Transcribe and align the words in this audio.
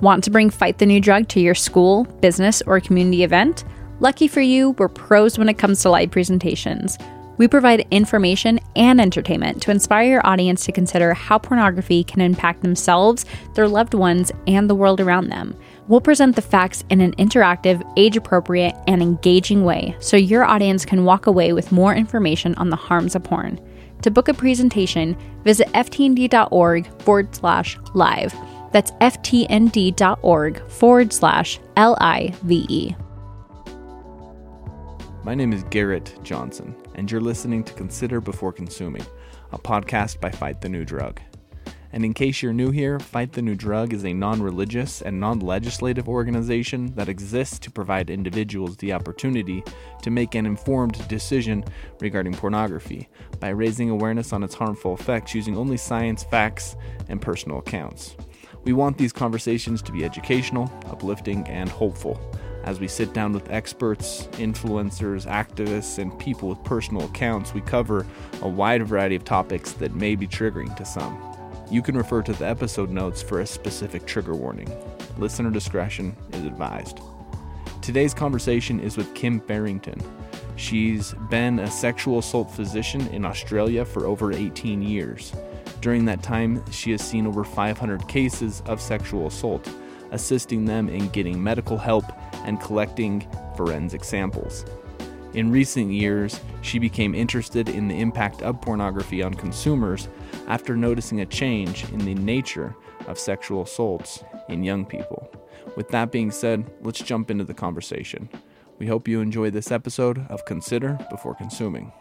Want 0.00 0.24
to 0.24 0.30
bring 0.30 0.50
Fight 0.50 0.78
the 0.78 0.86
New 0.86 1.00
Drug 1.00 1.28
to 1.28 1.40
your 1.40 1.54
school, 1.54 2.04
business, 2.20 2.62
or 2.66 2.80
community 2.80 3.22
event? 3.22 3.64
Lucky 4.00 4.26
for 4.26 4.40
you, 4.40 4.70
we're 4.72 4.88
pros 4.88 5.38
when 5.38 5.48
it 5.48 5.56
comes 5.56 5.82
to 5.82 5.90
live 5.90 6.10
presentations. 6.10 6.98
We 7.36 7.46
provide 7.46 7.86
information 7.92 8.58
and 8.74 9.00
entertainment 9.00 9.62
to 9.62 9.70
inspire 9.70 10.08
your 10.08 10.26
audience 10.26 10.64
to 10.66 10.72
consider 10.72 11.14
how 11.14 11.38
pornography 11.38 12.02
can 12.02 12.20
impact 12.20 12.62
themselves, 12.62 13.24
their 13.54 13.68
loved 13.68 13.94
ones, 13.94 14.32
and 14.48 14.68
the 14.68 14.74
world 14.74 15.00
around 15.00 15.28
them. 15.28 15.56
We'll 15.86 16.00
present 16.00 16.34
the 16.34 16.42
facts 16.42 16.82
in 16.90 17.00
an 17.00 17.12
interactive, 17.12 17.82
age 17.96 18.16
appropriate, 18.16 18.74
and 18.88 19.00
engaging 19.00 19.64
way 19.64 19.96
so 20.00 20.16
your 20.16 20.44
audience 20.44 20.84
can 20.84 21.04
walk 21.04 21.26
away 21.26 21.52
with 21.52 21.72
more 21.72 21.94
information 21.94 22.54
on 22.56 22.70
the 22.70 22.76
harms 22.76 23.14
of 23.14 23.22
porn. 23.22 23.60
To 24.02 24.10
book 24.10 24.28
a 24.28 24.34
presentation, 24.34 25.16
visit 25.44 25.68
ftnd.org 25.68 27.02
forward 27.02 27.34
slash 27.34 27.78
live. 27.94 28.34
That's 28.74 28.90
ftnd.org 28.90 30.68
forward 30.68 31.12
slash 31.12 31.60
L 31.76 31.96
I 32.00 32.34
V 32.42 32.66
E. 32.68 32.96
My 35.22 35.32
name 35.32 35.52
is 35.52 35.62
Garrett 35.70 36.18
Johnson, 36.24 36.74
and 36.96 37.08
you're 37.08 37.20
listening 37.20 37.62
to 37.64 37.72
Consider 37.74 38.20
Before 38.20 38.52
Consuming, 38.52 39.06
a 39.52 39.58
podcast 39.58 40.20
by 40.20 40.32
Fight 40.32 40.60
the 40.60 40.68
New 40.68 40.84
Drug. 40.84 41.20
And 41.92 42.04
in 42.04 42.14
case 42.14 42.42
you're 42.42 42.52
new 42.52 42.72
here, 42.72 42.98
Fight 42.98 43.30
the 43.30 43.42
New 43.42 43.54
Drug 43.54 43.92
is 43.92 44.04
a 44.04 44.12
non 44.12 44.42
religious 44.42 45.02
and 45.02 45.20
non 45.20 45.38
legislative 45.38 46.08
organization 46.08 46.92
that 46.96 47.08
exists 47.08 47.60
to 47.60 47.70
provide 47.70 48.10
individuals 48.10 48.76
the 48.78 48.92
opportunity 48.92 49.62
to 50.02 50.10
make 50.10 50.34
an 50.34 50.46
informed 50.46 51.06
decision 51.06 51.64
regarding 52.00 52.34
pornography 52.34 53.08
by 53.38 53.50
raising 53.50 53.90
awareness 53.90 54.32
on 54.32 54.42
its 54.42 54.56
harmful 54.56 54.94
effects 54.94 55.32
using 55.32 55.56
only 55.56 55.76
science, 55.76 56.24
facts, 56.24 56.74
and 57.08 57.22
personal 57.22 57.60
accounts. 57.60 58.16
We 58.64 58.72
want 58.72 58.98
these 58.98 59.12
conversations 59.12 59.82
to 59.82 59.92
be 59.92 60.04
educational, 60.04 60.72
uplifting, 60.86 61.46
and 61.48 61.68
hopeful 61.68 62.20
as 62.64 62.80
we 62.80 62.88
sit 62.88 63.12
down 63.12 63.32
with 63.32 63.50
experts, 63.50 64.26
influencers, 64.32 65.26
activists, 65.26 65.98
and 65.98 66.18
people 66.18 66.48
with 66.48 66.64
personal 66.64 67.04
accounts, 67.04 67.52
we 67.52 67.60
cover 67.60 68.06
a 68.40 68.48
wide 68.48 68.86
variety 68.86 69.14
of 69.14 69.24
topics 69.24 69.72
that 69.72 69.94
may 69.94 70.16
be 70.16 70.26
triggering 70.26 70.74
to 70.76 70.84
some. 70.84 71.20
You 71.70 71.82
can 71.82 71.96
refer 71.96 72.22
to 72.22 72.32
the 72.32 72.46
episode 72.46 72.90
notes 72.90 73.22
for 73.22 73.40
a 73.40 73.46
specific 73.46 74.06
trigger 74.06 74.34
warning. 74.34 74.70
Listener 75.18 75.50
discretion 75.50 76.16
is 76.32 76.44
advised. 76.44 77.00
Today's 77.82 78.14
conversation 78.14 78.80
is 78.80 78.96
with 78.96 79.14
Kim 79.14 79.40
Barrington. 79.40 80.00
She's 80.56 81.12
been 81.28 81.58
a 81.58 81.70
sexual 81.70 82.20
assault 82.20 82.50
physician 82.50 83.06
in 83.08 83.26
Australia 83.26 83.84
for 83.84 84.06
over 84.06 84.32
18 84.32 84.80
years. 84.80 85.34
During 85.84 86.06
that 86.06 86.22
time, 86.22 86.64
she 86.70 86.92
has 86.92 87.02
seen 87.02 87.26
over 87.26 87.44
500 87.44 88.08
cases 88.08 88.62
of 88.64 88.80
sexual 88.80 89.26
assault 89.26 89.68
assisting 90.12 90.64
them 90.64 90.88
in 90.88 91.08
getting 91.08 91.42
medical 91.42 91.76
help 91.76 92.06
and 92.46 92.58
collecting 92.58 93.28
forensic 93.54 94.02
samples. 94.02 94.64
In 95.34 95.50
recent 95.50 95.90
years, 95.90 96.40
she 96.62 96.78
became 96.78 97.14
interested 97.14 97.68
in 97.68 97.86
the 97.86 98.00
impact 98.00 98.40
of 98.40 98.62
pornography 98.62 99.22
on 99.22 99.34
consumers 99.34 100.08
after 100.46 100.74
noticing 100.74 101.20
a 101.20 101.26
change 101.26 101.84
in 101.90 101.98
the 101.98 102.14
nature 102.14 102.74
of 103.06 103.18
sexual 103.18 103.64
assaults 103.64 104.24
in 104.48 104.64
young 104.64 104.86
people. 104.86 105.30
With 105.76 105.90
that 105.90 106.10
being 106.10 106.30
said, 106.30 106.64
let's 106.80 107.02
jump 107.02 107.30
into 107.30 107.44
the 107.44 107.52
conversation. 107.52 108.30
We 108.78 108.86
hope 108.86 109.06
you 109.06 109.20
enjoy 109.20 109.50
this 109.50 109.70
episode 109.70 110.26
of 110.30 110.46
Consider 110.46 110.98
Before 111.10 111.34
Consuming. 111.34 111.92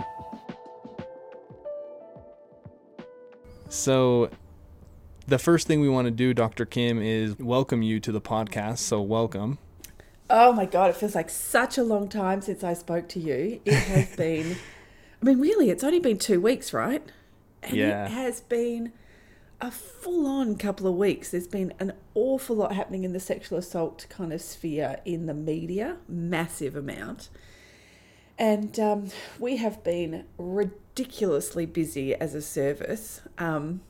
So, 3.73 4.29
the 5.25 5.39
first 5.39 5.65
thing 5.65 5.81
we 5.81 5.89
want 5.89 6.05
to 6.05 6.11
do, 6.11 6.31
Dr. 6.35 6.63
Kim, 6.63 7.01
is 7.01 7.39
welcome 7.39 7.81
you 7.81 7.99
to 8.01 8.11
the 8.11 8.21
podcast. 8.21 8.77
So, 8.77 9.01
welcome. 9.01 9.57
Oh 10.29 10.53
my 10.53 10.67
God, 10.67 10.91
it 10.91 10.95
feels 10.95 11.15
like 11.15 11.31
such 11.31 11.79
a 11.79 11.83
long 11.83 12.07
time 12.07 12.43
since 12.43 12.63
I 12.63 12.75
spoke 12.75 13.09
to 13.09 13.19
you. 13.19 13.59
It 13.65 13.73
has 13.73 14.15
been, 14.15 14.57
I 15.19 15.25
mean, 15.25 15.39
really, 15.39 15.71
it's 15.71 15.83
only 15.83 15.99
been 15.99 16.19
two 16.19 16.39
weeks, 16.39 16.71
right? 16.71 17.03
And 17.63 17.73
Yeah. 17.75 18.05
it 18.05 18.11
has 18.11 18.41
been 18.41 18.93
a 19.59 19.71
full 19.71 20.27
on 20.27 20.55
couple 20.55 20.85
of 20.85 20.93
weeks. 20.93 21.31
There's 21.31 21.47
been 21.47 21.73
an 21.79 21.93
awful 22.13 22.55
lot 22.57 22.73
happening 22.73 23.03
in 23.03 23.11
the 23.11 23.19
sexual 23.19 23.57
assault 23.57 24.05
kind 24.07 24.31
of 24.31 24.39
sphere 24.43 24.99
in 25.03 25.25
the 25.25 25.33
media, 25.33 25.97
massive 26.07 26.75
amount. 26.75 27.29
And 28.37 28.79
um, 28.79 29.07
we 29.39 29.57
have 29.57 29.83
been 29.83 30.25
ridiculously 30.95 31.65
busy 31.65 32.13
as 32.15 32.35
a 32.35 32.41
service. 32.41 33.21
Um, 33.37 33.81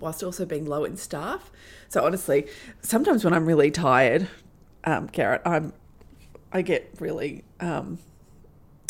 whilst 0.00 0.22
also 0.22 0.46
being 0.46 0.64
low 0.64 0.84
in 0.84 0.96
staff. 0.96 1.50
So 1.88 2.04
honestly, 2.04 2.46
sometimes 2.80 3.22
when 3.22 3.34
I'm 3.34 3.44
really 3.44 3.70
tired, 3.70 4.28
um, 4.84 5.08
Garrett, 5.12 5.42
I'm 5.44 5.72
I 6.52 6.62
get 6.62 6.90
really 6.98 7.44
um, 7.60 7.98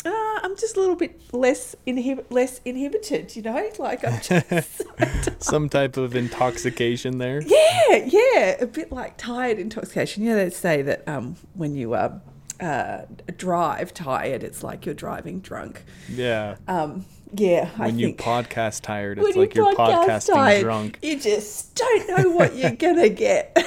uh, 0.05 0.09
I'm 0.09 0.55
just 0.55 0.77
a 0.77 0.79
little 0.79 0.95
bit 0.95 1.21
less 1.33 1.75
inhib- 1.85 2.25
less 2.29 2.61
inhibited, 2.65 3.35
you 3.35 3.41
know, 3.41 3.69
like 3.77 4.05
I'm 4.05 4.21
just 4.21 4.83
Some 5.43 5.67
type 5.69 5.97
of 5.97 6.15
intoxication 6.15 7.17
there. 7.17 7.41
yeah, 7.41 8.05
yeah, 8.05 8.55
a 8.61 8.65
bit 8.65 8.91
like 8.91 9.17
tired 9.17 9.59
intoxication. 9.59 10.23
Know, 10.23 10.35
they 10.35 10.49
say 10.49 10.81
that 10.81 11.07
um, 11.07 11.35
when 11.53 11.75
you 11.75 11.93
uh, 11.93 12.19
uh, 12.61 13.05
drive 13.37 13.93
tired, 13.93 14.43
it's 14.43 14.63
like 14.63 14.85
you're 14.85 14.95
driving 14.95 15.39
drunk. 15.39 15.83
Yeah. 16.09 16.57
Um, 16.67 17.05
yeah, 17.33 17.69
I 17.77 17.87
when 17.87 17.99
you 17.99 18.13
podcast 18.13 18.81
tired, 18.81 19.17
it's 19.17 19.35
like 19.35 19.55
you 19.55 19.65
you're 19.65 19.73
podcast 19.73 20.29
podcasting 20.29 20.33
tired, 20.33 20.61
drunk. 20.61 20.99
You 21.01 21.19
just 21.19 21.75
don't 21.75 22.09
know 22.09 22.29
what 22.31 22.55
you're 22.55 22.71
gonna 22.75 23.09
get. 23.09 23.57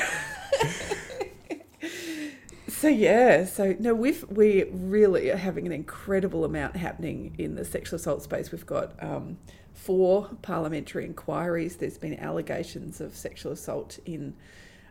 so 2.68 2.88
yeah, 2.88 3.46
so 3.46 3.74
no, 3.78 3.94
we've 3.94 4.24
we 4.28 4.64
really 4.64 5.30
are 5.30 5.36
having 5.36 5.66
an 5.66 5.72
incredible 5.72 6.44
amount 6.44 6.76
happening 6.76 7.34
in 7.38 7.54
the 7.54 7.64
sexual 7.64 7.96
assault 7.96 8.22
space. 8.22 8.52
We've 8.52 8.66
got 8.66 9.02
um, 9.02 9.38
four 9.72 10.28
parliamentary 10.42 11.06
inquiries. 11.06 11.76
There's 11.76 11.98
been 11.98 12.20
allegations 12.20 13.00
of 13.00 13.16
sexual 13.16 13.52
assault 13.52 13.98
in 14.04 14.34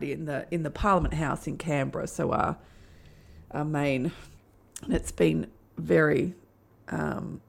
in 0.00 0.24
the 0.24 0.46
in 0.50 0.64
the 0.64 0.70
Parliament 0.70 1.14
House 1.14 1.46
in 1.46 1.58
Canberra. 1.58 2.08
So 2.08 2.32
our 2.32 2.56
our 3.54 3.64
main, 3.64 4.12
and 4.82 4.94
it's 4.94 5.12
been 5.12 5.50
very 5.78 6.34
um, 6.88 7.40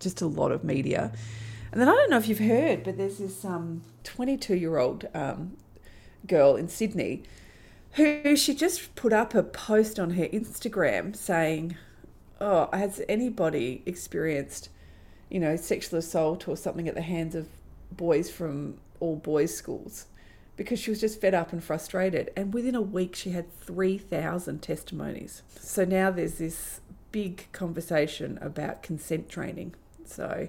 just 0.00 0.20
a 0.20 0.26
lot 0.26 0.52
of 0.52 0.64
media. 0.64 1.12
And 1.72 1.80
then 1.80 1.88
I 1.88 1.92
don't 1.92 2.10
know 2.10 2.18
if 2.18 2.28
you've 2.28 2.38
heard, 2.38 2.84
but 2.84 2.96
there's 2.96 3.18
this 3.18 3.44
um, 3.44 3.82
22 4.04 4.54
year 4.54 4.78
old 4.78 5.06
um, 5.14 5.56
girl 6.26 6.56
in 6.56 6.68
Sydney 6.68 7.22
who 7.96 8.36
she 8.36 8.54
just 8.54 8.94
put 8.94 9.12
up 9.12 9.34
a 9.34 9.42
post 9.42 9.98
on 9.98 10.10
her 10.10 10.26
Instagram 10.26 11.16
saying, 11.16 11.76
Oh, 12.40 12.68
has 12.72 13.00
anybody 13.08 13.82
experienced, 13.86 14.68
you 15.30 15.40
know, 15.40 15.56
sexual 15.56 15.98
assault 15.98 16.46
or 16.46 16.56
something 16.58 16.86
at 16.88 16.94
the 16.94 17.02
hands 17.02 17.34
of 17.34 17.48
boys 17.90 18.30
from 18.30 18.76
all 19.00 19.16
boys' 19.16 19.56
schools? 19.56 20.06
Because 20.56 20.78
she 20.78 20.90
was 20.90 21.00
just 21.00 21.20
fed 21.20 21.34
up 21.34 21.52
and 21.52 21.62
frustrated. 21.62 22.30
And 22.36 22.54
within 22.54 22.74
a 22.74 22.80
week, 22.80 23.14
she 23.14 23.30
had 23.30 23.52
3,000 23.60 24.62
testimonies. 24.62 25.42
So 25.60 25.84
now 25.84 26.10
there's 26.10 26.34
this 26.38 26.80
big 27.12 27.46
conversation 27.52 28.38
about 28.40 28.82
consent 28.82 29.28
training. 29.28 29.74
So, 30.06 30.48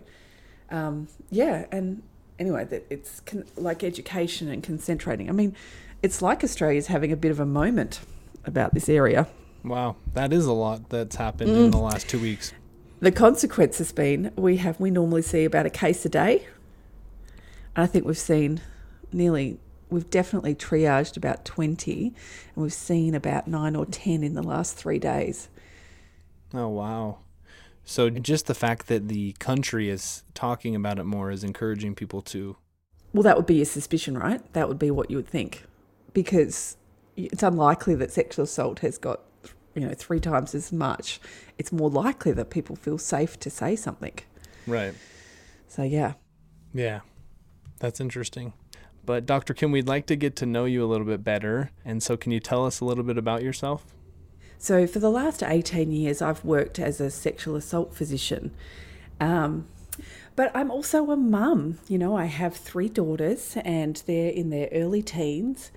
um, 0.70 1.08
yeah, 1.30 1.66
and 1.72 2.04
anyway, 2.40 2.66
that 2.66 2.86
it's 2.90 3.20
con- 3.22 3.46
like 3.58 3.84
education 3.84 4.48
and 4.50 4.64
consent 4.64 5.02
training. 5.02 5.30
I 5.30 5.34
mean, 5.34 5.56
it's 6.02 6.22
like 6.22 6.44
Australia's 6.44 6.88
having 6.88 7.12
a 7.12 7.18
bit 7.18 7.32
of 7.32 7.40
a 7.40 7.46
moment 7.46 8.00
about 8.46 8.74
this 8.74 8.88
area. 8.88 9.28
Wow, 9.64 9.98
that 10.14 10.32
is 10.32 10.46
a 10.46 10.54
lot 10.54 10.90
that's 10.90 11.16
happened 11.18 11.50
Mm. 11.50 11.66
in 11.66 11.72
the 11.72 11.80
last 11.80 12.08
two 12.08 12.20
weeks. 12.20 12.54
The 13.00 13.12
consequence 13.12 13.78
has 13.80 13.92
been 13.92 14.32
we 14.36 14.58
have 14.58 14.80
we 14.80 14.90
normally 14.90 15.22
see 15.22 15.44
about 15.46 15.66
a 15.66 15.70
case 15.70 16.06
a 16.06 16.10
day, 16.10 16.48
and 17.76 17.84
I 17.84 17.88
think 17.88 18.06
we've 18.06 18.18
seen 18.18 18.62
nearly 19.12 19.60
we've 19.90 20.10
definitely 20.10 20.56
triaged 20.56 21.18
about 21.18 21.46
twenty, 21.46 22.14
and 22.56 22.64
we've 22.64 22.74
seen 22.74 23.16
about 23.16 23.48
nine 23.48 23.76
or 23.76 23.86
ten 23.86 24.24
in 24.24 24.34
the 24.34 24.44
last 24.44 24.76
three 24.76 25.00
days. 25.00 25.50
Oh 26.54 26.68
wow. 26.68 27.20
So 27.84 28.10
just 28.10 28.48
the 28.48 28.54
fact 28.54 28.88
that 28.88 29.08
the 29.08 29.32
country 29.40 29.90
is 29.90 30.24
talking 30.34 30.76
about 30.76 31.00
it 31.00 31.06
more 31.06 31.32
is 31.32 31.44
encouraging 31.44 31.96
people 31.96 32.22
to 32.24 32.58
Well, 33.14 33.24
that 33.24 33.38
would 33.38 33.46
be 33.46 33.56
your 33.56 33.66
suspicion, 33.66 34.18
right? 34.18 34.42
That 34.54 34.68
would 34.68 34.80
be 34.80 34.92
what 34.92 35.10
you 35.10 35.16
would 35.18 35.30
think, 35.30 35.64
because 36.14 36.76
it's 37.16 37.44
unlikely 37.44 37.96
that 37.96 38.12
sexual 38.12 38.44
assault 38.44 38.80
has 38.80 38.98
got, 38.98 39.22
you 39.74 39.82
know, 39.82 39.94
three 39.94 40.20
times 40.20 40.54
as 40.54 40.72
much. 40.74 41.20
It's 41.58 41.72
more 41.72 41.90
likely 41.90 42.34
that 42.34 42.50
people 42.50 42.76
feel 42.76 42.98
safe 42.98 43.40
to 43.40 43.50
say 43.50 43.76
something. 43.76 44.20
Right. 44.68 44.94
So 45.68 45.84
yeah, 45.84 46.14
Yeah. 46.74 47.00
That's 47.80 48.00
interesting. 48.00 48.54
But 49.08 49.26
Dr. 49.26 49.54
Kim, 49.54 49.72
we'd 49.72 49.88
like 49.88 50.06
to 50.08 50.18
get 50.18 50.36
to 50.36 50.46
know 50.46 50.66
you 50.66 50.84
a 50.84 50.86
little 50.86 51.08
bit 51.08 51.24
better. 51.24 51.72
And 51.86 52.04
so 52.04 52.18
can 52.18 52.34
you 52.34 52.42
tell 52.42 52.66
us 52.66 52.82
a 52.82 52.86
little 52.86 53.06
bit 53.06 53.18
about 53.18 53.42
yourself? 53.42 53.86
So, 54.60 54.86
for 54.86 55.00
the 55.00 55.10
last 55.10 55.42
18 55.42 55.92
years, 55.94 56.22
I've 56.22 56.44
worked 56.44 56.78
as 56.78 57.00
a 57.00 57.10
sexual 57.10 57.56
assault 57.56 57.94
physician. 57.94 58.52
Um, 59.22 59.68
but 60.36 60.52
I'm 60.54 60.70
also 60.70 61.10
a 61.10 61.16
mum. 61.16 61.80
You 61.88 61.98
know, 61.98 62.18
I 62.18 62.26
have 62.26 62.58
three 62.58 62.90
daughters 62.90 63.56
and 63.64 64.04
they're 64.08 64.30
in 64.30 64.50
their 64.50 64.68
early 64.74 65.02
teens. 65.02 65.72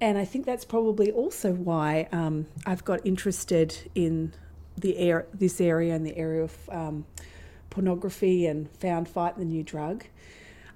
And 0.00 0.18
I 0.18 0.24
think 0.24 0.44
that's 0.44 0.64
probably 0.64 1.12
also 1.12 1.52
why 1.52 2.08
um, 2.10 2.46
I've 2.66 2.84
got 2.84 3.06
interested 3.06 3.88
in 3.94 4.32
the 4.76 4.98
air, 4.98 5.26
this 5.32 5.60
area 5.60 5.94
and 5.94 6.04
the 6.04 6.16
area 6.16 6.42
of 6.42 6.68
um, 6.70 7.06
pornography 7.70 8.46
and 8.46 8.68
found 8.80 9.08
fight 9.08 9.38
the 9.38 9.44
new 9.44 9.62
drug. 9.62 10.06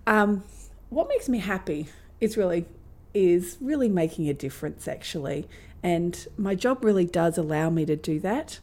Um, 0.06 0.44
what 0.90 1.08
makes 1.08 1.28
me 1.28 1.38
happy 1.38 1.88
is 2.20 2.36
really 2.36 2.66
is 3.14 3.56
really 3.60 3.88
making 3.88 4.28
a 4.28 4.34
difference 4.34 4.86
actually, 4.86 5.48
and 5.82 6.26
my 6.36 6.54
job 6.54 6.84
really 6.84 7.06
does 7.06 7.38
allow 7.38 7.70
me 7.70 7.84
to 7.86 7.96
do 7.96 8.20
that. 8.20 8.60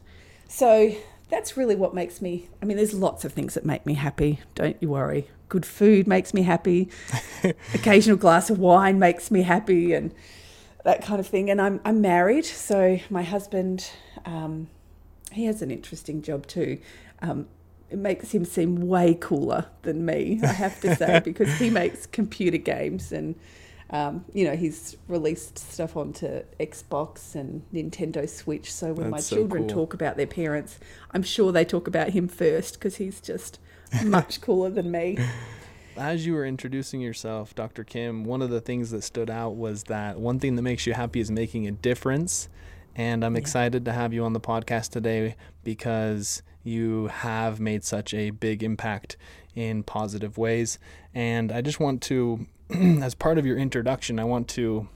So 0.48 0.94
that's 1.28 1.56
really 1.56 1.74
what 1.74 1.94
makes 1.94 2.22
me. 2.22 2.48
I 2.62 2.64
mean, 2.64 2.76
there's 2.76 2.94
lots 2.94 3.24
of 3.24 3.32
things 3.32 3.54
that 3.54 3.64
make 3.64 3.86
me 3.86 3.94
happy. 3.94 4.40
Don't 4.54 4.76
you 4.80 4.88
worry. 4.90 5.28
Good 5.48 5.66
food 5.66 6.06
makes 6.06 6.34
me 6.34 6.42
happy. 6.42 6.88
Occasional 7.74 8.16
glass 8.16 8.50
of 8.50 8.58
wine 8.58 8.98
makes 8.98 9.30
me 9.30 9.42
happy, 9.42 9.92
and 9.92 10.12
that 10.84 11.02
kind 11.04 11.20
of 11.20 11.26
thing. 11.26 11.50
And 11.50 11.60
I'm 11.60 11.80
I'm 11.84 12.00
married, 12.00 12.44
so 12.44 12.98
my 13.10 13.22
husband, 13.22 13.90
um, 14.24 14.68
he 15.32 15.44
has 15.46 15.62
an 15.62 15.70
interesting 15.70 16.22
job 16.22 16.46
too. 16.46 16.78
Um, 17.22 17.48
it 17.90 17.98
makes 17.98 18.32
him 18.32 18.44
seem 18.44 18.86
way 18.86 19.14
cooler 19.14 19.66
than 19.82 20.04
me, 20.04 20.40
I 20.42 20.48
have 20.48 20.80
to 20.80 20.94
say, 20.96 21.20
because 21.24 21.52
he 21.58 21.70
makes 21.70 22.06
computer 22.06 22.58
games 22.58 23.12
and 23.12 23.36
um, 23.90 24.24
you 24.34 24.44
know, 24.44 24.56
he's 24.56 24.96
released 25.06 25.58
stuff 25.58 25.96
onto 25.96 26.42
Xbox 26.58 27.36
and 27.36 27.62
Nintendo 27.72 28.28
Switch. 28.28 28.72
So 28.72 28.88
when 28.88 29.10
That's 29.10 29.12
my 29.12 29.20
so 29.20 29.36
children 29.36 29.68
cool. 29.68 29.76
talk 29.76 29.94
about 29.94 30.16
their 30.16 30.26
parents, 30.26 30.80
I'm 31.12 31.22
sure 31.22 31.52
they 31.52 31.64
talk 31.64 31.86
about 31.86 32.10
him 32.10 32.26
first 32.26 32.74
because 32.74 32.96
he's 32.96 33.20
just 33.20 33.60
much 34.04 34.40
cooler 34.40 34.70
than 34.70 34.90
me. 34.90 35.18
As 35.96 36.26
you 36.26 36.34
were 36.34 36.44
introducing 36.44 37.00
yourself, 37.00 37.54
Dr. 37.54 37.84
Kim, 37.84 38.24
one 38.24 38.42
of 38.42 38.50
the 38.50 38.60
things 38.60 38.90
that 38.90 39.02
stood 39.02 39.30
out 39.30 39.54
was 39.54 39.84
that 39.84 40.18
one 40.18 40.40
thing 40.40 40.56
that 40.56 40.62
makes 40.62 40.86
you 40.86 40.94
happy 40.94 41.20
is 41.20 41.30
making 41.30 41.66
a 41.68 41.72
difference. 41.72 42.48
And 42.96 43.24
I'm 43.24 43.34
yeah. 43.34 43.40
excited 43.40 43.84
to 43.84 43.92
have 43.92 44.12
you 44.12 44.24
on 44.24 44.32
the 44.32 44.40
podcast 44.40 44.90
today 44.90 45.36
because 45.62 46.42
you 46.66 47.08
have 47.08 47.60
made 47.60 47.84
such 47.84 48.12
a 48.12 48.30
big 48.30 48.62
impact 48.62 49.16
in 49.54 49.82
positive 49.82 50.36
ways. 50.36 50.78
And 51.14 51.50
I 51.50 51.60
just 51.60 51.80
want 51.80 52.02
to 52.02 52.46
as 52.70 53.14
part 53.14 53.38
of 53.38 53.46
your 53.46 53.56
introduction, 53.56 54.18
I 54.18 54.24
want 54.24 54.48
to 54.48 54.88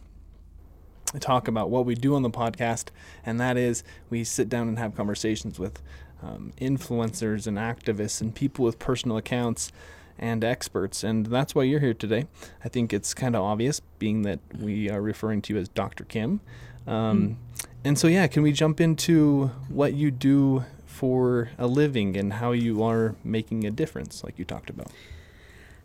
talk 1.20 1.48
about 1.48 1.70
what 1.70 1.86
we 1.86 1.94
do 1.94 2.14
on 2.14 2.22
the 2.22 2.30
podcast, 2.30 2.88
and 3.24 3.40
that 3.40 3.56
is 3.56 3.82
we 4.08 4.24
sit 4.24 4.48
down 4.48 4.68
and 4.68 4.78
have 4.78 4.94
conversations 4.94 5.58
with 5.58 5.80
um, 6.22 6.52
influencers 6.60 7.46
and 7.46 7.56
activists 7.56 8.20
and 8.20 8.34
people 8.34 8.64
with 8.64 8.78
personal 8.78 9.16
accounts 9.16 9.72
and 10.18 10.44
experts. 10.44 11.02
And 11.02 11.26
that's 11.26 11.54
why 11.54 11.62
you're 11.62 11.80
here 11.80 11.94
today. 11.94 12.26
I 12.64 12.68
think 12.68 12.92
it's 12.92 13.14
kind 13.14 13.34
of 13.34 13.42
obvious, 13.42 13.80
being 13.98 14.22
that 14.22 14.40
we 14.58 14.90
are 14.90 15.00
referring 15.00 15.42
to 15.42 15.54
you 15.54 15.60
as 15.60 15.68
Dr. 15.68 16.04
Kim. 16.04 16.40
Um, 16.86 17.38
mm. 17.54 17.66
And 17.84 17.98
so, 17.98 18.08
yeah, 18.08 18.26
can 18.26 18.42
we 18.42 18.52
jump 18.52 18.80
into 18.80 19.50
what 19.68 19.94
you 19.94 20.10
do 20.10 20.64
for 20.90 21.50
a 21.56 21.66
living 21.66 22.16
and 22.16 22.34
how 22.34 22.52
you 22.52 22.82
are 22.82 23.14
making 23.22 23.64
a 23.64 23.70
difference, 23.70 24.24
like 24.24 24.38
you 24.38 24.44
talked 24.44 24.68
about? 24.68 24.88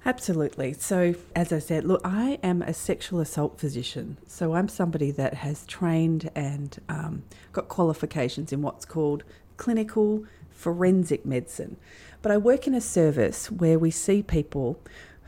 Absolutely. 0.05 0.73
So, 0.73 1.15
as 1.35 1.53
I 1.53 1.59
said, 1.59 1.83
look, 1.83 2.01
I 2.03 2.37
am 2.43 2.61
a 2.61 2.73
sexual 2.73 3.19
assault 3.19 3.59
physician. 3.59 4.17
So, 4.27 4.53
I'm 4.53 4.67
somebody 4.67 5.11
that 5.11 5.35
has 5.35 5.65
trained 5.65 6.29
and 6.35 6.77
um, 6.89 7.23
got 7.53 7.69
qualifications 7.69 8.51
in 8.51 8.61
what's 8.61 8.85
called 8.85 9.23
clinical 9.57 10.25
forensic 10.51 11.25
medicine. 11.25 11.77
But 12.21 12.31
I 12.31 12.37
work 12.37 12.67
in 12.67 12.73
a 12.75 12.81
service 12.81 13.49
where 13.51 13.79
we 13.79 13.89
see 13.89 14.21
people 14.21 14.79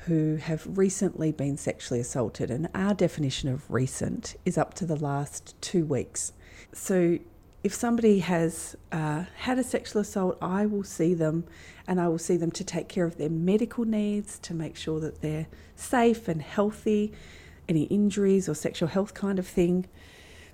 who 0.06 0.35
have 0.38 0.77
recently 0.77 1.31
been 1.31 1.57
sexually 1.57 2.00
assaulted, 2.00 2.51
and 2.51 2.69
our 2.73 2.94
definition 2.94 3.50
of 3.50 3.69
recent 3.69 4.35
is 4.45 4.57
up 4.57 4.73
to 4.75 4.85
the 4.85 4.95
last 4.95 5.59
two 5.62 5.85
weeks. 5.85 6.33
So, 6.73 7.19
if 7.63 7.74
somebody 7.74 8.19
has 8.19 8.75
uh, 8.92 9.25
had 9.38 9.57
a 9.57 9.63
sexual 9.63 10.01
assault, 10.01 10.38
I 10.42 10.65
will 10.65 10.83
see 10.83 11.13
them 11.13 11.45
and 11.88 12.00
I 12.00 12.07
will 12.07 12.19
see 12.19 12.38
them 12.38 12.51
to 12.51 12.63
take 12.63 12.88
care 12.88 13.06
of 13.06 13.18
their 13.18 13.30
medical 13.30 13.86
needs, 13.86 14.39
to 14.39 14.54
make 14.54 14.75
sure 14.75 15.00
that 15.00 15.21
they're 15.21 15.48
safe 15.75 16.27
and 16.27 16.42
healthy, 16.42 17.13
any 17.68 17.83
injuries 17.83 18.48
or 18.48 18.54
sexual 18.54 18.89
health 18.89 19.13
kind 19.13 19.39
of 19.39 19.48
thing. 19.48 19.88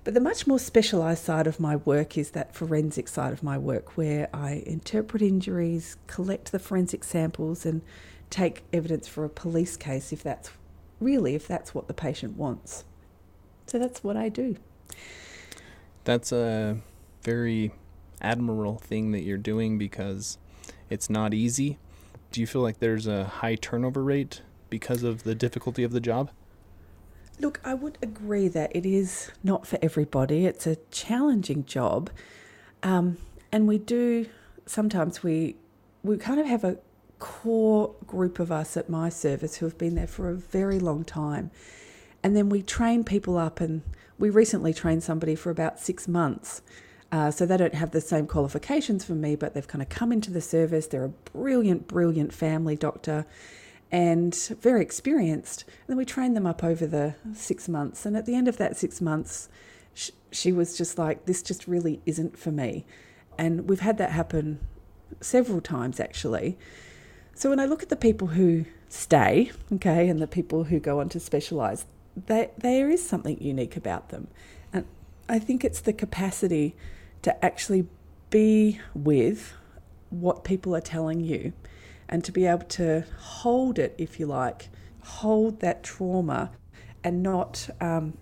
But 0.03 0.13
the 0.13 0.19
much 0.19 0.47
more 0.47 0.59
specialised 0.59 1.23
side 1.23 1.47
of 1.47 1.59
my 1.59 1.77
work 1.77 2.17
is 2.17 2.31
that 2.31 2.53
forensic 2.55 3.07
side 3.07 3.31
of 3.31 3.41
my 3.41 3.57
work 3.57 3.97
where 3.97 4.29
I 4.33 4.63
interpret 4.65 5.21
injuries, 5.21 5.97
collect 6.07 6.51
the 6.51 6.59
forensic 6.59 7.03
samples, 7.03 7.65
and 7.65 7.81
take 8.29 8.63
evidence 8.73 9.07
for 9.07 9.23
a 9.23 9.29
police 9.29 9.77
case 9.77 10.11
if 10.11 10.23
that's 10.23 10.51
really 11.00 11.35
if 11.35 11.47
that's 11.47 11.73
what 11.73 11.88
the 11.88 11.94
patient 11.94 12.38
wants. 12.38 12.83
So 13.67 13.79
that's 13.79 14.03
what 14.03 14.17
I 14.17 14.29
do. 14.29 14.57
That's 16.03 16.31
a 16.31 16.77
very 17.23 17.71
admirable 18.21 18.77
thing 18.77 19.11
that 19.11 19.23
you're 19.23 19.37
doing 19.37 19.77
because 19.77 20.37
it's 20.89 21.09
not 21.09 21.33
easy. 21.33 21.77
Do 22.31 22.41
you 22.41 22.47
feel 22.47 22.61
like 22.61 22.79
there's 22.79 23.07
a 23.07 23.25
high 23.25 23.55
turnover 23.55 24.03
rate 24.03 24.41
because 24.69 25.03
of 25.03 25.23
the 25.23 25.35
difficulty 25.35 25.83
of 25.83 25.91
the 25.91 25.99
job? 25.99 26.31
Look, 27.39 27.59
I 27.63 27.73
would 27.73 27.97
agree 28.01 28.47
that 28.47 28.75
it 28.75 28.85
is 28.85 29.31
not 29.43 29.65
for 29.67 29.79
everybody. 29.81 30.45
It's 30.45 30.67
a 30.67 30.77
challenging 30.91 31.65
job, 31.65 32.09
um, 32.83 33.17
and 33.51 33.67
we 33.67 33.77
do 33.79 34.27
sometimes 34.65 35.23
we 35.23 35.55
we 36.03 36.17
kind 36.17 36.39
of 36.39 36.45
have 36.45 36.63
a 36.63 36.77
core 37.19 37.95
group 38.05 38.39
of 38.39 38.51
us 38.51 38.77
at 38.77 38.89
my 38.89 39.09
service 39.09 39.55
who 39.55 39.65
have 39.65 39.77
been 39.77 39.95
there 39.95 40.07
for 40.07 40.29
a 40.29 40.35
very 40.35 40.79
long 40.79 41.03
time, 41.03 41.49
and 42.21 42.35
then 42.35 42.49
we 42.49 42.61
train 42.61 43.03
people 43.03 43.37
up. 43.37 43.59
And 43.59 43.81
we 44.19 44.29
recently 44.29 44.73
trained 44.73 45.03
somebody 45.03 45.35
for 45.35 45.49
about 45.49 45.79
six 45.79 46.07
months, 46.07 46.61
uh, 47.13 47.30
so 47.30 47.45
they 47.45 47.57
don't 47.57 47.75
have 47.75 47.92
the 47.92 48.01
same 48.01 48.25
qualifications 48.25 49.06
for 49.06 49.13
me, 49.13 49.36
but 49.36 49.54
they've 49.54 49.68
kind 49.68 49.83
of 49.83 49.89
come 49.89 50.12
into 50.12 50.31
the 50.31 50.42
service. 50.42 50.88
They're 50.88 51.04
a 51.04 51.10
brilliant, 51.10 51.88
brilliant 51.88 52.33
family 52.33 52.75
doctor 52.75 53.27
and 53.92 54.33
very 54.62 54.81
experienced. 54.81 55.63
And 55.68 55.89
then 55.89 55.98
we 55.98 56.06
trained 56.06 56.36
them 56.36 56.48
up 56.48 56.63
over 56.63 56.88
the 56.88 57.13
six 57.36 57.69
months. 57.69 58.07
And 58.07 58.18
at 58.18 58.25
the 58.25 58.33
end 58.33 58.48
of 58.48 58.57
that 58.57 58.75
six 58.77 59.00
months, 59.00 59.48
she, 59.94 60.12
she 60.31 60.51
was 60.51 60.75
just 60.75 60.98
like, 60.98 61.27
this 61.27 61.44
just 61.44 61.68
really 61.68 62.01
isn't 62.07 62.36
for 62.36 62.51
me. 62.51 62.83
And 63.38 63.69
we've 63.69 63.81
had 63.81 64.00
that 64.00 64.10
happen 64.10 64.60
several 65.21 65.62
times 65.62 66.00
actually. 66.00 66.57
So 67.36 67.51
when 67.51 67.60
I 67.60 67.65
look 67.65 67.83
at 67.83 67.89
the 67.89 67.95
people 67.95 68.30
who 68.30 68.65
stay, 68.89 69.51
okay, 69.74 70.10
and 70.10 70.19
the 70.19 70.25
people 70.25 70.63
who 70.63 70.79
go 70.79 71.00
on 71.00 71.10
to 71.10 71.20
specialise, 71.20 71.86
there 72.15 72.89
is 72.89 73.08
something 73.08 73.39
unique 73.39 73.77
about 73.77 74.10
them. 74.10 74.29
And 74.74 74.86
I 75.29 75.38
think 75.38 75.63
it's 75.63 75.82
the 75.82 75.93
capacity 75.93 76.75
to 77.24 77.44
actually 77.44 77.88
be 78.30 78.80
with 78.94 79.53
what 80.10 80.44
people 80.44 80.75
are 80.75 80.82
telling 80.82 81.20
you 81.20 81.53
and 82.08 82.24
to 82.24 82.32
be 82.32 82.46
able 82.46 82.65
to 82.65 83.06
hold 83.18 83.80
it, 83.80 83.96
if 83.98 84.20
you 84.20 84.27
like, 84.27 84.70
hold 85.01 85.60
that 85.62 85.84
trauma 85.84 86.51
and 87.03 87.24
not 87.24 87.70
um, 87.82 88.18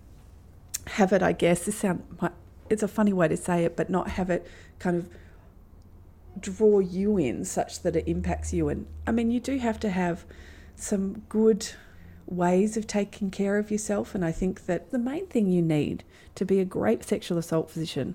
have 0.86 1.12
it, 1.12 1.22
I 1.22 1.32
guess, 1.32 1.64
this 1.64 1.78
sound, 1.78 2.02
it's 2.70 2.82
a 2.82 2.88
funny 2.88 3.12
way 3.12 3.28
to 3.28 3.36
say 3.36 3.64
it, 3.64 3.76
but 3.76 3.90
not 3.90 4.08
have 4.10 4.30
it 4.30 4.46
kind 4.78 4.96
of 4.96 5.08
draw 6.40 6.78
you 6.78 7.18
in 7.18 7.44
such 7.44 7.82
that 7.82 7.94
it 7.96 8.08
impacts 8.08 8.52
you. 8.52 8.68
And 8.68 8.86
I 9.06 9.12
mean, 9.12 9.30
you 9.30 9.40
do 9.40 9.58
have 9.58 9.78
to 9.80 9.90
have 9.90 10.24
some 10.74 11.22
good 11.28 11.68
ways 12.26 12.76
of 12.76 12.86
taking 12.86 13.30
care 13.30 13.58
of 13.58 13.70
yourself. 13.70 14.14
And 14.14 14.24
I 14.24 14.32
think 14.32 14.66
that 14.66 14.90
the 14.90 14.98
main 14.98 15.26
thing 15.26 15.48
you 15.48 15.62
need 15.62 16.04
to 16.34 16.44
be 16.44 16.60
a 16.60 16.64
great 16.64 17.04
sexual 17.04 17.38
assault 17.38 17.70
physician 17.70 18.14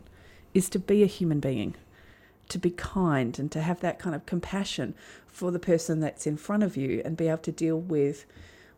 is 0.58 0.70
to 0.70 0.80
be 0.80 1.04
a 1.04 1.06
human 1.06 1.40
being, 1.40 1.76
to 2.50 2.58
be 2.58 2.72
kind 2.72 3.38
and 3.38 3.52
to 3.52 3.62
have 3.62 3.80
that 3.80 4.00
kind 4.00 4.16
of 4.16 4.26
compassion 4.26 4.96
for 5.28 5.52
the 5.52 5.60
person 5.60 6.00
that's 6.00 6.26
in 6.26 6.36
front 6.36 6.64
of 6.64 6.76
you 6.76 7.00
and 7.06 7.16
be 7.16 7.28
able 7.28 7.38
to 7.38 7.52
deal 7.52 7.80
with 7.80 8.26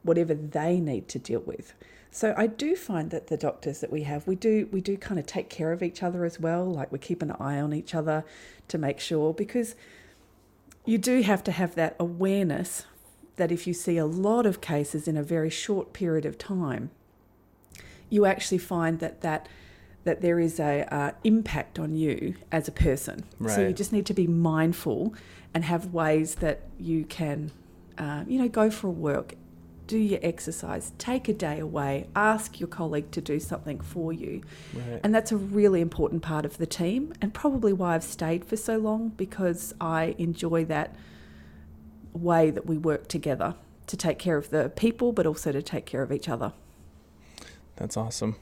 whatever 0.03 0.33
they 0.33 0.77
need 0.81 1.07
to 1.07 1.17
deal 1.17 1.39
with. 1.39 1.73
So 2.11 2.33
I 2.35 2.47
do 2.47 2.75
find 2.75 3.11
that 3.11 3.27
the 3.27 3.37
doctors 3.37 3.79
that 3.79 3.93
we 3.93 4.03
have, 4.03 4.27
we 4.27 4.35
do 4.35 4.67
we 4.73 4.81
do 4.81 4.97
kind 4.97 5.17
of 5.17 5.25
take 5.25 5.49
care 5.49 5.71
of 5.71 5.81
each 5.81 6.03
other 6.03 6.25
as 6.25 6.37
well, 6.37 6.65
like 6.65 6.91
we 6.91 6.99
keep 6.99 7.21
an 7.21 7.31
eye 7.39 7.61
on 7.61 7.71
each 7.71 7.95
other 7.95 8.25
to 8.67 8.77
make 8.77 8.99
sure 8.99 9.33
because 9.33 9.75
you 10.85 10.97
do 10.97 11.21
have 11.21 11.45
to 11.45 11.51
have 11.53 11.75
that 11.75 11.95
awareness 11.97 12.83
that 13.37 13.53
if 13.53 13.65
you 13.65 13.73
see 13.73 13.95
a 13.95 14.05
lot 14.05 14.45
of 14.45 14.59
cases 14.59 15.07
in 15.07 15.15
a 15.15 15.23
very 15.23 15.49
short 15.49 15.93
period 15.93 16.25
of 16.25 16.37
time, 16.37 16.89
you 18.09 18.25
actually 18.25 18.57
find 18.57 18.99
that 18.99 19.21
that 19.21 19.47
that 20.03 20.21
there 20.21 20.39
is 20.39 20.59
a 20.59 20.91
uh, 20.93 21.11
impact 21.23 21.77
on 21.79 21.95
you 21.95 22.35
as 22.51 22.67
a 22.67 22.71
person. 22.71 23.23
Right. 23.39 23.53
So 23.53 23.67
you 23.67 23.73
just 23.73 23.91
need 23.91 24.05
to 24.07 24.13
be 24.13 24.27
mindful 24.27 25.13
and 25.53 25.65
have 25.65 25.93
ways 25.93 26.35
that 26.35 26.61
you 26.79 27.05
can, 27.05 27.51
uh, 27.97 28.23
you 28.27 28.39
know, 28.39 28.47
go 28.47 28.69
for 28.69 28.87
a 28.87 28.91
walk, 28.91 29.33
do 29.87 29.97
your 29.97 30.19
exercise, 30.21 30.93
take 30.97 31.27
a 31.27 31.33
day 31.33 31.59
away, 31.59 32.07
ask 32.15 32.59
your 32.59 32.67
colleague 32.67 33.11
to 33.11 33.21
do 33.21 33.39
something 33.39 33.79
for 33.81 34.13
you. 34.13 34.41
Right. 34.73 35.01
And 35.03 35.13
that's 35.13 35.31
a 35.31 35.37
really 35.37 35.81
important 35.81 36.21
part 36.21 36.45
of 36.45 36.57
the 36.57 36.67
team 36.67 37.13
and 37.21 37.33
probably 37.33 37.73
why 37.73 37.95
I've 37.95 38.03
stayed 38.03 38.45
for 38.45 38.55
so 38.55 38.77
long 38.77 39.09
because 39.09 39.73
I 39.81 40.15
enjoy 40.17 40.65
that 40.65 40.95
way 42.13 42.51
that 42.51 42.65
we 42.65 42.77
work 42.77 43.07
together 43.07 43.55
to 43.87 43.97
take 43.97 44.19
care 44.19 44.37
of 44.37 44.51
the 44.51 44.69
people 44.69 45.11
but 45.11 45.25
also 45.25 45.51
to 45.51 45.61
take 45.61 45.85
care 45.85 46.03
of 46.03 46.11
each 46.11 46.29
other. 46.29 46.53
That's 47.75 47.97
awesome. 47.97 48.35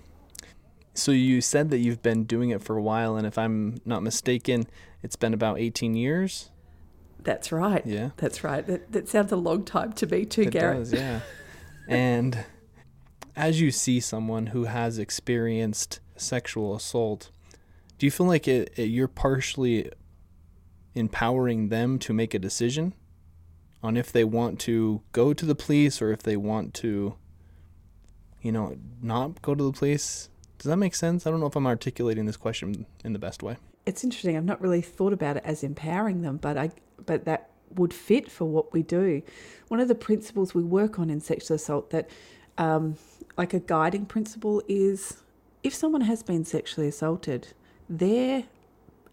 So 0.97 1.11
you 1.11 1.41
said 1.41 1.69
that 1.69 1.77
you've 1.77 2.01
been 2.01 2.23
doing 2.23 2.49
it 2.49 2.63
for 2.63 2.75
a 2.75 2.81
while, 2.81 3.17
and 3.17 3.27
if 3.27 3.37
I'm 3.37 3.79
not 3.85 4.01
mistaken, 4.01 4.65
it's 5.03 5.15
been 5.15 5.33
about 5.33 5.59
18 5.59 5.95
years. 5.95 6.49
That's 7.19 7.51
right. 7.51 7.85
Yeah. 7.85 8.11
That's 8.17 8.43
right. 8.43 8.65
That, 8.65 8.91
that 8.93 9.07
sounds 9.07 9.31
a 9.31 9.35
long 9.35 9.63
time 9.63 9.93
to 9.93 10.07
me 10.07 10.25
too, 10.25 10.43
It 10.43 10.51
Garrett. 10.51 10.79
does, 10.79 10.93
yeah. 10.93 11.19
and 11.87 12.45
as 13.35 13.61
you 13.61 13.69
see 13.69 13.99
someone 13.99 14.47
who 14.47 14.63
has 14.63 14.97
experienced 14.97 15.99
sexual 16.15 16.75
assault, 16.75 17.29
do 17.99 18.07
you 18.07 18.11
feel 18.11 18.25
like 18.25 18.47
it, 18.47 18.73
it, 18.75 18.85
you're 18.85 19.07
partially 19.07 19.91
empowering 20.95 21.69
them 21.69 21.99
to 21.99 22.13
make 22.13 22.33
a 22.33 22.39
decision 22.39 22.95
on 23.83 23.97
if 23.97 24.11
they 24.11 24.23
want 24.23 24.59
to 24.61 25.03
go 25.11 25.31
to 25.31 25.45
the 25.45 25.53
police 25.53 26.01
or 26.01 26.11
if 26.11 26.23
they 26.23 26.37
want 26.37 26.73
to, 26.73 27.15
you 28.41 28.51
know, 28.51 28.75
not 28.99 29.43
go 29.43 29.53
to 29.53 29.63
the 29.63 29.71
police? 29.71 30.29
Does 30.57 30.69
that 30.69 30.77
make 30.77 30.95
sense? 30.95 31.27
I 31.27 31.31
don't 31.31 31.39
know 31.39 31.45
if 31.45 31.55
I'm 31.55 31.67
articulating 31.67 32.25
this 32.25 32.37
question 32.37 32.85
in 33.03 33.13
the 33.13 33.19
best 33.19 33.43
way. 33.43 33.57
It's 33.85 34.03
interesting. 34.03 34.35
I've 34.35 34.45
not 34.45 34.61
really 34.61 34.81
thought 34.81 35.13
about 35.13 35.37
it 35.37 35.43
as 35.45 35.63
empowering 35.63 36.21
them, 36.21 36.37
but 36.37 36.57
I 36.57 36.71
but 37.05 37.25
that 37.25 37.49
would 37.75 37.93
fit 37.93 38.31
for 38.31 38.45
what 38.45 38.73
we 38.73 38.81
do. 38.81 39.21
One 39.67 39.79
of 39.79 39.87
the 39.87 39.95
principles 39.95 40.55
we 40.55 40.63
work 40.63 40.99
on 40.99 41.09
in 41.09 41.21
sexual 41.21 41.55
assault 41.55 41.89
that 41.91 42.09
um, 42.57 42.95
like 43.37 43.53
a 43.53 43.59
guiding 43.59 44.05
principle 44.05 44.63
is 44.67 45.21
if 45.63 45.73
someone 45.73 46.01
has 46.01 46.23
been 46.23 46.43
sexually 46.43 46.87
assaulted, 46.87 47.49
their 47.89 48.43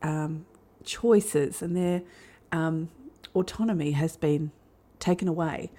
um, 0.02 0.46
choices 0.84 1.62
and 1.62 1.76
their 1.76 2.02
um, 2.52 2.88
autonomy 3.34 3.92
has 3.92 4.16
been 4.16 4.50
taken 4.98 5.28
away. 5.28 5.70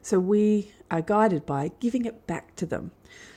So 0.00 0.18
we 0.18 0.72
are 0.90 1.02
guided 1.02 1.46
by 1.46 1.70
giving 1.80 2.04
it 2.04 2.26
back 2.26 2.56
to 2.56 2.66
them. 2.66 2.90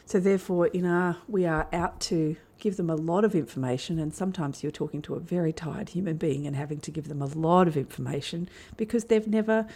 So 0.05 0.19
therefore, 0.19 0.67
in 0.67 0.85
our 0.85 1.17
we 1.27 1.45
are 1.45 1.67
out 1.74 2.00
to 2.01 2.35
give 2.59 2.77
them 2.77 2.89
a 2.89 2.95
lot 2.95 3.25
of 3.25 3.35
information, 3.35 4.00
and 4.00 4.13
sometimes 4.13 4.63
you're 4.63 4.71
talking 4.71 5.01
to 5.03 5.15
a 5.15 5.19
very 5.19 5.51
tired 5.51 5.89
human 5.89 6.17
being 6.17 6.45
and 6.45 6.55
having 6.55 6.79
to 6.81 6.91
give 6.91 7.07
them 7.07 7.21
a 7.21 7.25
lot 7.25 7.67
of 7.67 7.75
information 7.75 8.47
because 8.77 9.05
they've 9.05 9.27
never 9.27 9.67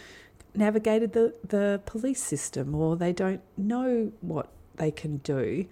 navigated 0.54 1.12
the, 1.12 1.34
the 1.46 1.80
police 1.84 2.22
system 2.22 2.74
or 2.74 2.96
they 2.96 3.12
don't 3.12 3.40
know 3.56 4.12
what 4.20 4.50
they 4.76 4.90
can 4.90 5.18
do. 5.18 5.66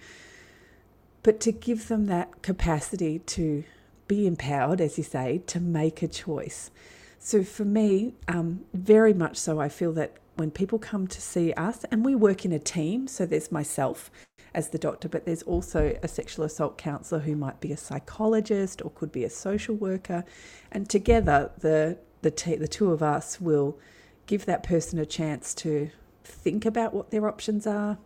But 1.23 1.41
to 1.41 1.53
give 1.53 1.89
them 1.89 2.07
that 2.07 2.43
capacity 2.43 3.21
to 3.21 3.65
be 4.07 4.27
empowered, 4.27 4.81
as 4.81 4.99
you 4.99 5.05
say, 5.05 5.43
to 5.47 5.61
make 5.61 6.03
a 6.03 6.09
choice. 6.09 6.71
So 7.19 7.43
for 7.43 7.65
me, 7.65 8.15
um, 8.29 8.61
very 8.73 9.13
much 9.13 9.37
so, 9.37 9.61
I 9.61 9.69
feel 9.69 9.93
that 9.95 10.17
when 10.37 10.51
people 10.51 10.79
come 10.79 11.09
to 11.09 11.21
see 11.21 11.53
us, 11.55 11.85
and 11.91 12.05
we 12.05 12.15
work 12.15 12.45
in 12.45 12.53
a 12.53 12.61
team, 12.61 13.09
so 13.09 13.27
there's 13.27 13.51
myself 13.51 14.11
as 14.55 14.71
the 14.71 14.79
doctor, 14.79 15.09
but 15.09 15.25
there's 15.25 15.43
also 15.43 15.99
a 16.03 16.09
sexual 16.09 16.45
assault 16.45 16.79
counsellor 16.79 17.21
who 17.21 17.37
might 17.37 17.61
be 17.61 17.73
a 17.73 17.77
psychologist 17.77 18.83
or 18.83 18.91
could 18.91 19.13
be 19.13 19.25
a 19.25 19.31
social 19.31 19.75
worker, 19.75 20.25
and 20.73 20.89
together 20.89 21.51
the 21.59 21.99
the 22.23 22.31
t- 22.31 22.57
the 22.57 22.69
two 22.69 22.91
of 22.91 23.03
us 23.03 23.41
will 23.41 23.79
give 24.27 24.45
that 24.47 24.63
person 24.63 24.99
a 24.99 25.07
chance 25.07 25.55
to 25.55 25.91
think 26.25 26.67
about 26.67 26.93
what 26.93 27.11
their 27.11 27.27
options 27.27 27.67
are, 27.67 27.99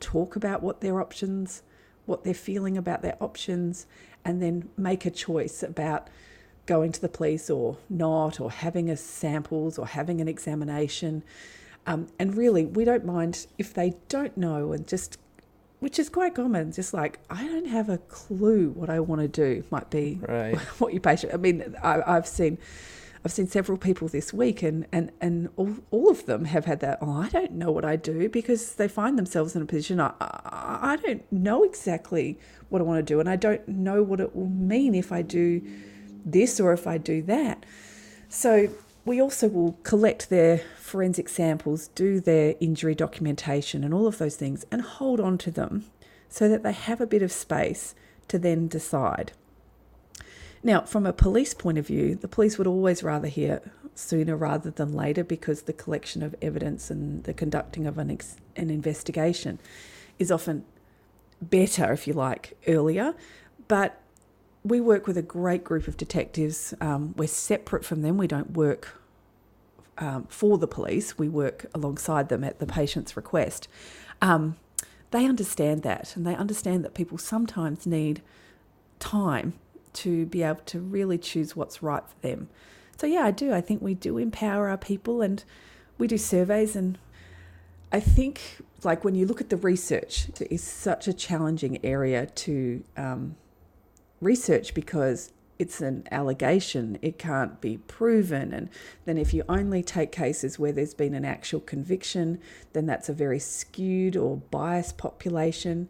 talk 0.00 0.36
about 0.36 0.62
what 0.62 0.80
their 0.80 1.00
options, 1.00 1.62
what 2.06 2.24
they're 2.24 2.34
feeling 2.34 2.78
about 2.78 3.02
their 3.02 3.16
options, 3.20 3.86
and 4.24 4.40
then 4.40 4.68
make 4.76 5.04
a 5.04 5.10
choice 5.10 5.62
about 5.62 6.08
going 6.66 6.92
to 6.92 7.00
the 7.00 7.08
police 7.08 7.50
or 7.50 7.76
not, 7.88 8.40
or 8.40 8.50
having 8.50 8.90
a 8.90 8.96
samples 8.96 9.78
or 9.78 9.86
having 9.86 10.20
an 10.20 10.28
examination. 10.28 11.22
Um, 11.86 12.08
and 12.18 12.36
really, 12.36 12.66
we 12.66 12.84
don't 12.84 13.04
mind 13.04 13.46
if 13.56 13.72
they 13.72 13.94
don't 14.08 14.36
know 14.36 14.72
and 14.72 14.86
just, 14.86 15.18
which 15.80 15.98
is 15.98 16.08
quite 16.08 16.34
common, 16.34 16.72
just 16.72 16.92
like, 16.92 17.20
I 17.30 17.46
don't 17.46 17.66
have 17.66 17.88
a 17.88 17.98
clue 17.98 18.70
what 18.70 18.90
I 18.90 19.00
want 19.00 19.20
to 19.22 19.28
do, 19.28 19.64
might 19.70 19.90
be 19.90 20.20
Right. 20.26 20.56
what 20.78 20.92
your 20.92 21.00
patient. 21.00 21.32
I 21.32 21.36
mean, 21.36 21.76
I, 21.82 22.02
I've 22.06 22.26
seen. 22.26 22.58
I've 23.24 23.32
seen 23.32 23.48
several 23.48 23.76
people 23.76 24.06
this 24.06 24.32
week, 24.32 24.62
and, 24.62 24.86
and, 24.92 25.10
and 25.20 25.48
all, 25.56 25.74
all 25.90 26.08
of 26.08 26.26
them 26.26 26.44
have 26.44 26.66
had 26.66 26.78
that. 26.80 26.98
Oh, 27.02 27.10
I 27.20 27.28
don't 27.28 27.50
know 27.50 27.72
what 27.72 27.84
I 27.84 27.96
do 27.96 28.28
because 28.28 28.76
they 28.76 28.86
find 28.86 29.18
themselves 29.18 29.56
in 29.56 29.60
a 29.60 29.66
position. 29.66 29.98
I, 29.98 30.12
I, 30.20 30.78
I 30.92 30.96
don't 30.96 31.30
know 31.32 31.64
exactly 31.64 32.38
what 32.68 32.80
I 32.80 32.84
want 32.84 32.98
to 32.98 33.02
do, 33.02 33.18
and 33.18 33.28
I 33.28 33.34
don't 33.34 33.66
know 33.66 34.04
what 34.04 34.20
it 34.20 34.36
will 34.36 34.46
mean 34.46 34.94
if 34.94 35.10
I 35.10 35.22
do 35.22 35.60
this 36.24 36.60
or 36.60 36.72
if 36.72 36.86
I 36.86 36.96
do 36.96 37.20
that. 37.22 37.66
So 38.28 38.68
we 39.08 39.22
also 39.22 39.48
will 39.48 39.72
collect 39.84 40.28
their 40.28 40.58
forensic 40.76 41.30
samples, 41.30 41.88
do 41.88 42.20
their 42.20 42.54
injury 42.60 42.94
documentation, 42.94 43.82
and 43.82 43.94
all 43.94 44.06
of 44.06 44.18
those 44.18 44.36
things, 44.36 44.66
and 44.70 44.82
hold 44.82 45.18
on 45.18 45.38
to 45.38 45.50
them 45.50 45.86
so 46.28 46.46
that 46.46 46.62
they 46.62 46.72
have 46.72 47.00
a 47.00 47.06
bit 47.06 47.22
of 47.22 47.32
space 47.32 47.94
to 48.28 48.38
then 48.38 48.68
decide. 48.68 49.32
Now, 50.62 50.82
from 50.82 51.06
a 51.06 51.14
police 51.14 51.54
point 51.54 51.78
of 51.78 51.86
view, 51.86 52.16
the 52.16 52.28
police 52.28 52.58
would 52.58 52.66
always 52.66 53.02
rather 53.02 53.28
hear 53.28 53.62
sooner 53.94 54.36
rather 54.36 54.70
than 54.70 54.92
later 54.92 55.24
because 55.24 55.62
the 55.62 55.72
collection 55.72 56.22
of 56.22 56.34
evidence 56.42 56.90
and 56.90 57.24
the 57.24 57.32
conducting 57.32 57.86
of 57.86 57.96
an, 57.96 58.10
ex- 58.10 58.36
an 58.56 58.68
investigation 58.68 59.58
is 60.18 60.30
often 60.30 60.66
better, 61.40 61.92
if 61.92 62.06
you 62.06 62.12
like, 62.12 62.58
earlier. 62.66 63.14
But 63.68 63.98
we 64.68 64.80
work 64.80 65.06
with 65.06 65.16
a 65.16 65.22
great 65.22 65.64
group 65.64 65.88
of 65.88 65.96
detectives. 65.96 66.74
Um, 66.80 67.14
we're 67.16 67.28
separate 67.28 67.84
from 67.84 68.02
them. 68.02 68.16
We 68.16 68.26
don't 68.26 68.52
work 68.52 69.00
um, 69.98 70.26
for 70.28 70.58
the 70.58 70.66
police. 70.66 71.18
We 71.18 71.28
work 71.28 71.66
alongside 71.74 72.28
them 72.28 72.44
at 72.44 72.58
the 72.58 72.66
patient's 72.66 73.16
request. 73.16 73.68
Um, 74.22 74.56
they 75.10 75.24
understand 75.24 75.82
that, 75.82 76.14
and 76.16 76.26
they 76.26 76.34
understand 76.34 76.84
that 76.84 76.94
people 76.94 77.18
sometimes 77.18 77.86
need 77.86 78.22
time 78.98 79.54
to 79.94 80.26
be 80.26 80.42
able 80.42 80.60
to 80.66 80.80
really 80.80 81.18
choose 81.18 81.56
what's 81.56 81.82
right 81.82 82.02
for 82.06 82.20
them. 82.20 82.48
So 82.98 83.06
yeah, 83.06 83.22
I 83.24 83.30
do. 83.30 83.52
I 83.52 83.60
think 83.60 83.80
we 83.80 83.94
do 83.94 84.18
empower 84.18 84.68
our 84.68 84.76
people, 84.76 85.22
and 85.22 85.42
we 85.96 86.06
do 86.06 86.18
surveys, 86.18 86.76
and 86.76 86.98
I 87.90 88.00
think 88.00 88.40
like 88.84 89.02
when 89.02 89.14
you 89.14 89.26
look 89.26 89.40
at 89.40 89.48
the 89.48 89.56
research, 89.56 90.28
it 90.28 90.48
is 90.50 90.62
such 90.62 91.08
a 91.08 91.12
challenging 91.12 91.84
area 91.84 92.26
to 92.26 92.84
um, 92.96 93.36
research 94.20 94.74
because 94.74 95.32
it's 95.58 95.80
an 95.80 96.06
allegation, 96.12 96.98
it 97.02 97.18
can't 97.18 97.60
be 97.60 97.78
proven. 97.78 98.52
And 98.52 98.68
then, 99.04 99.18
if 99.18 99.34
you 99.34 99.42
only 99.48 99.82
take 99.82 100.12
cases 100.12 100.58
where 100.58 100.72
there's 100.72 100.94
been 100.94 101.14
an 101.14 101.24
actual 101.24 101.60
conviction, 101.60 102.38
then 102.72 102.86
that's 102.86 103.08
a 103.08 103.12
very 103.12 103.40
skewed 103.40 104.16
or 104.16 104.36
biased 104.36 104.96
population. 104.98 105.88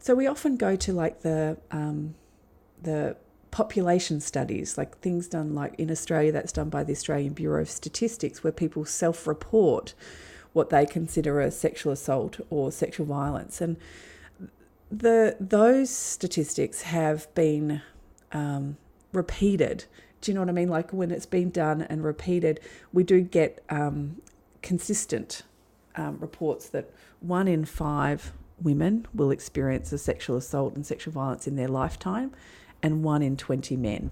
So, 0.00 0.14
we 0.14 0.26
often 0.26 0.56
go 0.56 0.74
to 0.76 0.92
like 0.92 1.22
the, 1.22 1.56
um, 1.70 2.14
the 2.82 3.16
population 3.52 4.20
studies, 4.20 4.76
like 4.76 4.98
things 4.98 5.28
done 5.28 5.54
like 5.54 5.74
in 5.78 5.90
Australia, 5.90 6.32
that's 6.32 6.52
done 6.52 6.68
by 6.68 6.82
the 6.82 6.92
Australian 6.92 7.32
Bureau 7.32 7.62
of 7.62 7.70
Statistics, 7.70 8.42
where 8.42 8.52
people 8.52 8.84
self 8.84 9.26
report 9.26 9.94
what 10.52 10.70
they 10.70 10.86
consider 10.86 11.40
a 11.40 11.50
sexual 11.50 11.92
assault 11.92 12.40
or 12.50 12.72
sexual 12.72 13.06
violence. 13.06 13.60
And 13.60 13.76
the 14.90 15.36
those 15.40 15.90
statistics 15.90 16.82
have 16.82 17.32
been 17.34 17.82
um, 18.32 18.76
repeated. 19.12 19.84
Do 20.20 20.30
you 20.30 20.34
know 20.34 20.40
what 20.40 20.48
I 20.48 20.52
mean? 20.52 20.68
Like 20.68 20.92
when 20.92 21.10
it's 21.10 21.26
been 21.26 21.50
done 21.50 21.82
and 21.82 22.02
repeated, 22.02 22.60
we 22.92 23.02
do 23.04 23.20
get 23.20 23.62
um, 23.68 24.20
consistent 24.62 25.42
um, 25.96 26.18
reports 26.18 26.68
that 26.70 26.90
one 27.20 27.48
in 27.48 27.64
five 27.64 28.32
women 28.60 29.06
will 29.14 29.30
experience 29.30 29.92
a 29.92 29.98
sexual 29.98 30.36
assault 30.36 30.74
and 30.74 30.86
sexual 30.86 31.12
violence 31.12 31.46
in 31.46 31.56
their 31.56 31.68
lifetime, 31.68 32.32
and 32.82 33.02
one 33.02 33.22
in 33.22 33.36
20 33.36 33.76
men. 33.76 34.10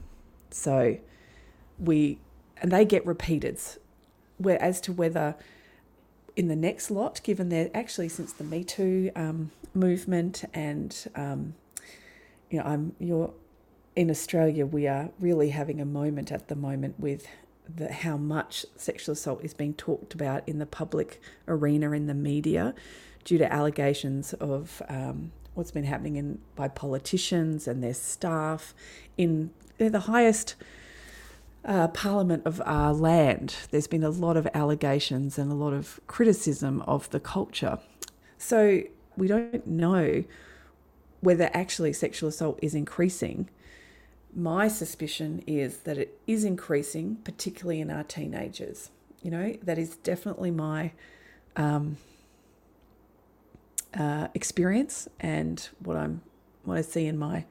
So 0.51 0.99
we, 1.79 2.19
and 2.59 2.71
they 2.71 2.85
get 2.85 3.05
repeated. 3.07 3.59
Where 4.37 4.61
as 4.61 4.81
to 4.83 4.93
whether 4.93 5.37
in 6.37 6.49
the 6.49 6.57
next 6.57 6.91
lot, 6.91 7.21
given 7.23 7.49
that 7.51 7.71
actually 7.75 8.09
since 8.09 8.33
the 8.33 8.45
Me 8.45 8.65
Too 8.65 9.11
um, 9.15 9.51
movement 9.75 10.45
and 10.53 10.97
um, 11.15 11.55
you 12.51 12.59
know, 12.59 12.65
I'm 12.65 12.95
you're 12.99 13.33
in 13.97 14.11
Australia, 14.11 14.67
we 14.67 14.87
are 14.87 15.11
really 15.21 15.51
having 15.51 15.81
a 15.81 15.85
moment 15.85 16.33
at 16.33 16.49
the 16.49 16.57
moment 16.57 16.99
with 16.99 17.27
the, 17.73 17.93
how 17.93 18.17
much 18.17 18.67
sexual 18.77 19.13
assault 19.13 19.43
is 19.45 19.55
being 19.55 19.75
talked 19.75 20.15
about 20.15 20.47
in 20.49 20.59
the 20.59 20.67
public 20.67 21.21
arena 21.49 21.93
in 21.93 22.07
the 22.07 22.15
media 22.15 22.75
due 23.25 23.39
to 23.39 23.53
allegations 23.53 24.35
of 24.35 24.83
um, 24.89 25.33
what's 25.55 25.71
been 25.71 25.85
happening 25.85 26.17
in 26.17 26.39
by 26.57 26.69
politicians 26.69 27.67
and 27.67 27.83
their 27.83 27.95
staff 27.95 28.75
in 29.17 29.51
they're 29.79 29.91
the 29.91 30.01
highest 30.01 30.55
uh, 31.65 31.89
parliament 31.89 32.43
of 32.45 32.61
our 32.65 32.93
land. 32.93 33.57
There's 33.71 33.87
been 33.87 34.05
a 34.05 34.11
lot 34.11 34.37
of 34.37 34.47
allegations 34.55 35.39
and 35.39 35.51
a 35.51 35.55
lot 35.55 35.73
of 35.73 36.01
criticism 36.07 36.83
of 36.83 37.09
the 37.11 37.21
culture. 37.21 37.79
So 38.39 38.83
we 39.17 39.29
don't 39.29 39.67
know 39.67 40.25
whether 41.21 41.51
actually 41.55 41.93
sexual 41.93 42.29
assault 42.29 42.59
is 42.61 42.75
increasing. 42.75 43.49
My 44.35 44.69
suspicion 44.69 45.43
is 45.47 45.79
that 45.79 45.97
it 45.97 46.19
is 46.27 46.45
increasing, 46.45 47.17
particularly 47.25 47.81
in 47.81 47.91
our 47.91 48.05
teenagers. 48.05 48.91
You 49.23 49.31
know, 49.31 49.57
that 49.63 49.79
is 49.79 49.97
definitely 49.97 50.51
my 50.51 50.93
um, 51.57 51.97
uh, 53.95 54.29
experience 54.35 55.09
and 55.21 55.67
what 55.79 55.97
I'm 55.97 56.21
what 56.65 56.79
I 56.79 56.83
see 56.83 57.07
in 57.07 57.17
my 57.17 57.45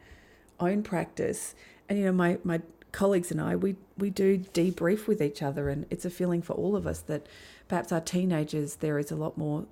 own 0.60 0.84
practice. 0.84 1.56
And 1.90 1.98
you 1.98 2.06
know, 2.06 2.12
my 2.12 2.38
my 2.44 2.62
colleagues 2.94 3.32
and 3.32 3.42
I, 3.42 3.58
we 3.58 3.76
we 3.98 4.10
do 4.10 4.38
debrief 4.38 5.08
with 5.08 5.22
each 5.22 5.42
other, 5.42 5.68
and 5.68 5.86
it's 5.90 6.06
a 6.06 6.10
feeling 6.10 6.42
for 6.42 6.54
all 6.54 6.78
of 6.78 6.88
us 6.88 7.02
that 7.02 7.28
perhaps 7.68 7.92
our 7.92 8.00
teenagers 8.00 8.76
there 8.78 8.98
is 8.98 9.12
a 9.12 9.16
lot 9.18 9.38
more 9.38 9.66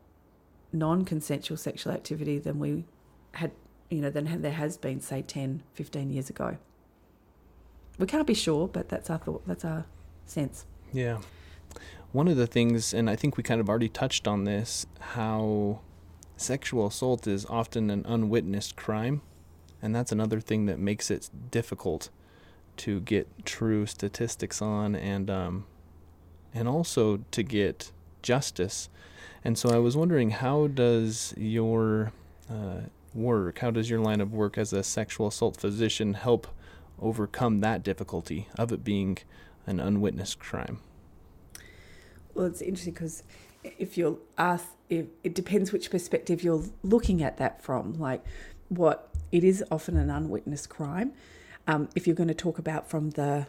non-consensual 0.74 1.58
sexual 1.58 1.94
activity 1.94 2.38
than 2.40 2.60
we 2.60 2.84
had, 3.34 3.52
you 3.90 4.02
know, 4.02 4.10
than 4.10 4.42
there 4.42 4.52
has 4.52 4.78
been 4.78 5.00
say 5.00 5.22
10, 5.22 5.64
15 5.74 6.10
years 6.10 6.30
ago. 6.30 6.58
We 8.00 8.08
can't 8.08 8.28
be 8.28 8.34
sure, 8.34 8.68
but 8.68 8.90
that's 8.90 9.10
our 9.10 9.18
thought. 9.18 9.46
That's 9.48 9.64
our 9.64 9.86
sense. 10.26 10.66
Yeah. 10.92 11.20
One 12.12 12.28
of 12.28 12.36
the 12.36 12.48
things, 12.48 12.94
and 12.94 13.10
I 13.10 13.16
think 13.16 13.38
we 13.38 13.44
kind 13.44 13.62
of 13.62 13.70
already 13.70 13.90
touched 13.90 14.28
on 14.28 14.44
this, 14.44 14.86
how 15.00 15.80
sexual 16.36 16.88
assault 16.88 17.28
is 17.28 17.46
often 17.46 17.90
an 17.90 18.06
unwitnessed 18.06 18.76
crime. 18.76 19.22
And 19.82 19.96
that's 19.96 20.12
another 20.12 20.40
thing 20.40 20.66
that 20.66 20.80
makes 20.80 21.10
it 21.10 21.30
difficult 21.52 22.10
to 22.78 23.00
get 23.02 23.28
true 23.46 23.86
statistics 23.86 24.62
on 24.62 24.96
and 24.96 25.30
um, 25.30 25.66
and 26.54 26.68
also 26.68 27.20
to 27.32 27.44
get 27.44 27.92
justice. 28.22 28.90
And 29.44 29.58
so 29.58 29.70
I 29.70 29.80
was 29.80 29.98
wondering, 29.98 30.32
how 30.32 30.68
does 30.68 31.34
your 31.36 32.12
uh, 32.50 32.82
work, 33.14 33.60
how 33.60 33.72
does 33.72 33.90
your 33.90 34.00
line 34.00 34.22
of 34.22 34.34
work 34.34 34.58
as 34.58 34.74
a 34.74 34.84
sexual 34.84 35.28
assault 35.28 35.58
physician 35.58 36.14
help 36.14 36.48
overcome 37.02 37.62
that 37.62 37.84
difficulty 37.84 38.48
of 38.58 38.72
it 38.72 38.84
being 38.84 39.18
an 39.66 39.80
unwitnessed 39.80 40.40
crime? 40.40 40.80
Well, 42.34 42.46
it's 42.46 42.62
interesting 42.62 42.94
because 42.94 43.24
if 43.64 43.98
you're 43.98 44.18
asked, 44.38 44.76
if, 44.90 45.08
it 45.24 45.34
depends 45.34 45.72
which 45.72 45.90
perspective 45.90 46.44
you're 46.44 46.64
looking 46.84 47.24
at 47.24 47.38
that 47.38 47.64
from. 47.64 47.94
Like, 48.00 48.24
what 48.70 49.10
it 49.32 49.44
is 49.44 49.64
often 49.72 49.98
an 49.98 50.10
unwitnessed 50.10 50.70
crime. 50.70 51.14
Um, 51.68 51.90
if 51.96 52.08
you're 52.08 52.16
going 52.16 52.28
to 52.28 52.34
talk 52.34 52.58
about 52.58 52.90
from 52.90 53.12
the 53.12 53.48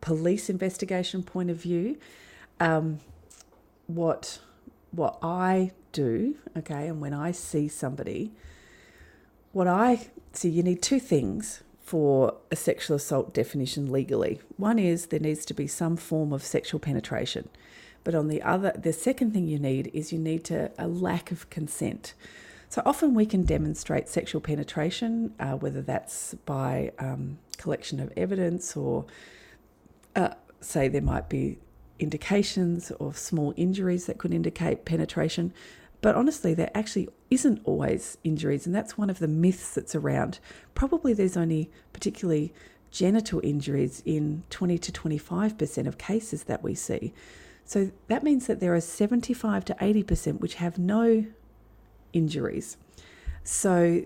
police 0.00 0.48
investigation 0.48 1.22
point 1.22 1.50
of 1.50 1.56
view, 1.56 1.98
um, 2.60 3.00
what 3.86 4.40
what 4.90 5.18
I 5.22 5.72
do, 5.92 6.36
okay, 6.56 6.88
and 6.88 7.00
when 7.00 7.12
I 7.12 7.32
see 7.32 7.68
somebody, 7.68 8.32
what 9.52 9.66
I 9.66 10.08
see, 10.32 10.48
you 10.48 10.62
need 10.62 10.82
two 10.82 11.00
things 11.00 11.62
for 11.82 12.34
a 12.50 12.56
sexual 12.56 12.96
assault 12.96 13.32
definition 13.32 13.90
legally. 13.90 14.40
One 14.56 14.78
is 14.78 15.06
there 15.06 15.20
needs 15.20 15.44
to 15.46 15.54
be 15.54 15.66
some 15.66 15.96
form 15.96 16.32
of 16.32 16.42
sexual 16.42 16.80
penetration. 16.80 17.48
But 18.04 18.14
on 18.14 18.28
the 18.28 18.42
other, 18.42 18.72
the 18.76 18.92
second 18.92 19.32
thing 19.32 19.46
you 19.46 19.58
need 19.58 19.90
is 19.94 20.12
you 20.12 20.18
need 20.18 20.44
to 20.44 20.70
a 20.78 20.86
lack 20.86 21.30
of 21.30 21.48
consent. 21.50 22.14
So 22.68 22.82
often 22.84 23.14
we 23.14 23.24
can 23.24 23.44
demonstrate 23.44 24.08
sexual 24.08 24.40
penetration, 24.40 25.34
uh, 25.40 25.52
whether 25.52 25.80
that's 25.80 26.34
by 26.44 26.92
um, 26.98 27.38
collection 27.56 27.98
of 27.98 28.12
evidence 28.16 28.76
or 28.76 29.06
uh, 30.14 30.34
say 30.60 30.88
there 30.88 31.02
might 31.02 31.28
be 31.28 31.58
indications 31.98 32.90
of 32.92 33.16
small 33.16 33.54
injuries 33.56 34.06
that 34.06 34.18
could 34.18 34.34
indicate 34.34 34.84
penetration. 34.84 35.52
But 36.00 36.14
honestly, 36.14 36.54
there 36.54 36.70
actually 36.74 37.08
isn't 37.30 37.60
always 37.64 38.18
injuries, 38.22 38.66
and 38.66 38.74
that's 38.74 38.96
one 38.96 39.10
of 39.10 39.18
the 39.18 39.28
myths 39.28 39.74
that's 39.74 39.94
around. 39.94 40.38
Probably 40.74 41.12
there's 41.12 41.36
only 41.36 41.70
particularly 41.92 42.52
genital 42.90 43.40
injuries 43.42 44.02
in 44.06 44.44
20 44.50 44.78
to 44.78 44.92
25% 44.92 45.86
of 45.86 45.98
cases 45.98 46.44
that 46.44 46.62
we 46.62 46.74
see. 46.74 47.12
So 47.64 47.90
that 48.06 48.22
means 48.22 48.46
that 48.46 48.60
there 48.60 48.74
are 48.74 48.80
75 48.80 49.64
to 49.66 49.74
80% 49.74 50.40
which 50.40 50.54
have 50.54 50.78
no 50.78 51.26
injuries. 52.18 52.76
So 53.44 54.04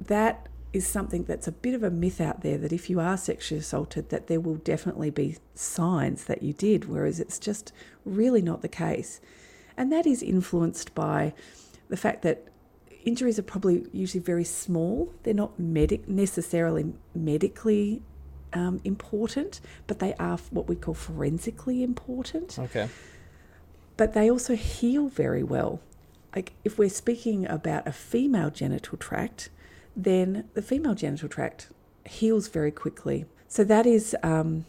that 0.00 0.48
is 0.72 0.86
something 0.86 1.24
that's 1.24 1.48
a 1.48 1.52
bit 1.52 1.74
of 1.74 1.82
a 1.82 1.90
myth 1.90 2.20
out 2.20 2.42
there 2.42 2.58
that 2.58 2.72
if 2.72 2.90
you 2.90 3.00
are 3.00 3.16
sexually 3.16 3.60
assaulted 3.60 4.10
that 4.10 4.26
there 4.26 4.40
will 4.40 4.56
definitely 4.56 5.10
be 5.10 5.36
signs 5.54 6.24
that 6.24 6.42
you 6.42 6.52
did 6.52 6.84
whereas 6.84 7.18
it's 7.18 7.38
just 7.38 7.72
really 8.04 8.42
not 8.42 8.60
the 8.60 8.68
case. 8.68 9.20
And 9.76 9.90
that 9.92 10.06
is 10.06 10.22
influenced 10.22 10.94
by 10.94 11.32
the 11.88 11.96
fact 11.96 12.22
that 12.22 12.48
injuries 13.04 13.38
are 13.38 13.44
probably 13.44 13.86
usually 13.92 14.22
very 14.22 14.44
small. 14.44 15.14
They're 15.22 15.32
not 15.32 15.58
medic 15.58 16.08
necessarily 16.08 16.92
medically 17.14 18.02
um, 18.52 18.80
important, 18.84 19.60
but 19.86 19.98
they 19.98 20.14
are 20.14 20.38
what 20.50 20.68
we 20.68 20.76
call 20.76 20.94
forensically 20.94 21.82
important. 21.82 22.58
Okay. 22.58 22.88
But 23.96 24.12
they 24.12 24.30
also 24.30 24.54
heal 24.54 25.08
very 25.08 25.42
well 25.42 25.80
like 26.34 26.52
if 26.64 26.78
we're 26.78 26.88
speaking 26.88 27.46
about 27.46 27.86
a 27.86 27.92
female 27.92 28.50
genital 28.50 28.98
tract, 28.98 29.50
then 29.96 30.48
the 30.54 30.62
female 30.62 30.94
genital 30.94 31.28
tract 31.28 31.68
heals 32.04 32.48
very 32.48 32.70
quickly. 32.70 33.24
So 33.48 33.64
that 33.64 33.86
is, 33.86 34.14
um, 34.22 34.66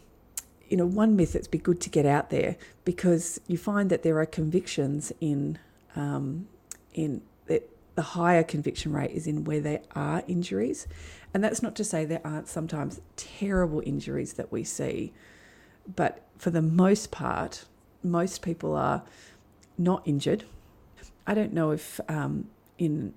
you 0.68 0.76
know, 0.76 0.86
one 0.86 1.16
myth 1.16 1.32
that's 1.34 1.48
be 1.48 1.58
good 1.58 1.80
to 1.82 1.90
get 1.90 2.06
out 2.06 2.30
there 2.30 2.56
because 2.84 3.40
you 3.46 3.58
find 3.58 3.90
that 3.90 4.02
there 4.02 4.18
are 4.18 4.26
convictions 4.26 5.12
in 5.20 5.58
um, 5.96 6.48
in 6.94 7.22
the, 7.46 7.62
the 7.94 8.02
higher 8.02 8.42
conviction 8.42 8.92
rate 8.92 9.10
is 9.10 9.26
in 9.26 9.44
where 9.44 9.60
there 9.60 9.82
are 9.94 10.22
injuries, 10.28 10.86
and 11.34 11.42
that's 11.42 11.62
not 11.62 11.74
to 11.76 11.84
say 11.84 12.04
there 12.04 12.20
aren't 12.24 12.48
sometimes 12.48 13.00
terrible 13.16 13.82
injuries 13.84 14.34
that 14.34 14.50
we 14.50 14.64
see, 14.64 15.12
but 15.96 16.24
for 16.38 16.50
the 16.50 16.62
most 16.62 17.10
part, 17.10 17.64
most 18.02 18.40
people 18.40 18.74
are 18.74 19.02
not 19.76 20.02
injured 20.04 20.44
I 21.26 21.34
don't 21.34 21.52
know 21.52 21.70
if 21.70 22.00
um, 22.08 22.48
in 22.78 23.14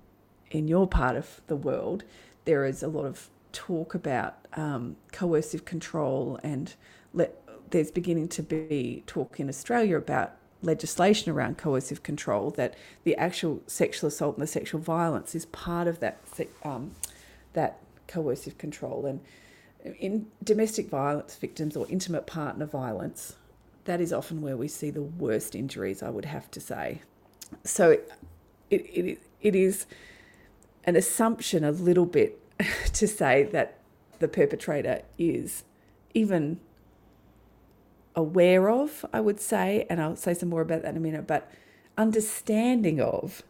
in 0.50 0.68
your 0.68 0.86
part 0.86 1.16
of 1.16 1.40
the 1.46 1.56
world 1.56 2.04
there 2.44 2.64
is 2.64 2.82
a 2.82 2.88
lot 2.88 3.04
of 3.06 3.28
talk 3.52 3.94
about 3.94 4.36
um, 4.54 4.96
coercive 5.12 5.64
control 5.64 6.38
and 6.42 6.74
let, 7.12 7.34
there's 7.70 7.90
beginning 7.90 8.28
to 8.28 8.42
be 8.42 9.02
talk 9.06 9.40
in 9.40 9.48
Australia 9.48 9.96
about 9.96 10.36
legislation 10.62 11.32
around 11.32 11.58
coercive 11.58 12.02
control 12.02 12.50
that 12.50 12.74
the 13.04 13.16
actual 13.16 13.62
sexual 13.66 14.08
assault 14.08 14.36
and 14.36 14.42
the 14.42 14.46
sexual 14.46 14.80
violence 14.80 15.34
is 15.34 15.46
part 15.46 15.86
of 15.86 16.00
that 16.00 16.18
um, 16.64 16.92
that 17.52 17.78
coercive 18.06 18.58
control. 18.58 19.06
And 19.06 19.20
in 19.98 20.26
domestic 20.42 20.88
violence 20.88 21.36
victims 21.36 21.76
or 21.76 21.86
intimate 21.88 22.26
partner 22.26 22.66
violence 22.66 23.36
that 23.84 24.00
is 24.00 24.12
often 24.12 24.40
where 24.40 24.56
we 24.56 24.68
see 24.68 24.90
the 24.90 25.02
worst 25.02 25.54
injuries 25.54 26.02
I 26.02 26.08
would 26.08 26.24
have 26.24 26.50
to 26.52 26.60
say 26.60 27.02
so 27.62 27.90
it, 27.90 28.10
it, 28.70 29.20
it 29.40 29.54
is 29.54 29.86
an 30.84 30.96
assumption 30.96 31.64
a 31.64 31.70
little 31.70 32.06
bit 32.06 32.40
to 32.92 33.06
say 33.06 33.44
that 33.44 33.78
the 34.18 34.28
perpetrator 34.28 35.02
is 35.18 35.64
even 36.14 36.60
aware 38.14 38.70
of, 38.70 39.04
I 39.12 39.20
would 39.20 39.40
say, 39.40 39.86
and 39.90 40.00
I'll 40.00 40.16
say 40.16 40.34
some 40.34 40.48
more 40.48 40.60
about 40.60 40.82
that 40.82 40.90
in 40.90 40.96
a 40.96 41.00
minute, 41.00 41.26
but 41.26 41.50
understanding 41.98 43.00
of 43.00 43.42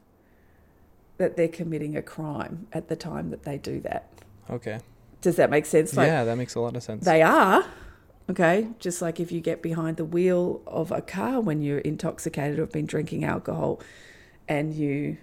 that 1.19 1.37
they're 1.37 1.49
committing 1.49 1.97
a 1.97 2.03
crime 2.03 2.67
at 2.73 2.89
the 2.89 2.97
time 2.97 3.31
that 3.31 3.45
they 3.45 3.59
do 3.59 3.81
that. 3.81 4.09
Okay. 4.51 4.81
Does 5.21 5.37
that 5.37 5.51
make 5.51 5.65
sense? 5.65 5.97
Like, 5.97 6.09
yeah, 6.09 6.25
that 6.25 6.37
makes 6.37 6.55
a 6.55 6.61
lot 6.61 6.77
of 6.77 6.83
sense. 6.83 7.05
They 7.05 7.23
are, 7.23 7.65
okay, 8.31 8.69
just 8.79 9.03
like 9.03 9.21
if 9.21 9.31
you 9.31 9.41
get 9.41 9.63
behind 9.63 9.97
the 9.97 10.05
wheel 10.05 10.63
of 10.67 10.91
a 10.91 11.03
car 11.03 11.41
when 11.41 11.61
you're 11.61 11.79
intoxicated 11.79 12.59
or 12.59 12.67
been 12.67 12.87
drinking 12.87 13.25
alcohol 13.25 13.81
and 14.49 14.75
you 14.75 15.19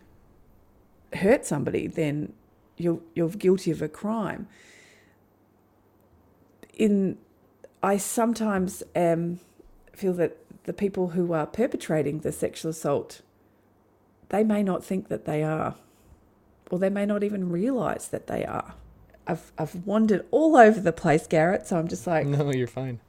hurt 1.13 1.45
somebody, 1.45 1.87
then 1.87 2.33
you're 2.77 3.01
you're 3.13 3.29
guilty 3.29 3.71
of 3.71 3.81
a 3.81 3.87
crime. 3.87 4.47
In 6.73 7.17
I 7.83 7.97
sometimes 7.97 8.83
um, 8.95 9.39
feel 9.93 10.13
that 10.13 10.37
the 10.63 10.73
people 10.73 11.09
who 11.09 11.33
are 11.33 11.47
perpetrating 11.47 12.19
the 12.19 12.31
sexual 12.31 12.69
assault, 12.69 13.21
they 14.29 14.43
may 14.43 14.61
not 14.61 14.85
think 14.85 15.07
that 15.07 15.25
they 15.25 15.43
are, 15.43 15.75
or 16.69 16.77
they 16.77 16.89
may 16.89 17.05
not 17.05 17.23
even 17.23 17.49
realise 17.49 18.07
that 18.07 18.27
they 18.27 18.45
are. 18.45 18.75
I've 19.31 19.51
I've 19.57 19.75
wandered 19.87 20.25
all 20.29 20.57
over 20.57 20.79
the 20.79 20.91
place, 20.91 21.25
Garrett. 21.25 21.65
So 21.67 21.77
I'm 21.77 21.87
just 21.87 22.05
like, 22.05 22.27
no, 22.27 22.51
you're 22.51 22.67
fine. 22.67 22.99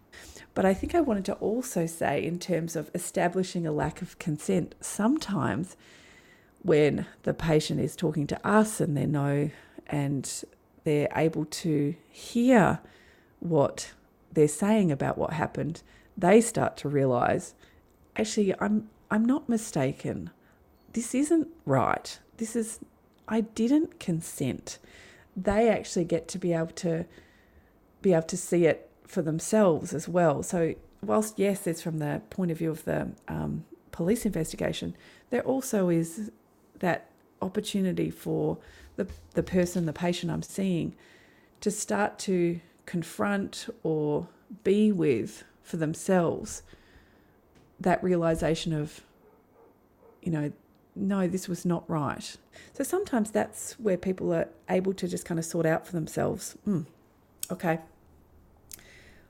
But 0.54 0.64
I 0.64 0.74
think 0.74 0.94
I 0.94 1.00
wanted 1.00 1.24
to 1.26 1.34
also 1.34 1.86
say, 1.86 2.22
in 2.24 2.38
terms 2.38 2.76
of 2.76 2.90
establishing 2.94 3.66
a 3.66 3.72
lack 3.72 4.02
of 4.02 4.18
consent, 4.18 4.74
sometimes 4.80 5.76
when 6.62 7.06
the 7.24 7.34
patient 7.34 7.80
is 7.80 7.96
talking 7.96 8.26
to 8.28 8.46
us 8.46 8.80
and 8.80 8.96
they 8.96 9.06
know 9.06 9.50
and 9.88 10.44
they're 10.84 11.08
able 11.16 11.44
to 11.46 11.94
hear 12.08 12.80
what 13.40 13.92
they're 14.32 14.46
saying 14.46 14.92
about 14.92 15.18
what 15.18 15.32
happened, 15.32 15.82
they 16.16 16.40
start 16.40 16.76
to 16.78 16.88
realize 16.88 17.54
actually 18.16 18.54
I'm 18.60 18.88
I'm 19.10 19.24
not 19.24 19.48
mistaken. 19.48 20.30
This 20.92 21.14
isn't 21.14 21.48
right. 21.66 22.18
This 22.36 22.54
is 22.54 22.78
I 23.26 23.40
didn't 23.40 23.98
consent. 23.98 24.78
They 25.36 25.68
actually 25.68 26.04
get 26.04 26.28
to 26.28 26.38
be 26.38 26.52
able 26.52 26.66
to 26.68 27.06
be 28.00 28.12
able 28.12 28.22
to 28.22 28.36
see 28.36 28.66
it 28.66 28.90
for 29.06 29.22
themselves 29.22 29.94
as 29.94 30.08
well. 30.08 30.42
So 30.42 30.74
whilst 31.02 31.38
yes, 31.38 31.66
it's 31.66 31.82
from 31.82 31.98
the 31.98 32.22
point 32.30 32.50
of 32.50 32.58
view 32.58 32.70
of 32.70 32.84
the 32.84 33.08
um, 33.28 33.64
police 33.92 34.26
investigation, 34.26 34.96
there 35.30 35.42
also 35.42 35.88
is 35.88 36.30
that 36.80 37.10
opportunity 37.40 38.10
for 38.10 38.58
the, 38.96 39.06
the 39.34 39.42
person, 39.42 39.86
the 39.86 39.92
patient 39.92 40.32
I'm 40.32 40.42
seeing, 40.42 40.94
to 41.60 41.70
start 41.70 42.18
to 42.20 42.60
confront 42.86 43.68
or 43.82 44.28
be 44.64 44.92
with 44.92 45.44
for 45.62 45.76
themselves 45.76 46.62
that 47.80 48.02
realization 48.02 48.72
of, 48.72 49.00
you 50.22 50.30
know, 50.32 50.52
no, 50.94 51.26
this 51.26 51.48
was 51.48 51.64
not 51.64 51.88
right. 51.88 52.36
So 52.74 52.84
sometimes 52.84 53.30
that's 53.30 53.72
where 53.78 53.96
people 53.96 54.32
are 54.32 54.48
able 54.68 54.92
to 54.94 55.08
just 55.08 55.24
kind 55.24 55.38
of 55.38 55.44
sort 55.44 55.66
out 55.66 55.86
for 55.86 55.92
themselves. 55.92 56.56
Mm, 56.66 56.86
okay, 57.50 57.80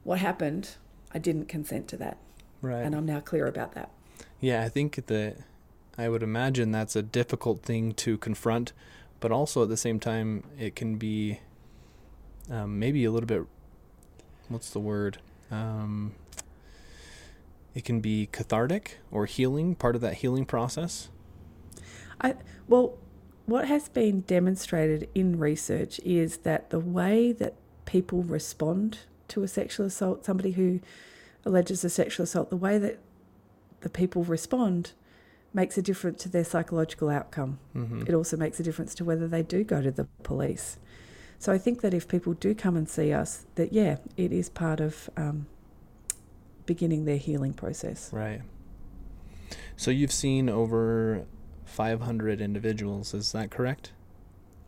what 0.04 0.18
happened? 0.18 0.76
I 1.14 1.18
didn't 1.18 1.46
consent 1.46 1.88
to 1.88 1.96
that. 1.98 2.18
Right. 2.60 2.82
And 2.82 2.94
I'm 2.94 3.06
now 3.06 3.20
clear 3.20 3.46
about 3.46 3.72
that. 3.74 3.90
Yeah, 4.40 4.62
I 4.62 4.68
think 4.68 5.06
that 5.06 5.36
I 5.96 6.08
would 6.08 6.22
imagine 6.22 6.72
that's 6.72 6.96
a 6.96 7.02
difficult 7.02 7.62
thing 7.62 7.92
to 7.94 8.18
confront, 8.18 8.72
but 9.20 9.30
also 9.30 9.62
at 9.62 9.68
the 9.68 9.76
same 9.76 10.00
time, 10.00 10.44
it 10.58 10.74
can 10.74 10.96
be 10.96 11.40
um, 12.50 12.78
maybe 12.78 13.04
a 13.04 13.10
little 13.10 13.26
bit. 13.26 13.44
What's 14.48 14.70
the 14.70 14.80
word? 14.80 15.18
Um, 15.50 16.14
it 17.74 17.84
can 17.84 18.00
be 18.00 18.28
cathartic 18.32 18.98
or 19.10 19.26
healing, 19.26 19.74
part 19.74 19.94
of 19.94 20.00
that 20.00 20.14
healing 20.14 20.44
process. 20.44 21.08
I 22.22 22.34
well, 22.68 22.98
what 23.46 23.66
has 23.66 23.88
been 23.88 24.20
demonstrated 24.22 25.08
in 25.14 25.38
research 25.38 26.00
is 26.04 26.38
that 26.38 26.70
the 26.70 26.80
way 26.80 27.32
that 27.32 27.54
people 27.84 28.22
respond 28.22 29.00
to 29.28 29.42
a 29.42 29.48
sexual 29.48 29.86
assault, 29.86 30.24
somebody 30.24 30.52
who 30.52 30.80
alleges 31.44 31.84
a 31.84 31.90
sexual 31.90 32.24
assault, 32.24 32.50
the 32.50 32.56
way 32.56 32.78
that 32.78 32.98
the 33.80 33.88
people 33.88 34.22
respond 34.24 34.92
makes 35.52 35.76
a 35.76 35.82
difference 35.82 36.22
to 36.22 36.28
their 36.28 36.44
psychological 36.44 37.08
outcome. 37.08 37.58
Mm-hmm. 37.74 38.04
It 38.06 38.14
also 38.14 38.36
makes 38.36 38.58
a 38.60 38.62
difference 38.62 38.94
to 38.96 39.04
whether 39.04 39.28
they 39.28 39.42
do 39.42 39.64
go 39.64 39.82
to 39.82 39.90
the 39.90 40.04
police. 40.22 40.78
So 41.38 41.52
I 41.52 41.58
think 41.58 41.80
that 41.80 41.92
if 41.92 42.06
people 42.06 42.34
do 42.34 42.54
come 42.54 42.76
and 42.76 42.88
see 42.88 43.12
us, 43.12 43.46
that 43.56 43.72
yeah, 43.72 43.96
it 44.16 44.32
is 44.32 44.48
part 44.48 44.80
of 44.80 45.10
um, 45.16 45.46
beginning 46.64 47.04
their 47.04 47.16
healing 47.16 47.52
process. 47.52 48.10
Right. 48.12 48.42
So 49.76 49.90
you've 49.90 50.12
seen 50.12 50.48
over 50.48 51.26
500 51.72 52.40
individuals, 52.40 53.14
is 53.14 53.32
that 53.32 53.50
correct? 53.50 53.92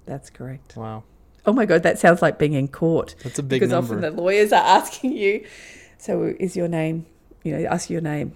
That's 0.06 0.30
correct. 0.30 0.76
Wow. 0.76 1.04
Oh 1.46 1.52
my 1.52 1.66
God, 1.66 1.82
that 1.82 1.98
sounds 1.98 2.22
like 2.22 2.38
being 2.38 2.54
in 2.54 2.68
court. 2.68 3.14
That's 3.22 3.38
a 3.38 3.42
big 3.42 3.60
because 3.60 3.70
number. 3.70 3.94
often 3.96 4.00
the 4.00 4.22
lawyers 4.22 4.52
are 4.52 4.64
asking 4.64 5.12
you, 5.12 5.46
so 5.98 6.34
is 6.40 6.56
your 6.56 6.68
name, 6.68 7.06
you 7.42 7.56
know, 7.56 7.66
ask 7.68 7.90
your 7.90 8.00
name. 8.00 8.34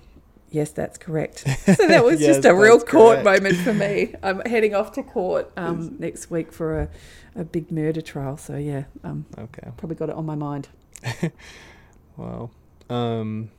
Yes, 0.51 0.71
that's 0.71 0.97
correct. 0.97 1.41
So 1.41 1.89
that 1.89 2.05
was 2.05 2.21
Yes, 2.21 2.37
just 2.37 2.47
a 2.47 2.55
real 2.55 2.81
court 2.81 3.23
correct. 3.23 3.43
moment 3.43 3.57
for 3.59 3.75
me. 3.75 4.15
I'm 4.23 4.41
heading 4.41 4.75
off 4.75 4.93
to 4.93 5.03
court 5.03 5.51
um, 5.59 5.97
next 5.99 6.31
week 6.31 6.53
for 6.53 6.81
a, 6.81 6.89
a 7.37 7.45
big 7.45 7.71
murder 7.71 8.01
trial. 8.01 8.39
So 8.39 8.57
yeah, 8.57 8.85
um, 9.05 9.27
okay. 9.37 9.69
probably 9.77 9.97
got 9.97 10.09
it 10.09 10.15
on 10.15 10.25
my 10.25 10.35
mind. 10.35 10.69
Wow. 12.19 12.51
Um, 12.91 13.51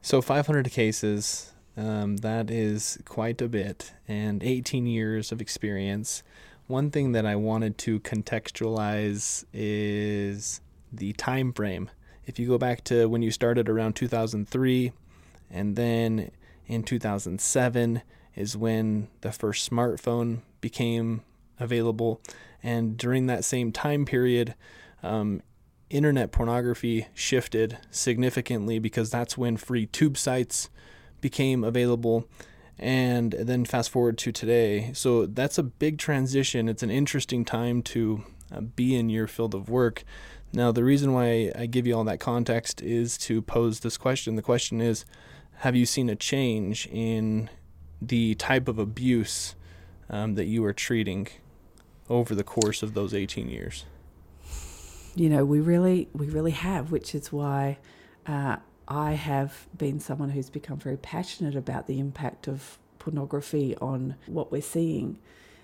so 0.00 0.22
500 0.22 0.70
cases, 0.70 1.52
um, 1.76 2.18
that 2.18 2.50
is 2.50 2.98
quite 3.04 3.40
a 3.42 3.48
bit, 3.48 3.92
and 4.08 4.42
18 4.42 4.86
years 4.86 5.30
of 5.30 5.40
experience. 5.40 6.22
One 6.66 6.90
thing 6.90 7.12
that 7.12 7.26
I 7.26 7.36
wanted 7.36 7.78
to 7.78 8.00
contextualize 8.00 9.44
is 9.52 10.60
the 10.92 11.12
time 11.12 11.52
frame. 11.52 11.90
If 12.24 12.38
you 12.38 12.48
go 12.48 12.58
back 12.58 12.82
to 12.84 13.08
when 13.08 13.22
you 13.22 13.30
started 13.30 13.68
around 13.68 13.94
2003, 13.94 14.92
and 15.50 15.76
then 15.76 16.30
in 16.66 16.82
2007 16.82 18.02
is 18.34 18.56
when 18.56 19.08
the 19.20 19.30
first 19.30 19.70
smartphone 19.70 20.40
became 20.60 21.22
available, 21.60 22.20
and 22.62 22.96
during 22.96 23.26
that 23.26 23.44
same 23.44 23.70
time 23.70 24.04
period, 24.04 24.54
um, 25.02 25.42
internet 25.88 26.32
pornography 26.32 27.06
shifted 27.14 27.78
significantly 27.90 28.78
because 28.78 29.10
that's 29.10 29.38
when 29.38 29.56
free 29.56 29.86
tube 29.86 30.16
sites 30.16 30.68
became 31.20 31.64
available. 31.64 32.28
And 32.78 33.32
then 33.32 33.64
fast 33.64 33.88
forward 33.88 34.18
to 34.18 34.32
today. 34.32 34.90
So 34.92 35.24
that's 35.24 35.56
a 35.56 35.62
big 35.62 35.96
transition. 35.98 36.68
It's 36.68 36.82
an 36.82 36.90
interesting 36.90 37.44
time 37.44 37.82
to 37.84 38.24
uh, 38.52 38.60
be 38.60 38.94
in 38.94 39.08
your 39.08 39.26
field 39.26 39.54
of 39.54 39.70
work. 39.70 40.04
Now 40.52 40.72
the 40.72 40.84
reason 40.84 41.12
why 41.12 41.52
i 41.56 41.66
give 41.66 41.86
you 41.86 41.96
all 41.96 42.04
that 42.04 42.20
context 42.20 42.82
is 42.82 43.16
to 43.18 43.42
pose 43.42 43.80
this 43.80 43.96
question. 43.96 44.36
The 44.36 44.42
question 44.42 44.80
is 44.80 45.04
have 45.60 45.74
you 45.74 45.86
seen 45.86 46.10
a 46.10 46.16
change 46.16 46.86
in 46.92 47.48
the 48.00 48.34
type 48.34 48.68
of 48.68 48.78
abuse 48.78 49.54
um, 50.10 50.34
that 50.34 50.44
you 50.44 50.64
are 50.64 50.72
treating 50.72 51.28
over 52.08 52.34
the 52.34 52.44
course 52.44 52.82
of 52.82 52.94
those 52.94 53.14
18 53.14 53.48
years? 53.48 53.84
You 55.14 55.30
know, 55.30 55.44
we 55.46 55.60
really, 55.60 56.08
we 56.12 56.26
really 56.26 56.50
have, 56.50 56.92
which 56.92 57.14
is 57.14 57.32
why 57.32 57.78
uh, 58.26 58.56
I 58.88 59.12
have 59.12 59.66
been 59.76 59.98
someone 60.00 60.30
who's 60.30 60.50
become 60.50 60.78
very 60.78 60.96
passionate 60.96 61.56
about 61.56 61.86
the 61.86 61.98
impact 61.98 62.46
of 62.46 62.78
pornography 62.98 63.76
on 63.76 64.16
what 64.26 64.52
we're 64.52 64.62
seeing. 64.62 65.18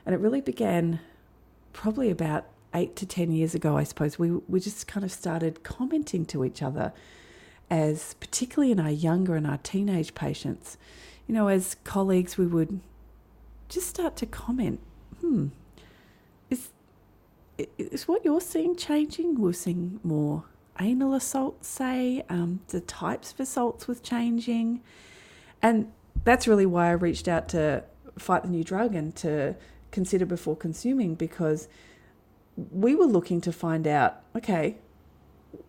And 0.05 0.15
it 0.15 0.19
really 0.19 0.41
began 0.41 1.01
probably 1.73 2.11
about 2.11 2.47
eight 2.75 2.97
to 2.97 3.07
10 3.07 3.31
years 3.31 3.55
ago, 3.55 3.77
I 3.77 3.85
suppose. 3.85 4.19
We, 4.19 4.31
we 4.31 4.61
just 4.61 4.87
kind 4.87 5.05
of 5.05 5.13
started 5.13 5.63
commenting 5.63 6.25
to 6.27 6.45
each 6.45 6.63
other 6.63 6.93
as, 7.71 8.15
particularly 8.15 8.73
in 8.73 8.81
our 8.81 8.91
younger 8.91 9.35
and 9.35 9.47
our 9.47 9.59
teenage 9.59 10.15
patients, 10.15 10.77
you 11.27 11.35
know, 11.35 11.49
as 11.49 11.77
colleagues, 11.85 12.37
we 12.37 12.47
would 12.47 12.81
just 13.69 13.89
start 13.89 14.17
to 14.17 14.27
comment, 14.27 14.81
hmm, 15.21 15.49
is 16.51 16.69
is 17.79 18.09
what 18.09 18.25
you're 18.25 18.41
seeing 18.41 18.77
changing? 18.77 19.41
We're 19.41 19.53
seeing 19.53 20.01
more 20.03 20.45
anal 20.81 21.15
assaults, 21.15 21.69
say, 21.69 22.25
um, 22.29 22.61
the 22.69 22.81
types 22.81 23.33
of 23.33 23.41
assaults 23.41 23.87
was 23.87 24.01
changing. 24.01 24.83
And 25.61 25.93
that's 26.25 26.49
really 26.49 26.67
why 26.67 26.89
I 26.89 26.93
reached 26.93 27.29
out 27.29 27.49
to 27.51 27.85
Fight 28.19 28.43
the 28.43 28.49
New 28.49 28.65
Drug 28.65 28.95
and 28.95 29.15
to 29.17 29.57
consider 29.91 30.27
before 30.27 30.57
consuming 30.57 31.15
because 31.15 31.69
we 32.57 32.95
were 32.95 33.07
looking 33.07 33.41
to 33.43 33.53
find 33.53 33.87
out 33.87 34.21
okay, 34.37 34.77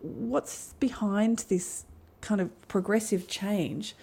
what's 0.00 0.74
behind 0.80 1.44
this 1.48 1.84
kind 2.20 2.40
of 2.40 2.68
progressive 2.68 3.28
change? 3.28 3.94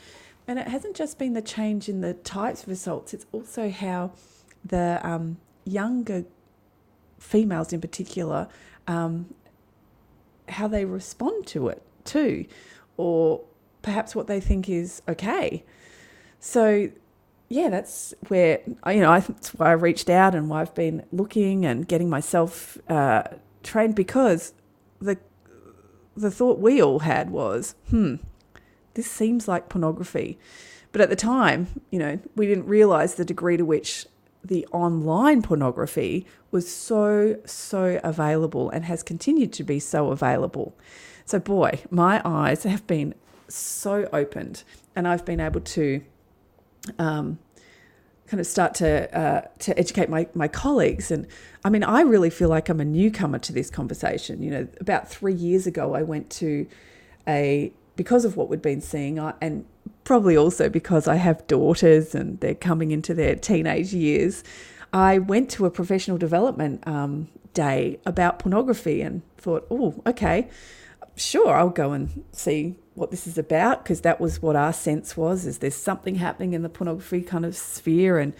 And 0.47 0.59
it 0.59 0.67
hasn't 0.67 0.95
just 0.95 1.17
been 1.17 1.33
the 1.33 1.41
change 1.41 1.87
in 1.87 2.01
the 2.01 2.13
types 2.13 2.63
of 2.63 2.69
assaults, 2.69 3.13
it's 3.13 3.25
also 3.31 3.69
how 3.69 4.11
the 4.63 4.99
um, 5.03 5.37
younger 5.65 6.25
females 7.19 7.71
in 7.71 7.81
particular, 7.81 8.47
um, 8.87 9.33
how 10.51 10.67
they 10.67 10.85
respond 10.85 11.47
to 11.47 11.67
it 11.67 11.81
too, 12.05 12.45
or 12.97 13.41
perhaps 13.81 14.15
what 14.15 14.27
they 14.27 14.39
think 14.39 14.69
is 14.69 15.01
okay. 15.07 15.63
So, 16.39 16.89
yeah, 17.49 17.69
that's 17.69 18.13
where 18.27 18.59
you 18.67 19.01
know 19.01 19.11
I, 19.11 19.19
that's 19.19 19.53
why 19.53 19.69
I 19.69 19.73
reached 19.73 20.09
out 20.09 20.35
and 20.35 20.49
why 20.49 20.61
I've 20.61 20.75
been 20.75 21.05
looking 21.11 21.65
and 21.65 21.87
getting 21.87 22.09
myself 22.09 22.77
uh, 22.89 23.23
trained 23.63 23.95
because 23.95 24.53
the 24.99 25.17
the 26.15 26.31
thought 26.31 26.59
we 26.59 26.81
all 26.81 26.99
had 26.99 27.29
was, 27.29 27.75
hmm, 27.89 28.15
this 28.93 29.09
seems 29.09 29.47
like 29.47 29.69
pornography. 29.69 30.37
But 30.91 31.01
at 31.01 31.09
the 31.09 31.15
time, 31.15 31.81
you 31.89 31.99
know, 31.99 32.19
we 32.35 32.47
didn't 32.47 32.65
realize 32.67 33.15
the 33.15 33.23
degree 33.23 33.55
to 33.55 33.63
which 33.63 34.05
the 34.43 34.65
online 34.71 35.41
pornography 35.41 36.25
was 36.49 36.71
so, 36.73 37.37
so 37.45 37.99
available 38.03 38.69
and 38.69 38.85
has 38.85 39.03
continued 39.03 39.53
to 39.53 39.63
be 39.63 39.79
so 39.79 40.11
available. 40.11 40.75
So, 41.25 41.39
boy, 41.39 41.81
my 41.89 42.21
eyes 42.25 42.63
have 42.63 42.85
been 42.87 43.13
so 43.47 44.09
opened, 44.11 44.63
and 44.95 45.07
I've 45.07 45.25
been 45.25 45.39
able 45.39 45.61
to 45.61 46.01
um, 46.97 47.39
kind 48.27 48.39
of 48.39 48.47
start 48.47 48.73
to 48.75 49.17
uh, 49.17 49.41
to 49.59 49.77
educate 49.77 50.09
my, 50.09 50.27
my 50.33 50.47
colleagues. 50.47 51.11
And 51.11 51.27
I 51.63 51.69
mean, 51.69 51.83
I 51.83 52.01
really 52.01 52.29
feel 52.29 52.49
like 52.49 52.69
I'm 52.69 52.79
a 52.79 52.85
newcomer 52.85 53.39
to 53.39 53.53
this 53.53 53.69
conversation. 53.69 54.41
You 54.41 54.51
know, 54.51 54.67
about 54.79 55.09
three 55.09 55.33
years 55.33 55.67
ago, 55.67 55.93
I 55.93 56.01
went 56.01 56.29
to 56.31 56.67
a 57.27 57.71
because 57.95 58.25
of 58.25 58.35
what 58.35 58.49
we'd 58.49 58.61
been 58.61 58.81
seeing, 58.81 59.19
I, 59.19 59.33
and 59.41 59.65
probably 60.03 60.35
also 60.35 60.69
because 60.69 61.07
I 61.07 61.15
have 61.15 61.45
daughters 61.47 62.15
and 62.15 62.39
they're 62.39 62.55
coming 62.55 62.91
into 62.91 63.13
their 63.13 63.35
teenage 63.35 63.93
years, 63.93 64.43
I 64.93 65.19
went 65.19 65.49
to 65.51 65.65
a 65.65 65.71
professional 65.71 66.17
development 66.17 66.85
um, 66.87 67.29
day 67.53 67.99
about 68.05 68.39
pornography 68.39 69.01
and 69.01 69.21
thought, 69.37 69.65
oh, 69.71 70.01
okay, 70.05 70.49
sure, 71.15 71.55
I'll 71.55 71.69
go 71.69 71.91
and 71.91 72.23
see 72.31 72.75
what 72.95 73.11
this 73.11 73.25
is 73.25 73.37
about 73.37 73.83
because 73.83 74.01
that 74.01 74.19
was 74.19 74.41
what 74.41 74.55
our 74.55 74.73
sense 74.73 75.15
was: 75.15 75.45
is 75.45 75.59
there's 75.59 75.75
something 75.75 76.15
happening 76.15 76.53
in 76.53 76.61
the 76.61 76.69
pornography 76.69 77.21
kind 77.21 77.45
of 77.45 77.55
sphere 77.55 78.19
and. 78.19 78.33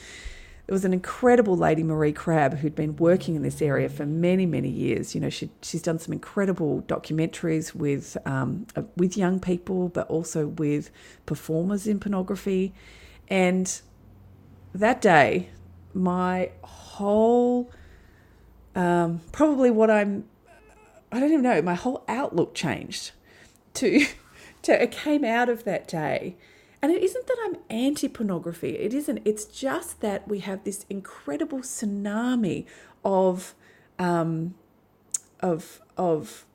There 0.71 0.75
was 0.75 0.85
an 0.85 0.93
incredible 0.93 1.57
lady, 1.57 1.83
Maree 1.83 2.15
Crabbe, 2.15 2.59
who'd 2.59 2.75
been 2.75 2.95
working 2.95 3.35
in 3.35 3.41
this 3.41 3.61
area 3.61 3.89
for 3.89 4.05
many, 4.05 4.45
many 4.45 4.69
years. 4.69 5.13
You 5.13 5.19
know, 5.19 5.29
she, 5.29 5.49
she's 5.61 5.81
done 5.81 5.99
some 5.99 6.13
incredible 6.13 6.83
documentaries 6.83 7.75
with 7.75 8.15
um, 8.25 8.67
uh, 8.77 8.83
with 8.95 9.17
young 9.17 9.41
people, 9.41 9.89
but 9.89 10.07
also 10.07 10.47
with 10.47 10.89
performers 11.25 11.87
in 11.87 11.99
pornography. 11.99 12.73
And 13.27 13.81
that 14.73 15.01
day, 15.01 15.49
my 15.93 16.51
whole, 16.63 17.69
um, 18.73 19.19
probably 19.33 19.71
what 19.71 19.91
I'm, 19.91 20.23
I 21.11 21.19
don't 21.19 21.31
even 21.31 21.43
know, 21.43 21.61
my 21.61 21.75
whole 21.75 22.05
outlook 22.07 22.55
changed 22.55 23.11
to, 23.73 24.05
to, 24.61 24.83
it 24.83 24.91
came 24.93 25.25
out 25.25 25.49
of 25.49 25.65
that 25.65 25.85
day. 25.89 26.37
And 26.81 26.91
it 26.91 27.03
isn't 27.03 27.27
that 27.27 27.37
I'm 27.43 27.57
anti 27.69 28.07
pornography, 28.07 28.77
it 28.77 28.93
isn't. 28.93 29.21
It's 29.23 29.45
just 29.45 30.01
that 30.01 30.27
we 30.27 30.39
have 30.39 30.63
this 30.63 30.85
incredible 30.89 31.59
tsunami 31.59 32.65
of, 33.05 33.53
um, 33.99 34.55
of, 35.39 35.81
of 35.95 36.45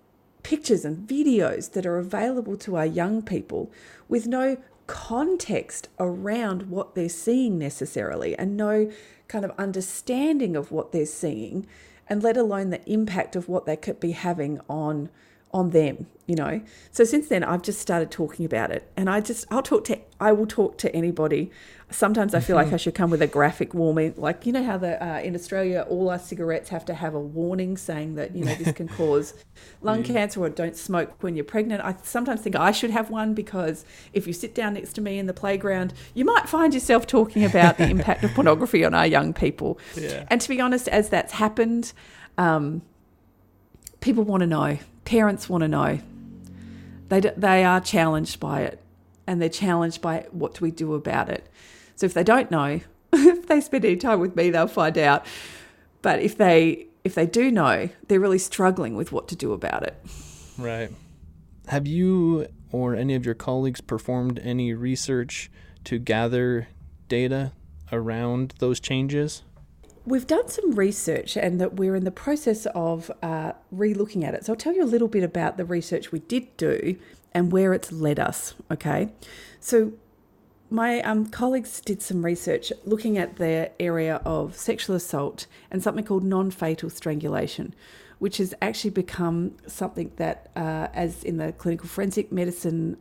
pictures 0.42 0.84
and 0.84 1.08
videos 1.08 1.72
that 1.72 1.86
are 1.86 1.98
available 1.98 2.56
to 2.56 2.76
our 2.76 2.86
young 2.86 3.22
people 3.22 3.70
with 4.08 4.26
no 4.26 4.56
context 4.86 5.88
around 5.98 6.70
what 6.70 6.94
they're 6.94 7.08
seeing 7.08 7.58
necessarily 7.58 8.36
and 8.38 8.56
no 8.56 8.90
kind 9.28 9.44
of 9.44 9.50
understanding 9.58 10.54
of 10.54 10.70
what 10.70 10.92
they're 10.92 11.06
seeing 11.06 11.66
and 12.08 12.22
let 12.22 12.36
alone 12.36 12.70
the 12.70 12.84
impact 12.88 13.34
of 13.34 13.48
what 13.48 13.66
they 13.66 13.76
could 13.76 13.98
be 13.98 14.12
having 14.12 14.60
on 14.68 15.08
on 15.52 15.70
them 15.70 16.06
you 16.26 16.34
know. 16.34 16.60
So 16.90 17.04
since 17.04 17.28
then 17.28 17.44
i've 17.44 17.62
just 17.62 17.80
started 17.80 18.10
talking 18.10 18.44
about 18.44 18.70
it. 18.70 18.90
And 18.96 19.08
i 19.08 19.20
just 19.20 19.46
i'll 19.50 19.62
talk 19.62 19.84
to 19.84 19.98
i 20.20 20.32
will 20.32 20.46
talk 20.46 20.76
to 20.78 20.94
anybody. 20.94 21.50
Sometimes 21.88 22.34
i 22.34 22.40
feel 22.40 22.56
like 22.56 22.72
i 22.72 22.76
should 22.76 22.94
come 22.96 23.10
with 23.10 23.22
a 23.22 23.26
graphic 23.26 23.72
warning. 23.72 24.14
Like 24.16 24.44
you 24.44 24.52
know 24.52 24.64
how 24.64 24.76
the 24.76 25.02
uh, 25.04 25.20
in 25.20 25.34
australia 25.34 25.86
all 25.88 26.10
our 26.10 26.18
cigarettes 26.18 26.68
have 26.70 26.84
to 26.86 26.94
have 26.94 27.14
a 27.14 27.20
warning 27.20 27.76
saying 27.76 28.16
that 28.16 28.34
you 28.34 28.44
know 28.44 28.54
this 28.56 28.72
can 28.72 28.88
cause 29.00 29.34
lung 29.80 30.04
yeah. 30.04 30.12
cancer 30.12 30.40
or 30.40 30.48
don't 30.48 30.76
smoke 30.76 31.14
when 31.22 31.36
you're 31.36 31.44
pregnant. 31.44 31.82
I 31.82 31.94
sometimes 32.02 32.40
think 32.40 32.56
i 32.56 32.72
should 32.72 32.90
have 32.90 33.08
one 33.10 33.32
because 33.34 33.84
if 34.12 34.26
you 34.26 34.32
sit 34.32 34.54
down 34.54 34.74
next 34.74 34.94
to 34.94 35.00
me 35.00 35.18
in 35.18 35.26
the 35.26 35.34
playground 35.34 35.94
you 36.14 36.24
might 36.24 36.48
find 36.48 36.74
yourself 36.74 37.06
talking 37.06 37.44
about 37.44 37.78
the 37.78 37.88
impact 37.88 38.24
of 38.24 38.34
pornography 38.34 38.84
on 38.84 38.94
our 38.94 39.06
young 39.06 39.32
people. 39.32 39.78
Yeah. 39.96 40.24
and 40.28 40.40
to 40.40 40.48
be 40.48 40.60
honest 40.60 40.88
as 40.88 41.08
that's 41.08 41.34
happened 41.34 41.92
um, 42.38 42.82
people 44.00 44.24
want 44.24 44.40
to 44.40 44.46
know 44.46 44.78
parents 45.06 45.48
want 45.48 45.62
to 45.62 45.68
know. 45.68 46.00
They, 47.08 47.20
they 47.20 47.64
are 47.64 47.80
challenged 47.80 48.38
by 48.40 48.62
it 48.62 48.82
and 49.26 49.40
they're 49.40 49.48
challenged 49.48 50.02
by 50.02 50.26
what 50.30 50.54
do 50.54 50.64
we 50.64 50.70
do 50.70 50.94
about 50.94 51.30
it. 51.30 51.48
So 51.94 52.04
if 52.04 52.12
they 52.12 52.24
don't 52.24 52.50
know, 52.50 52.80
if 53.12 53.46
they 53.46 53.60
spend 53.62 53.84
any 53.84 53.96
time 53.96 54.20
with 54.20 54.36
me, 54.36 54.50
they'll 54.50 54.66
find 54.66 54.98
out. 54.98 55.24
But 56.02 56.20
if 56.20 56.36
they 56.36 56.86
if 57.04 57.14
they 57.14 57.26
do 57.26 57.52
know, 57.52 57.88
they're 58.08 58.20
really 58.20 58.38
struggling 58.38 58.96
with 58.96 59.12
what 59.12 59.28
to 59.28 59.36
do 59.36 59.52
about 59.52 59.84
it. 59.84 59.96
Right. 60.58 60.90
Have 61.68 61.86
you 61.86 62.48
or 62.72 62.96
any 62.96 63.14
of 63.14 63.24
your 63.24 63.34
colleagues 63.34 63.80
performed 63.80 64.40
any 64.40 64.74
research 64.74 65.48
to 65.84 65.98
gather 65.98 66.66
data 67.08 67.52
around 67.92 68.54
those 68.58 68.80
changes? 68.80 69.42
We've 70.06 70.26
done 70.26 70.48
some 70.48 70.70
research 70.72 71.36
and 71.36 71.60
that 71.60 71.74
we're 71.74 71.96
in 71.96 72.04
the 72.04 72.12
process 72.12 72.66
of 72.74 73.10
uh, 73.22 73.52
re 73.72 73.92
looking 73.92 74.24
at 74.24 74.34
it. 74.34 74.46
So 74.46 74.52
I'll 74.52 74.56
tell 74.56 74.72
you 74.72 74.84
a 74.84 74.86
little 74.86 75.08
bit 75.08 75.24
about 75.24 75.56
the 75.56 75.64
research 75.64 76.12
we 76.12 76.20
did 76.20 76.56
do 76.56 76.96
and 77.34 77.50
where 77.50 77.74
it's 77.74 77.90
led 77.90 78.20
us. 78.20 78.54
Okay. 78.70 79.10
So 79.58 79.94
my 80.70 81.00
um, 81.02 81.26
colleagues 81.26 81.80
did 81.80 82.02
some 82.02 82.24
research 82.24 82.72
looking 82.84 83.18
at 83.18 83.36
the 83.36 83.70
area 83.80 84.22
of 84.24 84.56
sexual 84.56 84.96
assault 84.96 85.46
and 85.70 85.82
something 85.82 86.04
called 86.04 86.24
non 86.24 86.50
fatal 86.50 86.88
strangulation, 86.88 87.74
which 88.20 88.38
has 88.38 88.54
actually 88.62 88.90
become 88.90 89.56
something 89.66 90.12
that, 90.16 90.50
uh, 90.56 90.88
as 90.94 91.24
in 91.24 91.36
the 91.36 91.52
clinical 91.52 91.88
forensic 91.88 92.30
medicine 92.30 92.96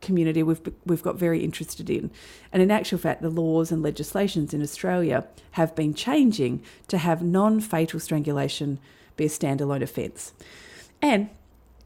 community 0.00 0.42
we've 0.42 0.60
we've 0.86 1.02
got 1.02 1.16
very 1.16 1.44
interested 1.44 1.90
in. 1.90 2.10
And 2.52 2.62
in 2.62 2.70
actual 2.70 2.98
fact, 2.98 3.22
the 3.22 3.30
laws 3.30 3.70
and 3.70 3.82
legislations 3.82 4.54
in 4.54 4.62
Australia 4.62 5.26
have 5.52 5.74
been 5.74 5.94
changing 5.94 6.62
to 6.88 6.98
have 6.98 7.22
non-fatal 7.22 8.00
strangulation 8.00 8.78
be 9.16 9.26
a 9.26 9.28
standalone 9.28 9.82
offence. 9.82 10.32
And 11.02 11.28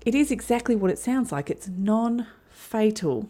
it 0.04 0.14
is 0.14 0.30
exactly 0.30 0.76
what 0.76 0.90
it 0.90 0.98
sounds 0.98 1.32
like. 1.32 1.50
It's 1.50 1.68
non-fatal 1.68 3.28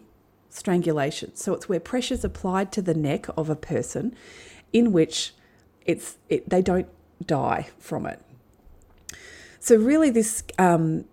strangulation. 0.49 1.35
So 1.35 1.53
it's 1.53 1.67
where 1.67 1.79
pressure's 1.79 2.23
applied 2.23 2.71
to 2.73 2.81
the 2.81 2.93
neck 2.93 3.27
of 3.37 3.49
a 3.49 3.55
person 3.55 4.15
in 4.71 4.91
which 4.91 5.33
it's 5.85 6.17
it, 6.29 6.49
they 6.49 6.61
don't 6.61 6.87
die 7.25 7.67
from 7.79 8.05
it. 8.05 8.21
So 9.59 9.75
really 9.75 10.09
this 10.09 10.43
um, 10.59 11.05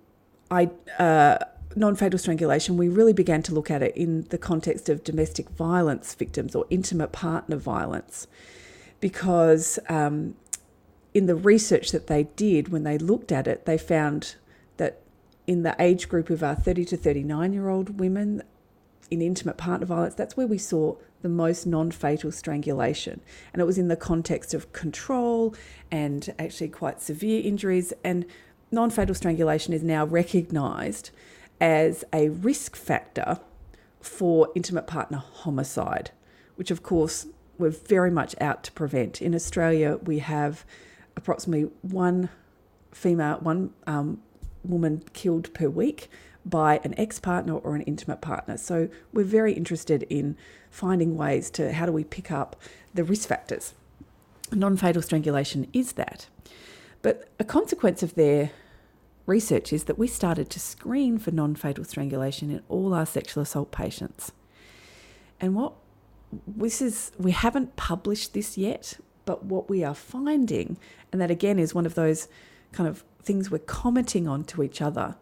I 0.51 0.71
uh, 0.99 1.39
non 1.77 1.95
fatal 1.95 2.19
strangulation, 2.19 2.77
we 2.77 2.89
really 2.89 3.13
began 3.13 3.43
to 3.45 3.55
look 3.55 3.71
at 3.71 3.83
it 3.83 3.97
in 3.97 4.23
the 4.31 4.39
context 4.39 4.89
of 4.89 5.05
domestic 5.05 5.49
violence 5.51 6.15
victims 6.15 6.55
or 6.55 6.67
intimate 6.71 7.13
partner 7.13 7.57
violence. 7.57 8.27
Because 9.01 9.79
um, 9.89 10.37
in 11.15 11.27
the 11.27 11.35
research 11.35 11.91
that 11.91 12.07
they 12.07 12.25
did, 12.37 12.69
when 12.69 12.85
they 12.85 12.99
looked 12.99 13.33
at 13.33 13.47
it, 13.47 13.67
they 13.67 13.77
found 13.77 14.37
that 14.77 15.01
in 15.47 15.63
the 15.63 15.75
age 15.79 16.09
group 16.09 16.31
of 16.31 16.43
our 16.43 16.55
30 16.55 16.85
to 16.87 16.97
39 16.97 17.53
year 17.53 17.69
old 17.69 17.99
women 17.99 18.43
in 19.11 19.21
intimate 19.21 19.59
partner 19.59 19.87
violence, 19.87 20.15
that's 20.15 20.37
where 20.37 20.47
we 20.47 20.59
saw 20.59 20.97
the 21.21 21.29
most 21.29 21.67
non 21.67 21.91
fatal 21.91 22.33
strangulation. 22.33 23.21
And 23.53 23.61
it 23.61 23.65
was 23.65 23.79
in 23.79 23.89
the 23.89 23.97
context 23.97 24.55
of 24.55 24.73
control 24.73 25.55
and 25.91 26.33
actually 26.39 26.69
quite 26.69 27.01
severe 27.01 27.43
injuries. 27.45 27.93
And 28.03 28.25
non 28.71 28.91
fatal 28.91 29.15
strangulation 29.15 29.73
is 29.75 29.83
now 29.83 30.07
recognised 30.07 31.11
as 31.63 32.05
a 32.13 32.29
risk 32.29 32.75
factor 32.75 33.39
for 34.01 34.51
intimate 34.57 34.89
partner 34.89 35.19
homicide, 35.19 36.11
which 36.57 36.73
of 36.73 36.83
course 36.83 37.27
we're 37.57 37.71
very 37.71 38.11
much 38.11 38.35
out 38.41 38.65
to 38.65 38.73
prevent. 38.73 39.23
In 39.23 39.33
Australia, 39.33 39.99
we 40.03 40.19
have 40.19 40.67
approximately 41.17 41.71
one 41.83 42.29
female, 42.91 43.39
one 43.39 43.73
um, 43.87 44.21
woman 44.65 45.05
killed 45.13 45.55
per 45.55 45.69
week 45.69 46.11
by 46.45 46.81
an 46.83 46.99
ex 46.99 47.21
partner 47.21 47.55
or 47.55 47.77
an 47.77 47.83
intimate 47.83 48.21
partner. 48.21 48.57
So 48.57 48.89
we're 49.13 49.25
very 49.25 49.53
interested 49.53 50.03
in 50.11 50.37
finding 50.69 51.17
ways 51.17 51.49
to 51.51 51.73
how 51.73 51.87
do 51.87 51.93
we 51.93 52.03
pick 52.03 52.33
up 52.33 52.61
the 52.93 53.05
risk 53.05 53.29
factors. 53.29 53.75
Non 54.51 54.77
fatal 54.77 55.01
strangulation 55.01 55.69
is 55.73 55.93
that. 55.93 56.27
But 57.03 57.29
a 57.39 57.45
consequence 57.45 58.03
of 58.03 58.17
their 58.17 58.51
research 59.27 59.73
is 59.73 59.85
that 59.85 59.99
we 59.99 60.07
started 60.07 60.51
to 60.51 60.61
screen 60.61 61.19
for 61.19 61.31
non 61.31 61.55
fatal 61.55 61.85
strangulation 61.85 62.51
in 62.51 62.63
all 62.69 62.95
our 62.95 63.07
sexual 63.07 63.43
assault 63.43 63.71
patients. 63.71 64.33
And 65.41 65.55
what 65.55 65.75
this 66.47 66.81
is, 66.81 67.13
we 67.19 67.33
haven't 67.33 67.77
published 67.77 68.35
this 68.35 68.57
yet, 68.57 68.99
but 69.25 69.45
what 69.45 69.69
we 69.69 69.85
are 69.85 69.95
finding, 69.95 70.79
and 71.11 71.21
that 71.21 71.31
again 71.31 71.59
is 71.59 71.75
one 71.75 71.87
of 71.87 71.95
those 71.95 72.29
kind 72.73 72.89
of 72.89 73.05
things 73.23 73.51
we're 73.51 73.59
commenting 73.59 74.27
on 74.27 74.45
to 74.45 74.63
each 74.63 74.81
other, 74.81 75.17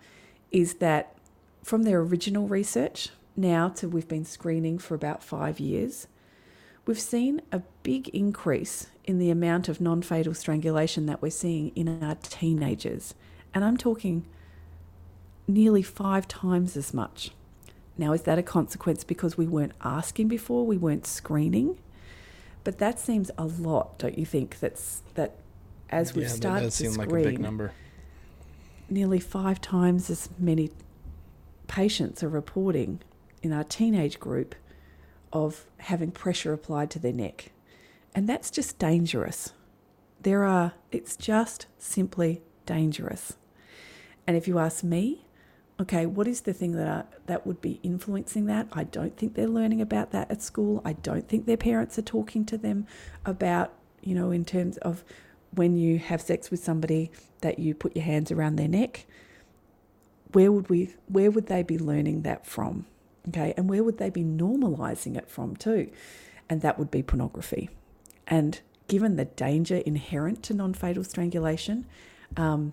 is 0.50 0.74
that 0.74 1.16
from 1.62 1.82
their 1.82 2.00
original 2.00 2.48
research 2.48 3.10
now 3.36 3.68
to 3.68 3.88
we've 3.88 4.08
been 4.08 4.24
screening 4.24 4.78
for 4.78 4.94
about 4.94 5.22
five 5.22 5.60
years, 5.60 6.06
we've 6.86 7.00
seen 7.00 7.42
a 7.52 7.62
big 7.82 8.08
increase 8.08 8.88
in 9.04 9.18
the 9.18 9.30
amount 9.30 9.68
of 9.68 9.80
non 9.80 10.02
fatal 10.02 10.34
strangulation 10.34 11.06
that 11.06 11.20
we're 11.20 11.30
seeing 11.30 11.68
in 11.74 12.02
our 12.02 12.14
teenagers. 12.16 13.14
And 13.54 13.64
I'm 13.64 13.76
talking 13.76 14.26
nearly 15.46 15.82
five 15.82 16.28
times 16.28 16.76
as 16.76 16.94
much. 16.94 17.30
Now, 17.98 18.12
is 18.12 18.22
that 18.22 18.38
a 18.38 18.42
consequence 18.42 19.04
because 19.04 19.36
we 19.36 19.46
weren't 19.46 19.72
asking 19.82 20.28
before, 20.28 20.64
we 20.64 20.76
weren't 20.76 21.06
screening? 21.06 21.78
But 22.64 22.78
that 22.78 22.98
seems 22.98 23.30
a 23.36 23.44
lot, 23.44 23.98
don't 23.98 24.18
you 24.18 24.26
think? 24.26 24.60
That's 24.60 25.02
that 25.14 25.36
as 25.90 26.14
we've 26.14 26.26
yeah, 26.26 26.32
started 26.32 26.66
that 26.66 26.84
to 26.84 26.90
screen, 26.92 27.42
like 27.42 27.70
nearly 28.88 29.20
five 29.20 29.60
times 29.60 30.10
as 30.10 30.28
many 30.38 30.70
patients 31.66 32.22
are 32.22 32.28
reporting 32.28 33.00
in 33.42 33.52
our 33.52 33.64
teenage 33.64 34.18
group 34.18 34.54
of 35.32 35.66
having 35.78 36.10
pressure 36.10 36.52
applied 36.52 36.90
to 36.90 36.98
their 36.98 37.12
neck. 37.12 37.52
And 38.14 38.28
that's 38.28 38.50
just 38.50 38.78
dangerous. 38.78 39.52
There 40.20 40.44
are, 40.44 40.74
it's 40.90 41.16
just 41.16 41.66
simply 41.78 42.42
dangerous. 42.66 43.36
And 44.26 44.36
if 44.36 44.46
you 44.46 44.58
ask 44.58 44.84
me, 44.84 45.26
okay, 45.80 46.06
what 46.06 46.28
is 46.28 46.42
the 46.42 46.52
thing 46.52 46.72
that 46.72 46.86
are, 46.86 47.06
that 47.26 47.46
would 47.46 47.60
be 47.60 47.80
influencing 47.82 48.46
that? 48.46 48.68
I 48.72 48.84
don't 48.84 49.16
think 49.16 49.34
they're 49.34 49.48
learning 49.48 49.80
about 49.80 50.12
that 50.12 50.30
at 50.30 50.42
school. 50.42 50.82
I 50.84 50.92
don't 50.92 51.26
think 51.26 51.46
their 51.46 51.56
parents 51.56 51.98
are 51.98 52.02
talking 52.02 52.44
to 52.46 52.58
them 52.58 52.86
about, 53.24 53.72
you 54.02 54.14
know, 54.14 54.30
in 54.30 54.44
terms 54.44 54.76
of 54.78 55.04
when 55.52 55.76
you 55.76 55.98
have 55.98 56.20
sex 56.20 56.50
with 56.50 56.62
somebody 56.62 57.10
that 57.40 57.58
you 57.58 57.74
put 57.74 57.96
your 57.96 58.04
hands 58.04 58.30
around 58.30 58.56
their 58.56 58.68
neck. 58.68 59.06
Where 60.32 60.52
would 60.52 60.68
we 60.68 60.94
where 61.08 61.30
would 61.30 61.46
they 61.46 61.62
be 61.62 61.78
learning 61.78 62.22
that 62.22 62.46
from? 62.46 62.86
Okay, 63.28 63.52
and 63.56 63.68
where 63.68 63.82
would 63.82 63.98
they 63.98 64.10
be 64.10 64.22
normalizing 64.22 65.16
it 65.16 65.28
from 65.28 65.56
too? 65.56 65.90
And 66.48 66.60
that 66.62 66.78
would 66.78 66.90
be 66.90 67.02
pornography. 67.02 67.68
And 68.26 68.60
given 68.86 69.16
the 69.16 69.24
danger 69.24 69.76
inherent 69.78 70.42
to 70.44 70.54
non-fatal 70.54 71.04
strangulation, 71.04 71.86
um, 72.36 72.72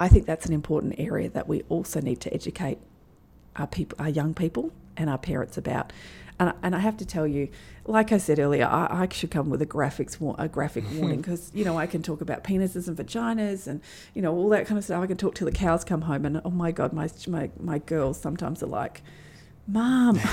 I 0.00 0.08
think 0.08 0.26
that's 0.26 0.46
an 0.46 0.52
important 0.52 0.94
area 0.98 1.28
that 1.30 1.48
we 1.48 1.62
also 1.68 2.00
need 2.00 2.20
to 2.20 2.32
educate 2.32 2.78
our 3.56 3.66
people, 3.66 3.96
our 4.00 4.08
young 4.08 4.34
people, 4.34 4.72
and 4.96 5.10
our 5.10 5.18
parents 5.18 5.58
about. 5.58 5.92
And, 6.40 6.52
and 6.62 6.76
I 6.76 6.78
have 6.78 6.96
to 6.98 7.06
tell 7.06 7.26
you, 7.26 7.48
like 7.84 8.12
I 8.12 8.18
said 8.18 8.38
earlier, 8.38 8.66
I, 8.66 8.86
I 8.90 9.08
should 9.10 9.30
come 9.30 9.50
with 9.50 9.60
a 9.60 9.66
graphics 9.66 10.16
a 10.38 10.48
graphic 10.48 10.84
warning 10.94 11.20
because 11.20 11.50
you 11.54 11.64
know 11.64 11.76
I 11.76 11.86
can 11.86 12.02
talk 12.02 12.20
about 12.20 12.44
penises 12.44 12.86
and 12.86 12.96
vaginas 12.96 13.66
and 13.66 13.80
you 14.14 14.22
know 14.22 14.34
all 14.34 14.48
that 14.50 14.66
kind 14.66 14.78
of 14.78 14.84
stuff. 14.84 15.02
I 15.02 15.06
can 15.06 15.16
talk 15.16 15.34
till 15.34 15.46
the 15.46 15.52
cows 15.52 15.84
come 15.84 16.02
home, 16.02 16.24
and 16.24 16.40
oh 16.44 16.50
my 16.50 16.70
god, 16.70 16.92
my 16.92 17.08
my 17.26 17.50
my 17.58 17.78
girls 17.78 18.20
sometimes 18.20 18.62
are 18.62 18.66
like, 18.66 19.02
"Mom." 19.66 20.20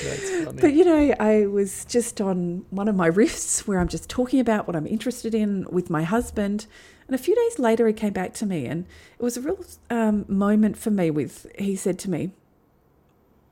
But 0.60 0.72
you 0.74 0.84
know, 0.84 1.14
I 1.18 1.46
was 1.46 1.84
just 1.84 2.20
on 2.20 2.64
one 2.70 2.88
of 2.88 2.96
my 2.96 3.10
riffs 3.10 3.66
where 3.66 3.78
I'm 3.78 3.88
just 3.88 4.08
talking 4.08 4.40
about 4.40 4.66
what 4.66 4.76
I'm 4.76 4.86
interested 4.86 5.34
in 5.34 5.66
with 5.70 5.90
my 5.90 6.02
husband, 6.02 6.66
and 7.10 7.18
a 7.18 7.22
few 7.24 7.34
days 7.34 7.58
later, 7.58 7.88
he 7.88 7.92
came 7.92 8.12
back 8.12 8.34
to 8.34 8.46
me, 8.46 8.66
and 8.66 8.86
it 9.18 9.22
was 9.22 9.36
a 9.36 9.40
real 9.40 9.58
um, 9.90 10.24
moment 10.28 10.78
for 10.78 10.92
me. 10.92 11.10
With 11.10 11.44
he 11.58 11.74
said 11.74 11.98
to 11.98 12.10
me, 12.10 12.30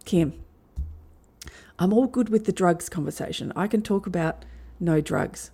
"Kim, 0.04 0.32
I'm 1.76 1.92
all 1.92 2.06
good 2.06 2.28
with 2.28 2.44
the 2.44 2.52
drugs 2.52 2.88
conversation. 2.88 3.52
I 3.56 3.66
can 3.66 3.82
talk 3.82 4.06
about 4.06 4.44
no 4.78 5.00
drugs." 5.00 5.50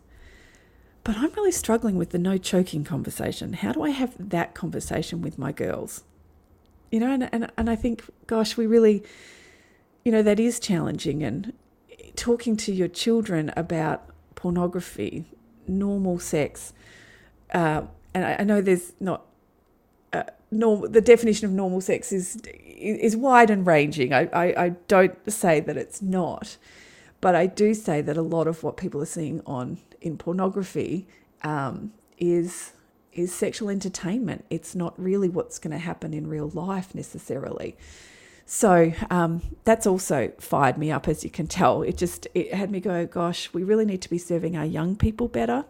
But 1.03 1.17
I'm 1.17 1.33
really 1.33 1.51
struggling 1.51 1.97
with 1.97 2.11
the 2.11 2.19
no 2.19 2.37
choking 2.37 2.85
conversation. 2.85 3.55
How 3.55 3.73
do 3.73 3.83
I 3.83 3.89
have 3.89 4.15
that 4.19 4.55
conversation 4.55 5.23
with 5.23 5.39
my 5.39 5.51
girls? 5.51 6.05
You 6.91 7.01
know, 7.01 7.11
and, 7.11 7.31
and, 7.33 7.51
and 7.57 7.71
I 7.71 7.75
think, 7.75 8.03
gosh, 8.27 8.59
we 8.59 8.67
really, 8.67 9.03
you 10.05 10.13
know, 10.13 10.23
that 10.23 10.39
is 10.39 10.61
challenging. 10.61 11.23
And 11.23 11.55
talking 12.17 12.55
to 12.59 12.73
your 12.73 12.89
children 12.89 13.51
about 13.57 14.11
pornography, 14.35 15.25
normal 15.67 16.19
sex, 16.19 16.75
uh, 17.55 17.83
and 18.13 18.25
I, 18.25 18.37
I, 18.41 18.45
know 18.45 18.61
there's 18.61 18.93
not 19.01 19.25
uh, 20.13 20.25
normal. 20.51 20.89
The 20.89 21.01
definition 21.01 21.47
of 21.47 21.53
normal 21.53 21.81
sex 21.81 22.13
is 22.13 22.43
is 22.45 23.17
wide 23.17 23.49
and 23.49 23.67
ranging. 23.67 24.13
I, 24.13 24.29
I, 24.33 24.65
I 24.65 24.69
don't 24.89 25.17
say 25.31 25.61
that 25.61 25.77
it's 25.77 26.03
not, 26.03 26.57
but 27.21 27.35
I 27.35 27.47
do 27.47 27.73
say 27.73 28.03
that 28.03 28.17
a 28.17 28.23
lot 28.23 28.47
of 28.47 28.63
what 28.63 28.77
people 28.77 29.01
are 29.01 29.07
seeing 29.07 29.41
on 29.47 29.79
in 30.01 30.19
pornography 30.19 31.07
um, 31.43 31.93
is 32.19 32.73
is 33.13 33.33
sexual 33.33 33.71
entertainment. 33.71 34.45
It's 34.51 34.75
not 34.75 35.01
really 35.01 35.29
what's 35.29 35.59
going 35.61 35.73
to 35.73 35.79
happen 35.79 36.13
in 36.13 36.27
real 36.27 36.49
life 36.49 36.95
necessarily. 36.95 37.77
So 38.47 38.93
um, 39.11 39.43
that's 39.65 39.87
also 39.87 40.33
fired 40.39 40.77
me 40.77 40.93
up, 40.93 41.09
as 41.09 41.25
you 41.25 41.31
can 41.31 41.47
tell. 41.47 41.83
It 41.83 41.97
just 41.97 42.29
it 42.35 42.53
had 42.53 42.71
me 42.71 42.81
go, 42.81 43.07
gosh, 43.07 43.53
we 43.53 43.65
really 43.65 43.87
need 43.87 44.03
to 44.03 44.11
be 44.11 44.19
serving 44.19 44.57
our 44.57 44.67
young 44.67 44.97
people 44.97 45.29
better. 45.29 45.65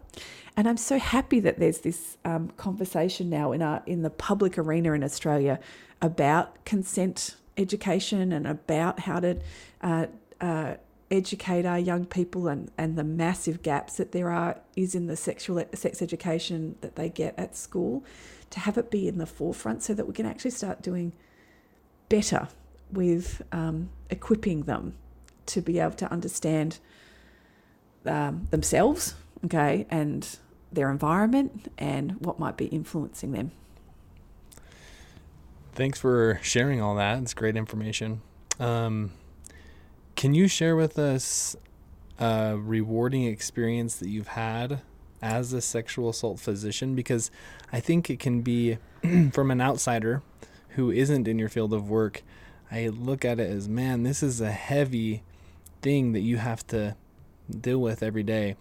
And 0.57 0.67
I'm 0.67 0.77
so 0.77 0.99
happy 0.99 1.39
that 1.41 1.59
there's 1.59 1.79
this 1.79 2.17
um, 2.25 2.49
conversation 2.57 3.29
now 3.29 3.51
in 3.51 3.61
our 3.61 3.81
in 3.85 4.01
the 4.01 4.09
public 4.09 4.57
arena 4.57 4.93
in 4.93 5.03
Australia 5.03 5.59
about 6.01 6.65
consent 6.65 7.35
education 7.57 8.33
and 8.33 8.45
about 8.45 9.01
how 9.01 9.21
to 9.21 9.39
uh, 9.81 10.07
uh, 10.41 10.75
educate 11.09 11.65
our 11.65 11.79
young 11.79 12.05
people 12.05 12.47
and, 12.49 12.69
and 12.77 12.97
the 12.97 13.03
massive 13.03 13.61
gaps 13.61 13.95
that 13.97 14.11
there 14.11 14.29
are 14.29 14.59
is 14.75 14.95
in 14.95 15.07
the 15.07 15.15
sexual 15.15 15.63
sex 15.73 16.01
education 16.01 16.75
that 16.81 16.97
they 16.97 17.07
get 17.07 17.33
at 17.37 17.55
school 17.55 18.03
to 18.49 18.59
have 18.59 18.77
it 18.77 18.91
be 18.91 19.07
in 19.07 19.17
the 19.17 19.25
forefront 19.25 19.81
so 19.83 19.93
that 19.93 20.05
we 20.07 20.13
can 20.13 20.25
actually 20.25 20.51
start 20.51 20.81
doing 20.81 21.13
better 22.09 22.47
with 22.95 23.41
um, 23.51 23.89
equipping 24.09 24.63
them 24.63 24.95
to 25.47 25.61
be 25.61 25.79
able 25.79 25.95
to 25.95 26.11
understand 26.11 26.79
um, 28.05 28.47
themselves 28.49 29.15
okay 29.45 29.85
and 29.89 30.37
their 30.71 30.91
environment 30.91 31.71
and 31.77 32.13
what 32.19 32.39
might 32.39 32.57
be 32.57 32.65
influencing 32.65 33.31
them. 33.31 33.51
Thanks 35.73 35.99
for 35.99 36.39
sharing 36.41 36.81
all 36.81 36.95
that. 36.95 37.21
It's 37.21 37.33
great 37.33 37.55
information. 37.55 38.21
Um, 38.59 39.11
can 40.15 40.33
you 40.33 40.47
share 40.47 40.75
with 40.75 40.97
us 40.97 41.55
a 42.19 42.57
rewarding 42.57 43.25
experience 43.25 43.95
that 43.97 44.07
you've 44.07 44.29
had 44.29 44.81
as 45.21 45.51
a 45.51 45.61
sexual 45.61 46.09
assault 46.09 46.39
physician? 46.39 46.95
Because 46.95 47.29
I 47.73 47.79
think 47.79 48.09
it 48.09 48.19
can 48.19 48.41
be, 48.41 48.77
from 49.31 49.51
an 49.51 49.59
outsider 49.59 50.21
who 50.69 50.91
isn't 50.91 51.27
in 51.27 51.39
your 51.39 51.49
field 51.49 51.73
of 51.73 51.89
work, 51.89 52.23
I 52.71 52.87
look 52.87 53.23
at 53.23 53.39
it 53.39 53.49
as, 53.49 53.69
man, 53.69 54.03
this 54.03 54.23
is 54.23 54.41
a 54.41 54.51
heavy 54.51 55.23
thing 55.81 56.13
that 56.13 56.21
you 56.21 56.37
have 56.37 56.65
to 56.67 56.95
deal 57.61 57.79
with 57.79 58.01
every 58.01 58.23
day 58.23 58.55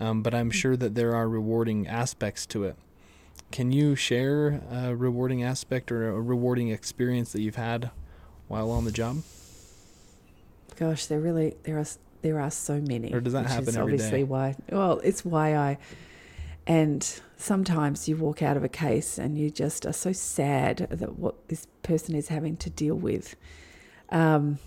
um, 0.00 0.22
but 0.22 0.34
I'm 0.34 0.50
sure 0.50 0.76
that 0.76 0.94
there 0.94 1.14
are 1.14 1.28
rewarding 1.28 1.86
aspects 1.86 2.46
to 2.46 2.64
it. 2.64 2.76
Can 3.52 3.70
you 3.70 3.94
share 3.94 4.62
a 4.70 4.96
rewarding 4.96 5.42
aspect 5.42 5.92
or 5.92 6.08
a 6.08 6.20
rewarding 6.20 6.68
experience 6.68 7.32
that 7.32 7.42
you've 7.42 7.56
had 7.56 7.90
while 8.48 8.70
on 8.70 8.84
the 8.84 8.92
job? 8.92 9.22
Gosh, 10.76 11.06
there 11.06 11.20
really 11.20 11.56
there 11.64 11.78
are 11.78 11.86
there 12.22 12.40
are 12.40 12.50
so 12.50 12.80
many. 12.80 13.12
Or 13.12 13.20
does 13.20 13.34
that 13.34 13.46
happen 13.46 13.76
every 13.76 13.94
obviously 13.94 14.20
day? 14.20 14.24
why 14.24 14.56
well, 14.70 15.00
it's 15.04 15.24
why 15.24 15.54
I 15.56 15.78
and 16.66 17.20
sometimes 17.40 18.08
you 18.08 18.16
walk 18.16 18.42
out 18.42 18.56
of 18.56 18.64
a 18.64 18.68
case 18.68 19.18
and 19.18 19.38
you 19.38 19.50
just 19.50 19.86
are 19.86 19.92
so 19.92 20.12
sad 20.12 20.86
that 20.90 21.18
what 21.18 21.48
this 21.48 21.66
person 21.82 22.14
is 22.14 22.28
having 22.28 22.56
to 22.58 22.70
deal 22.70 22.94
with. 22.94 23.34
Um, 24.10 24.58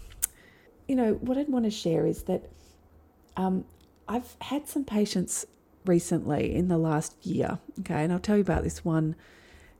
you 0.87 0.95
know, 0.95 1.13
what 1.13 1.37
I'd 1.37 1.49
want 1.49 1.65
to 1.65 1.71
share 1.71 2.05
is 2.05 2.23
that 2.23 2.49
um, 3.37 3.65
I've 4.07 4.35
had 4.41 4.67
some 4.67 4.83
patients 4.83 5.45
recently 5.85 6.53
in 6.53 6.67
the 6.67 6.77
last 6.77 7.15
year, 7.25 7.59
okay, 7.81 8.03
and 8.03 8.11
I'll 8.11 8.19
tell 8.19 8.37
you 8.37 8.41
about 8.41 8.63
this 8.63 8.83
one 8.83 9.15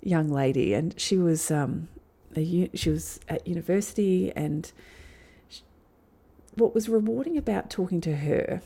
young 0.02 0.30
lady, 0.30 0.74
and 0.74 1.00
she 1.00 1.18
was 1.18 1.50
um, 1.50 1.88
she 2.36 2.90
was 2.90 3.20
at 3.30 3.48
university, 3.48 4.32
and 4.36 4.72
she, 5.48 5.62
what 6.56 6.74
was 6.74 6.90
rewarding 6.90 7.38
about 7.38 7.70
talking 7.70 8.02
to 8.02 8.18
her 8.18 8.62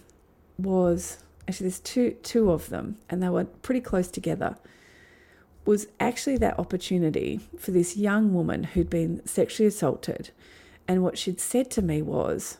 was 0.57 1.19
actually 1.47 1.65
there's 1.65 1.79
two 1.79 2.11
two 2.23 2.51
of 2.51 2.69
them, 2.69 2.97
and 3.09 3.21
they 3.21 3.29
were 3.29 3.45
pretty 3.45 3.81
close 3.81 4.07
together. 4.09 4.57
Was 5.65 5.87
actually 5.99 6.37
that 6.37 6.57
opportunity 6.57 7.41
for 7.57 7.71
this 7.71 7.97
young 7.97 8.33
woman 8.33 8.63
who'd 8.63 8.89
been 8.89 9.25
sexually 9.25 9.67
assaulted, 9.67 10.31
and 10.87 11.03
what 11.03 11.17
she'd 11.17 11.41
said 11.41 11.69
to 11.71 11.81
me 11.81 12.01
was, 12.01 12.57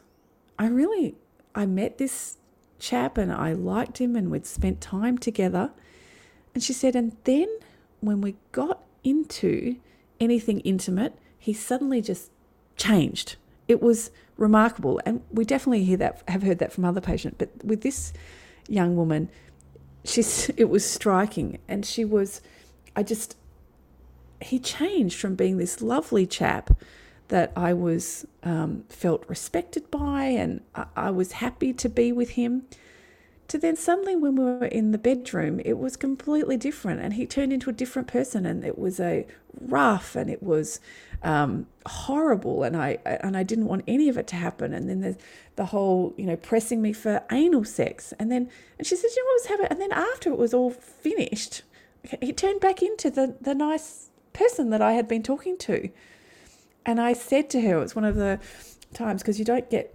"I 0.60 0.67
really 0.67 1.15
I 1.56 1.65
met 1.65 1.97
this 1.97 2.38
chap 2.80 3.17
and 3.17 3.32
I 3.32 3.54
liked 3.54 4.00
him 4.00 4.15
and 4.15 4.30
we'd 4.30 4.45
spent 4.45 4.82
time 4.82 5.17
together. 5.17 5.71
And 6.54 6.63
she 6.63 6.73
said, 6.73 6.95
and 6.95 7.15
then 7.23 7.47
when 8.00 8.21
we 8.21 8.36
got 8.52 8.84
into 9.04 9.78
anything 10.19 10.60
intimate, 10.62 11.17
he 11.38 11.54
suddenly 11.54 12.02
just 12.02 12.32
changed. 12.76 13.36
It 13.67 13.82
was 13.82 14.12
remarkable. 14.38 15.02
And 15.06 15.21
we 15.32 15.45
definitely 15.45 15.84
hear 15.84 15.97
that, 15.97 16.21
have 16.28 16.43
heard 16.43 16.60
that 16.60 16.71
from 16.71 16.86
other 16.86 17.02
patients. 17.02 17.36
But 17.38 17.50
with 17.63 17.82
this 17.82 18.13
young 18.67 18.95
woman, 18.95 19.30
she's, 20.03 20.49
it 20.58 20.69
was 20.69 20.86
striking. 20.86 21.60
And 21.67 21.86
she 21.86 22.06
was, 22.06 22.41
I 22.95 23.03
just, 23.03 23.36
he 24.41 24.60
changed 24.60 25.19
from 25.19 25.36
being 25.36 25.58
this 25.58 25.82
lovely 25.82 26.25
chap 26.25 26.77
that 27.30 27.51
I 27.56 27.73
was 27.73 28.25
um, 28.43 28.86
felt 28.89 29.25
respected 29.27 29.91
by 29.91 30.25
and 30.25 30.62
I, 30.75 30.86
I 30.95 31.12
was 31.12 31.34
happy 31.34 31.73
to 31.73 31.89
be 31.89 32.12
with 32.12 32.32
him. 32.32 32.63
To 33.50 33.58
then 33.58 33.78
suddenly, 33.78 34.16
when 34.16 34.36
we 34.36 34.44
were 34.44 34.66
in 34.66 34.92
the 34.92 34.98
bedroom, 34.98 35.62
it 35.64 35.78
was 35.78 35.96
completely 35.96 36.58
different, 36.58 37.00
and 37.02 37.14
he 37.14 37.26
turned 37.26 37.54
into 37.54 37.70
a 37.70 37.74
different 37.74 38.08
person, 38.08 38.46
and 38.46 38.66
it 38.66 38.78
was 38.78 39.00
a 39.00 39.26
rough, 39.62 40.18
and 40.18 40.30
it 40.30 40.44
was 40.44 40.82
um, 41.24 41.66
horrible, 41.86 42.64
and 42.64 42.76
I 42.76 43.00
and 43.06 43.38
I 43.38 43.44
didn't 43.44 43.68
want 43.68 43.84
any 43.88 44.10
of 44.10 44.18
it 44.18 44.28
to 44.28 44.36
happen. 44.36 44.74
And 44.74 44.90
then 44.90 45.00
there's 45.00 45.16
the 45.56 45.66
whole, 45.68 46.14
you 46.18 46.26
know, 46.26 46.36
pressing 46.36 46.82
me 46.82 46.92
for 46.92 47.24
anal 47.32 47.64
sex, 47.64 48.14
and 48.20 48.30
then 48.32 48.50
and 48.78 48.86
she 48.86 48.96
said, 48.98 49.10
you 49.16 49.24
know 49.24 49.28
what 49.28 49.42
was 49.42 49.46
happening? 49.46 49.72
And 49.72 49.82
then 49.82 49.92
after 49.94 50.30
it 50.30 50.38
was 50.38 50.54
all 50.54 50.72
finished, 50.72 51.64
he 52.22 52.34
turned 52.34 52.60
back 52.60 52.82
into 52.82 53.10
the 53.10 53.36
the 53.40 53.56
nice 53.56 54.10
person 54.34 54.72
that 54.72 54.82
I 54.82 54.94
had 54.94 55.08
been 55.08 55.24
talking 55.24 55.58
to. 55.60 55.89
And 56.86 57.02
I 57.02 57.14
said 57.14 57.50
to 57.52 57.62
her, 57.62 57.78
it 57.78 57.82
was 57.82 57.95
one 57.95 58.06
of 58.06 58.16
the 58.16 58.39
times 58.93 59.22
because 59.22 59.39
you 59.39 59.45
don't 59.45 59.70
get 59.70 59.93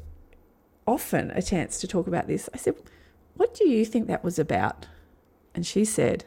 often 0.86 1.30
a 1.30 1.42
chance 1.42 1.80
to 1.80 1.86
talk 1.86 2.06
about 2.06 2.26
this. 2.26 2.48
I 2.52 2.58
said, 2.58 2.74
What 3.34 3.54
do 3.54 3.68
you 3.68 3.84
think 3.84 4.06
that 4.06 4.24
was 4.24 4.38
about? 4.38 4.86
And 5.54 5.66
she 5.66 5.84
said, 5.84 6.24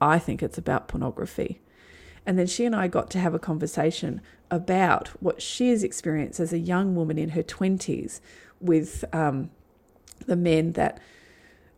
I 0.00 0.18
think 0.18 0.42
it's 0.42 0.58
about 0.58 0.88
pornography. 0.88 1.60
And 2.26 2.38
then 2.38 2.46
she 2.46 2.64
and 2.64 2.74
I 2.76 2.88
got 2.88 3.10
to 3.10 3.18
have 3.18 3.34
a 3.34 3.38
conversation 3.38 4.20
about 4.50 5.08
what 5.20 5.40
she 5.40 5.70
has 5.70 5.82
experienced 5.82 6.40
as 6.40 6.52
a 6.52 6.58
young 6.58 6.94
woman 6.94 7.18
in 7.18 7.30
her 7.30 7.42
20s 7.42 8.20
with 8.60 9.04
um, 9.12 9.50
the 10.26 10.36
men 10.36 10.72
that, 10.72 11.00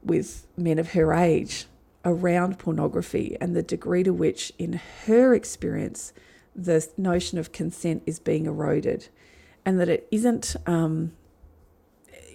with 0.03 0.47
men 0.57 0.79
of 0.79 0.93
her 0.93 1.13
age 1.13 1.67
around 2.05 2.59
pornography 2.59 3.37
and 3.41 3.55
the 3.55 3.63
degree 3.63 4.03
to 4.03 4.13
which, 4.13 4.53
in 4.59 4.81
her 5.07 5.35
experience, 5.35 6.13
the 6.55 6.87
notion 6.97 7.39
of 7.39 7.53
consent 7.53 8.03
is 8.07 8.19
being 8.19 8.47
eroded 8.47 9.09
and 9.65 9.79
that 9.79 9.89
it 9.89 10.09
isn't, 10.11 10.57
um, 10.67 11.13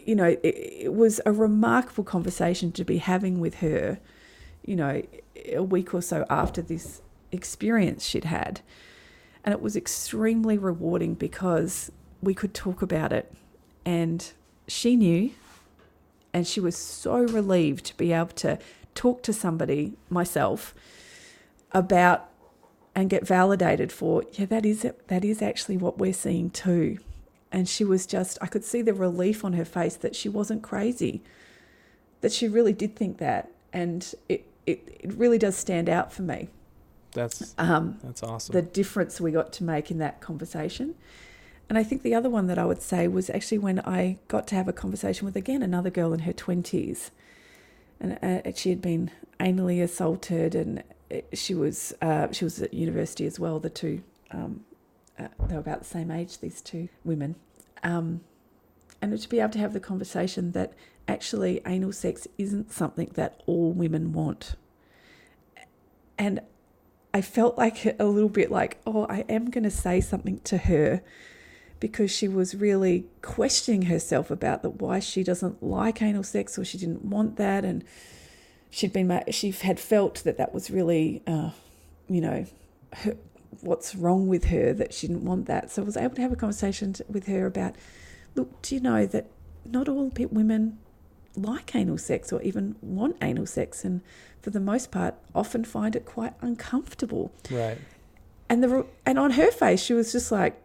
you 0.08 0.16
know, 0.16 0.38
it, 0.42 0.42
it, 0.44 0.94
was 0.94 1.20
a 1.26 1.34
remarkable 1.34 2.06
conversation 2.06 2.72
to 2.72 2.86
be 2.86 2.98
having 2.98 3.40
with 3.40 3.56
her, 3.56 4.00
you 4.66 4.76
know, 4.76 5.04
a 5.52 5.62
week 5.62 5.94
or 5.94 6.02
so 6.02 6.26
after 6.30 6.62
this 6.62 7.02
experience 7.34 8.06
she'd 8.06 8.24
had. 8.24 8.62
And 9.44 9.54
it 9.54 9.62
was 9.62 9.76
extremely 9.76 10.58
rewarding 10.58 11.14
because 11.14 11.92
we 12.22 12.34
could 12.34 12.54
talk 12.54 12.82
about 12.82 13.12
it 13.14 13.32
And 13.86 14.32
she 14.68 14.96
knew, 14.96 15.32
and 16.34 16.48
she 16.48 16.60
was 16.60 16.76
so 16.78 17.20
relieved 17.20 17.86
to 17.88 17.98
be 17.98 18.14
able 18.14 18.28
to 18.28 18.60
talk 18.96 19.24
to 19.24 19.34
somebody, 19.34 19.98
myself, 20.10 20.74
about 21.72 22.30
and 22.96 23.10
get 23.10 23.28
validated 23.28 23.92
for, 23.92 24.24
yeah, 24.34 24.46
that 24.46 24.66
is 24.66 24.86
that 25.08 25.24
is 25.24 25.42
actually 25.42 25.78
what 25.78 25.98
we're 26.00 26.14
seeing 26.14 26.50
too. 26.50 26.98
And 27.52 27.68
she 27.68 27.84
was 27.86 28.06
just 28.06 28.38
I 28.42 28.48
could 28.48 28.64
see 28.66 28.82
the 28.82 28.94
relief 28.94 29.46
on 29.46 29.54
her 29.54 29.66
face 29.66 29.96
that 29.98 30.16
she 30.16 30.30
wasn't 30.30 30.62
crazy. 30.64 31.22
That 32.22 32.32
she 32.32 32.48
really 32.48 32.74
did 32.74 32.96
think 32.96 33.18
that. 33.20 33.52
And 33.74 34.14
it 34.28 34.46
it, 34.66 34.98
it 35.00 35.14
really 35.14 35.38
does 35.38 35.56
stand 35.56 35.88
out 35.90 36.12
for 36.12 36.24
me. 36.24 36.50
That's 37.14 37.56
Um, 37.58 38.00
that's 38.04 38.22
awesome. 38.22 38.54
the 38.54 38.62
difference 38.62 39.22
we 39.22 39.32
got 39.32 39.54
to 39.54 39.64
make 39.64 39.90
in 39.90 39.98
that 40.00 40.20
conversation. 40.20 40.96
And 41.70 41.78
I 41.78 41.84
think 41.84 42.02
the 42.02 42.14
other 42.16 42.30
one 42.30 42.48
that 42.48 42.58
I 42.58 42.66
would 42.66 42.82
say 42.82 43.08
was 43.08 43.30
actually 43.30 43.58
when 43.58 43.80
I 43.80 44.18
got 44.28 44.48
to 44.48 44.56
have 44.56 44.68
a 44.68 44.74
conversation 44.74 45.26
with 45.26 45.36
again 45.36 45.62
another 45.64 45.90
girl 45.90 46.14
in 46.14 46.20
her 46.20 46.34
twenties, 46.34 47.12
and 48.00 48.18
uh, 48.22 48.52
she 48.56 48.70
had 48.70 48.82
been 48.82 49.12
anally 49.40 49.82
assaulted, 49.82 50.54
and 50.56 50.84
it- 51.10 51.28
she 51.34 51.54
was 51.54 51.94
uh, 52.02 52.32
she 52.32 52.44
was 52.46 52.62
at 52.62 52.74
university 52.74 53.26
as 53.26 53.40
well. 53.40 53.60
The 53.60 53.70
two, 53.70 54.02
um, 54.32 54.64
uh, 55.20 55.28
they 55.48 55.56
were 55.56 55.60
about 55.60 55.80
the 55.80 55.86
same 55.86 56.12
age. 56.12 56.40
These 56.40 56.62
two 56.62 56.90
women, 57.04 57.36
um, 57.84 58.22
and 59.02 59.20
to 59.20 59.30
be 59.30 59.40
able 59.40 59.52
to 59.52 59.60
have 59.60 59.74
the 59.74 59.80
conversation 59.80 60.52
that 60.52 60.74
actually 61.08 61.62
anal 61.66 61.94
sex 61.94 62.28
isn't 62.38 62.72
something 62.72 63.12
that 63.16 63.42
all 63.46 63.72
women 63.72 64.14
want, 64.14 64.56
and 66.18 66.42
I 67.14 67.22
felt 67.22 67.58
like 67.58 67.86
a 68.00 68.06
little 68.06 68.30
bit 68.30 68.52
like, 68.52 68.80
oh, 68.86 69.06
I 69.10 69.26
am 69.30 69.50
going 69.50 69.64
to 69.64 69.72
say 69.72 70.02
something 70.02 70.40
to 70.42 70.58
her 70.58 71.02
because 71.80 72.12
she 72.12 72.28
was 72.28 72.56
really 72.56 73.06
questioning 73.22 73.84
herself 73.84 74.32
about 74.32 74.64
that 74.64 74.82
why 74.82 75.00
she 75.00 75.24
doesn't 75.24 75.62
like 75.64 76.02
anal 76.02 76.24
sex 76.24 76.58
or 76.58 76.66
she 76.66 76.78
didn't 76.78 77.06
want 77.06 77.38
that 77.38 77.64
and 77.64 77.84
she'd 78.70 78.94
been 78.94 79.24
she 79.30 79.52
had 79.52 79.80
felt 79.80 80.24
that 80.24 80.38
that 80.38 80.54
was 80.54 80.72
really 80.72 81.22
uh, 81.28 81.52
you 82.08 82.22
know 82.22 82.46
her, 82.94 83.16
what's 83.62 83.96
wrong 83.96 84.28
with 84.28 84.46
her 84.46 84.74
that 84.74 84.94
she 84.94 85.08
didn't 85.08 85.26
want 85.26 85.46
that. 85.48 85.72
So 85.72 85.82
I 85.82 85.86
was 85.86 85.98
able 85.98 86.16
to 86.16 86.22
have 86.22 86.32
a 86.32 86.36
conversation 86.36 86.94
t- 86.94 87.04
with 87.10 87.28
her 87.28 87.46
about 87.46 87.76
look 88.36 88.62
do 88.62 88.76
you 88.76 88.82
know 88.82 89.06
that 89.06 89.28
not 89.66 89.90
all 89.90 90.12
women 90.32 90.78
like 91.36 91.76
anal 91.76 91.98
sex 91.98 92.32
or 92.32 92.42
even 92.42 92.76
want 92.82 93.16
anal 93.22 93.46
sex 93.46 93.84
and 93.84 94.02
for 94.42 94.50
the 94.50 94.60
most 94.60 94.92
part 94.92 95.16
often 95.36 95.64
find 95.64 95.96
it 95.96 96.06
quite 96.06 96.34
uncomfortable. 96.42 97.32
Right. 97.50 97.78
and 98.50 98.64
the 98.64 98.86
and 99.06 99.20
on 99.20 99.32
her 99.32 99.52
face 99.52 99.82
she 99.82 99.94
was 99.94 100.12
just 100.12 100.32
like 100.32 100.62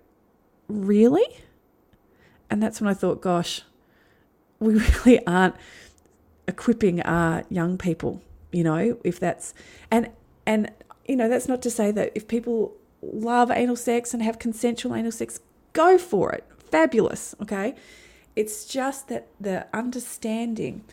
really? 0.68 1.38
And 2.50 2.62
that's 2.62 2.80
when 2.80 2.88
i 2.88 2.94
thought 2.94 3.20
gosh 3.20 3.62
we 4.58 4.74
really 5.04 5.26
aren't 5.26 5.56
equipping 6.46 7.00
our 7.02 7.44
young 7.48 7.78
people 7.78 8.20
you 8.52 8.62
know 8.62 8.98
if 9.04 9.18
that's 9.18 9.54
and 9.90 10.10
and 10.46 10.70
you 11.06 11.16
know 11.16 11.28
that's 11.28 11.48
not 11.48 11.62
to 11.62 11.70
say 11.70 11.90
that 11.90 12.12
if 12.14 12.28
people 12.28 12.74
love 13.02 13.50
anal 13.50 13.76
sex 13.76 14.14
and 14.14 14.22
have 14.22 14.38
consensual 14.38 14.94
anal 14.94 15.12
sex 15.12 15.40
go 15.72 15.98
for 15.98 16.32
it. 16.32 16.44
Fabulous 16.70 17.34
okay? 17.42 17.74
It's 18.34 18.64
just 18.64 19.08
that 19.08 19.28
the 19.40 19.66
understanding 19.74 20.84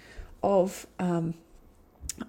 of 0.43 0.87
um, 0.97 1.35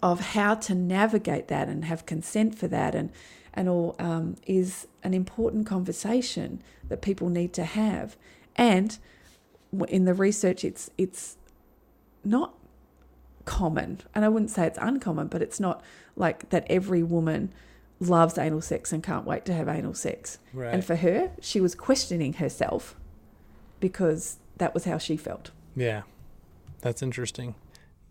of 0.03 0.21
how 0.21 0.55
to 0.55 0.75
navigate 0.75 1.49
that 1.49 1.69
and 1.69 1.85
have 1.85 2.07
consent 2.07 2.57
for 2.57 2.69
that 2.69 2.95
and 2.95 3.11
and 3.53 3.69
all 3.69 3.97
um, 3.99 4.37
is 4.47 4.87
an 5.03 5.15
important 5.15 5.67
conversation 5.67 6.63
that 6.89 7.03
people 7.03 7.29
need 7.29 7.53
to 7.55 7.65
have. 7.65 8.17
And 8.57 8.97
in 9.89 10.05
the 10.05 10.15
research, 10.15 10.65
it's 10.65 10.91
it's 10.97 11.37
not 12.25 12.55
common, 13.45 14.01
and 14.15 14.25
I 14.25 14.29
wouldn't 14.29 14.51
say 14.51 14.67
it's 14.67 14.79
uncommon, 14.81 15.29
but 15.29 15.43
it's 15.43 15.59
not 15.59 15.83
like 16.17 16.51
that 16.51 16.67
every 16.69 17.03
woman 17.03 17.53
loves 18.01 18.39
anal 18.39 18.63
sex 18.63 18.93
and 18.93 19.03
can't 19.03 19.27
wait 19.27 19.45
to 19.45 19.55
have 19.55 19.69
anal 19.69 19.95
sex. 19.95 20.39
Right. 20.53 20.73
And 20.73 20.85
for 20.85 20.97
her, 20.97 21.31
she 21.41 21.61
was 21.61 21.75
questioning 21.75 22.35
herself 22.35 22.97
because 23.79 24.39
that 24.57 24.75
was 24.75 24.85
how 24.85 24.99
she 24.99 25.17
felt. 25.17 25.51
Yeah, 25.77 26.03
that's 26.81 27.03
interesting. 27.03 27.55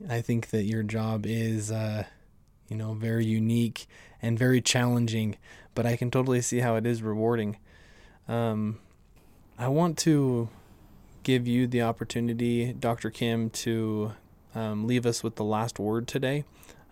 I 0.08 0.22
think 0.22 0.50
that 0.50 0.64
your 0.64 0.84
job 0.84 1.26
is, 1.26 1.72
uh, 1.72 2.06
you 2.68 2.78
know, 2.78 2.94
very 2.94 3.26
unique 3.26 3.88
and 4.22 4.38
very 4.38 4.62
challenging, 4.62 5.38
but 5.76 5.86
I 5.86 5.96
can 5.96 6.12
totally 6.12 6.42
see 6.42 6.60
how 6.60 6.76
it 6.76 6.86
is 6.86 7.02
rewarding. 7.02 7.58
Um, 8.28 8.80
I 9.58 9.68
want 9.68 9.98
to 10.00 10.50
give 11.24 11.48
you 11.48 11.68
the 11.68 11.82
opportunity, 11.82 12.74
Dr. 12.74 13.10
Kim, 13.10 13.50
to 13.50 14.14
um, 14.56 14.88
leave 14.88 15.06
us 15.06 15.24
with 15.24 15.36
the 15.36 15.44
last 15.44 15.80
word 15.80 16.08
today 16.08 16.46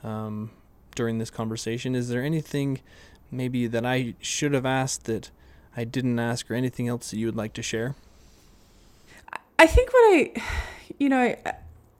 um, 0.03 0.51
during 0.97 1.17
this 1.19 1.29
conversation. 1.29 1.95
Is 1.95 2.09
there 2.09 2.21
anything 2.21 2.81
maybe 3.31 3.67
that 3.67 3.85
I 3.85 4.15
should 4.19 4.53
have 4.53 4.65
asked 4.65 5.05
that 5.05 5.31
I 5.77 5.85
didn't 5.85 6.19
ask, 6.19 6.51
or 6.51 6.55
anything 6.55 6.89
else 6.89 7.11
that 7.11 7.17
you 7.17 7.27
would 7.27 7.35
like 7.37 7.53
to 7.53 7.63
share? 7.63 7.95
I 9.59 9.67
think 9.67 9.93
what 9.93 9.99
I, 9.99 10.43
you 10.99 11.07
know, 11.07 11.35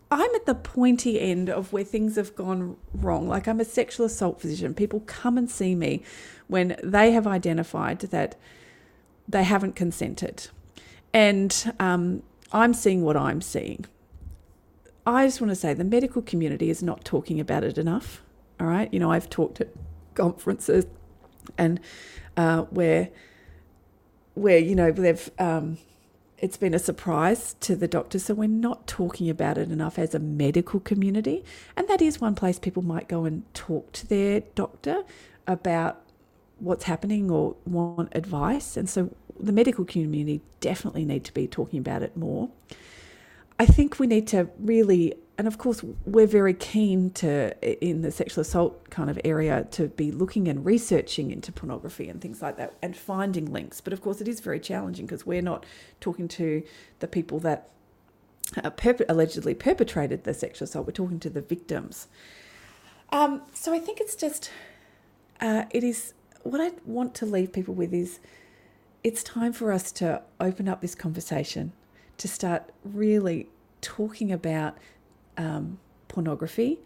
I'm 0.10 0.36
at 0.36 0.45
the 0.45 0.56
pointy 0.56 1.20
end 1.20 1.50
of 1.50 1.74
where 1.74 1.84
things 1.84 2.16
have 2.16 2.36
gone 2.36 2.78
wrong. 2.93 3.28
Like 3.28 3.48
I'm 3.48 3.60
a 3.60 3.66
sexual 3.66 4.06
assault 4.06 4.41
physician. 4.41 4.74
People 4.74 5.02
come 5.02 5.38
and 5.38 5.50
see 5.50 5.76
me 5.76 6.04
when 6.48 6.78
they 6.84 7.12
have 7.12 7.28
identified 7.28 8.00
that 8.00 8.36
they 9.28 9.43
haven't 9.43 9.76
consented. 9.76 10.48
And 11.14 11.74
um, 11.80 12.24
I'm 12.52 12.74
seeing 12.74 13.04
what 13.04 13.18
I'm 13.18 13.41
seeing. 13.41 13.86
I 15.06 15.26
just 15.26 15.41
want 15.41 15.52
to 15.52 15.56
say 15.56 15.74
the 15.74 15.84
medical 15.84 16.22
community 16.22 16.70
is 16.70 16.82
not 16.84 17.06
talking 17.06 17.39
about 17.39 17.64
it 17.64 17.78
enough. 17.78 18.22
All 18.60 18.68
right. 18.68 18.91
You 18.93 18.99
know, 18.99 19.12
I've 19.12 19.30
talked 19.30 19.62
at 19.62 19.70
conferences 20.16 20.86
and 21.58 21.80
uh, 22.36 22.64
where, 22.64 23.10
where, 24.34 24.58
you 24.58 24.76
know, 24.76 24.91
they've, 24.91 25.30
um, 25.39 25.78
it's 26.39 26.58
been 26.58 26.74
a 26.74 26.80
surprise 26.80 27.55
to 27.62 27.76
the 27.76 27.88
doctor. 27.88 28.20
So 28.20 28.34
we're 28.34 28.47
not 28.47 28.88
talking 28.88 29.30
about 29.30 29.58
it 29.58 29.72
enough 29.72 29.97
as 29.97 30.14
a 30.14 30.20
medical 30.20 30.80
community. 30.80 31.43
And 31.76 31.88
that 31.88 32.01
is 32.01 32.22
one 32.22 32.36
place 32.36 32.60
people 32.60 32.84
might 32.84 33.08
go 33.08 33.26
and 33.26 33.51
talk 33.53 33.91
to 33.93 34.08
their 34.08 34.41
doctor 34.55 35.03
about 35.47 36.01
what's 36.60 36.86
happening 36.86 37.30
or 37.32 37.55
want 37.66 38.16
advice. 38.16 38.78
And 38.78 38.89
so 38.89 39.16
the 39.39 39.51
medical 39.51 39.86
community 39.86 40.41
definitely 40.60 41.05
need 41.05 41.24
to 41.26 41.34
be 41.34 41.47
talking 41.47 41.80
about 41.80 42.01
it 42.03 42.18
more. 42.18 42.49
I 43.60 43.66
think 43.66 43.99
we 43.99 44.08
need 44.08 44.28
to 44.28 44.49
really, 44.60 45.16
and 45.38 45.47
of 45.47 45.58
course, 45.58 45.84
we're 46.05 46.28
very 46.28 46.53
keen 46.53 47.10
to, 47.12 47.86
in 47.86 48.01
the 48.01 48.12
sexual 48.12 48.41
assault 48.41 48.89
kind 48.89 49.10
of 49.10 49.20
area, 49.26 49.68
to 49.72 49.88
be 49.88 50.12
looking 50.12 50.47
and 50.47 50.64
researching 50.66 51.32
into 51.32 51.51
pornography 51.51 52.08
and 52.08 52.22
things 52.22 52.41
like 52.41 52.58
that 52.58 52.76
and 52.82 52.95
finding 52.95 53.51
links. 53.51 53.82
But 53.82 53.93
of 53.93 54.01
course, 54.01 54.22
it 54.22 54.28
is 54.28 54.39
very 54.41 54.60
challenging 54.60 55.05
because 55.05 55.26
we're 55.26 55.41
not 55.41 55.66
talking 55.99 56.28
to 56.30 56.64
the 56.99 57.08
people 57.08 57.39
that 57.39 57.70
uh, 58.64 58.70
perp- 58.72 59.05
allegedly 59.10 59.53
perpetrated 59.53 60.24
the 60.24 60.34
sexual 60.34 60.66
assault, 60.66 60.86
we're 60.86 60.93
talking 60.93 61.20
to 61.20 61.30
the 61.30 61.41
victims. 61.41 62.08
Um, 63.12 63.41
so 63.53 63.74
I 63.74 63.80
think 63.80 63.99
it's 63.99 64.16
just, 64.16 64.51
uh, 65.41 65.64
it 65.72 65.84
is, 65.84 66.14
what 66.43 66.62
I 66.62 66.72
want 66.86 67.16
to 67.16 67.26
leave 67.26 67.51
people 67.51 67.74
with 67.74 67.93
is 67.93 68.20
it's 69.03 69.24
time 69.24 69.53
for 69.53 69.72
us 69.72 69.91
to 69.93 70.22
open 70.39 70.68
up 70.68 70.82
this 70.82 70.95
conversation 70.95 71.74
to 72.18 72.28
start 72.28 72.72
really 72.84 73.47
talking 73.82 74.32
about 74.32 74.78
um, 75.38 75.80
pornography 76.07 76.80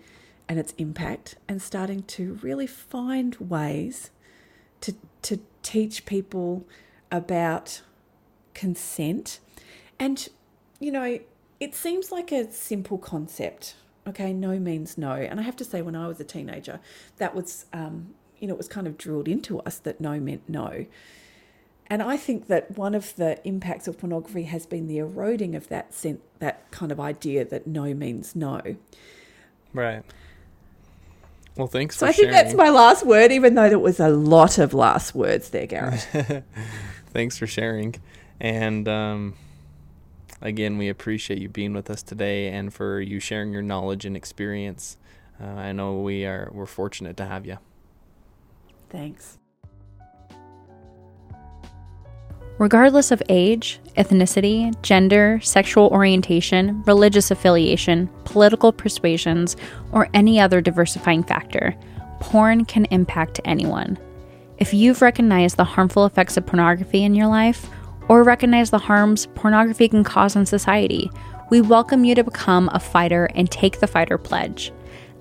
and 0.48 0.60
its 0.60 0.74
impact 0.78 1.36
and 1.48 1.62
starting 1.62 2.04
to 2.04 2.34
really 2.42 2.68
find 2.68 3.36
ways 3.38 4.12
to, 4.82 4.96
to 5.22 5.40
teach 5.64 6.06
people 6.06 6.66
about 7.12 7.82
consent. 8.54 9.40
And, 10.00 10.28
you 10.80 10.92
know, 10.92 11.20
it 11.60 11.76
seems 11.76 12.12
like 12.12 12.32
a 12.32 12.52
simple 12.52 12.98
concept. 12.98 13.76
Okay, 14.08 14.34
no 14.34 14.60
means 14.60 14.98
no. 14.98 15.14
And 15.14 15.40
I 15.40 15.44
have 15.44 15.56
to 15.58 15.66
say, 15.66 15.82
when 15.82 15.96
I 15.96 16.08
was 16.08 16.20
a 16.20 16.24
teenager, 16.24 16.80
that 17.18 17.36
was, 17.36 17.66
um, 17.72 18.16
you 18.40 18.48
know, 18.48 18.56
it 18.56 18.58
was 18.58 18.68
kind 18.68 18.88
of 18.88 18.98
drilled 18.98 19.28
into 19.28 19.60
us 19.60 19.78
that 19.80 20.02
no 20.02 20.20
meant 20.20 20.50
no. 20.50 20.86
And 21.92 22.02
I 22.02 22.16
think 22.16 22.48
that 22.48 22.78
one 22.78 22.96
of 22.96 23.14
the 23.18 23.46
impacts 23.46 23.86
of 23.86 23.98
pornography 23.98 24.44
has 24.44 24.66
been 24.66 24.88
the 24.88 24.98
eroding 25.00 25.56
of 25.56 25.68
that 25.68 25.94
sen- 25.94 26.22
that 26.40 26.72
kind 26.72 26.90
of 26.90 27.02
idea 27.02 27.44
that 27.44 27.68
no 27.68 27.94
means 27.94 28.34
no. 28.34 28.62
Right. 29.74 30.02
Well, 31.58 31.68
thanks 31.68 31.98
So 31.98 32.08
I 32.08 32.14
think 32.14 32.32
that's 32.32 32.54
my 32.54 32.70
last 32.70 33.06
word, 33.06 33.34
even 33.34 33.56
though 33.56 33.68
there 33.68 33.78
was 33.78 34.00
a 34.00 34.08
lot 34.08 34.58
of 34.58 34.74
last 34.74 35.14
words 35.14 35.50
there, 35.50 35.68
Garrett. 35.68 36.08
thanks 37.08 37.38
for 37.38 37.46
sharing. 37.46 37.96
And 38.40 38.88
um, 38.88 39.34
again, 40.40 40.78
we 40.78 40.88
appreciate 40.88 41.42
you 41.42 41.50
being 41.50 41.74
with 41.74 41.90
us 41.90 42.02
today 42.04 42.48
and 42.48 42.74
for 42.74 43.02
you 43.02 43.20
sharing 43.20 43.52
your 43.52 43.64
knowledge 43.64 44.06
and 44.06 44.16
experience. 44.16 44.96
Uh, 45.42 45.48
I 45.48 45.74
know 45.74 46.00
we 46.00 46.26
are 46.26 46.50
we're 46.54 46.66
fortunate 46.66 47.18
to 47.18 47.26
have 47.26 47.46
you. 47.46 47.58
Thanks. 48.90 49.41
Regardless 52.58 53.12
of 53.12 53.24
age, 53.28 53.80
ethnicity, 53.98 54.80
gender, 54.84 55.40
sexual 55.42 55.88
orientation, 55.88 56.84
religious 56.86 57.32
affiliation, 57.32 58.08
political 58.26 58.72
persuasions, 58.72 59.56
or 59.92 60.10
any 60.14 60.40
other 60.40 60.62
diversifying 60.62 61.24
factor, 61.24 61.76
porn 62.20 62.66
can 62.66 62.86
impact 62.86 63.40
anyone. 63.46 63.98
If 64.60 64.76
you've 64.76 65.02
recognized 65.02 65.58
the 65.58 65.64
harmful 65.64 66.06
effects 66.06 66.38
of 66.38 66.46
pornography 66.46 67.04
in 67.04 67.16
your 67.16 67.28
life, 67.28 67.68
or 68.10 68.24
recognize 68.24 68.70
the 68.70 68.78
harms 68.78 69.26
pornography 69.34 69.88
can 69.88 70.04
cause 70.04 70.36
on 70.36 70.46
society, 70.46 71.10
we 71.50 71.62
welcome 71.62 72.04
you 72.04 72.14
to 72.14 72.24
become 72.24 72.70
a 72.74 72.80
fighter 72.80 73.28
and 73.34 73.50
take 73.50 73.80
the 73.80 73.88
fighter 73.88 74.18
pledge. 74.18 74.72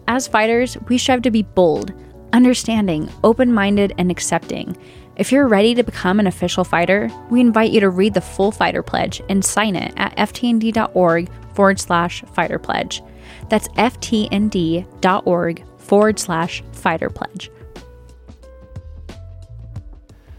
As 0.08 0.28
fighters, 0.28 0.76
we 0.88 0.98
strive 0.98 1.22
to 1.22 1.30
be 1.30 1.42
bold, 1.42 1.94
understanding, 2.32 3.08
open 3.24 3.52
minded, 3.52 3.94
and 3.96 4.10
accepting. 4.10 4.76
If 5.20 5.30
you're 5.32 5.46
ready 5.46 5.74
to 5.74 5.82
become 5.82 6.18
an 6.18 6.26
official 6.26 6.64
fighter, 6.64 7.10
we 7.28 7.42
invite 7.42 7.72
you 7.72 7.80
to 7.80 7.90
read 7.90 8.14
the 8.14 8.22
full 8.22 8.50
fighter 8.50 8.82
pledge 8.82 9.20
and 9.28 9.44
sign 9.44 9.76
it 9.76 9.92
at 9.98 10.16
ftnd.org 10.16 11.28
forward 11.52 11.78
slash 11.78 12.22
fighter 12.32 12.58
pledge. 12.58 13.02
That's 13.50 13.68
ftnd.org 13.68 15.64
forward 15.76 16.18
slash 16.18 16.62
fighter 16.72 17.10
pledge. 17.10 17.50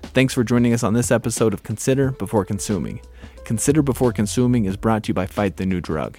Thanks 0.01 0.33
for 0.33 0.43
joining 0.43 0.73
us 0.73 0.81
on 0.81 0.95
this 0.95 1.11
episode 1.11 1.53
of 1.53 1.61
Consider 1.61 2.13
Before 2.13 2.43
Consuming. 2.43 3.01
Consider 3.45 3.83
Before 3.83 4.11
Consuming 4.11 4.65
is 4.65 4.77
brought 4.77 5.03
to 5.03 5.09
you 5.09 5.13
by 5.13 5.27
Fight 5.27 5.57
the 5.57 5.67
New 5.67 5.79
Drug. 5.79 6.17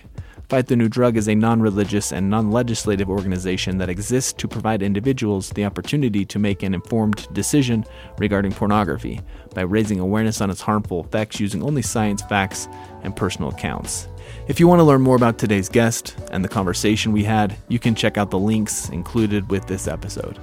Fight 0.53 0.67
the 0.67 0.77
New 0.77 0.91
Drug 0.91 1.17
is 1.17 1.31
a 1.31 1.35
non 1.35 1.63
religious 1.63 2.13
and 2.13 2.29
non 2.29 2.51
legislative 2.51 3.09
organization 3.09 3.79
that 3.79 3.89
exists 3.89 4.35
to 4.35 4.47
provide 4.47 4.83
individuals 4.83 5.49
the 5.49 5.65
opportunity 5.65 6.27
to 6.27 6.39
make 6.39 6.63
an 6.63 6.75
informed 6.75 7.27
decision 7.33 7.87
regarding 8.19 8.53
pornography 8.53 9.19
by 9.55 9.63
raising 9.63 9.99
awareness 9.99 10.43
on 10.43 10.51
its 10.51 10.61
harmful 10.61 11.03
effects 11.03 11.41
using 11.41 11.63
only 11.63 11.81
science, 11.81 12.21
facts, 12.21 12.69
and 13.03 13.17
personal 13.17 13.49
accounts. 13.49 14.09
If 14.47 14.61
you 14.61 14.69
want 14.69 14.81
to 14.81 14.85
learn 14.85 15.01
more 15.01 15.17
about 15.17 15.39
today's 15.39 15.71
guest 15.71 16.19
and 16.33 16.45
the 16.45 16.51
conversation 16.51 17.13
we 17.13 17.25
had, 17.25 17.57
you 17.69 17.79
can 17.79 17.95
check 17.95 18.19
out 18.19 18.31
the 18.31 18.39
links 18.39 18.91
included 18.91 19.49
with 19.49 19.67
this 19.69 19.89
episode. 19.89 20.39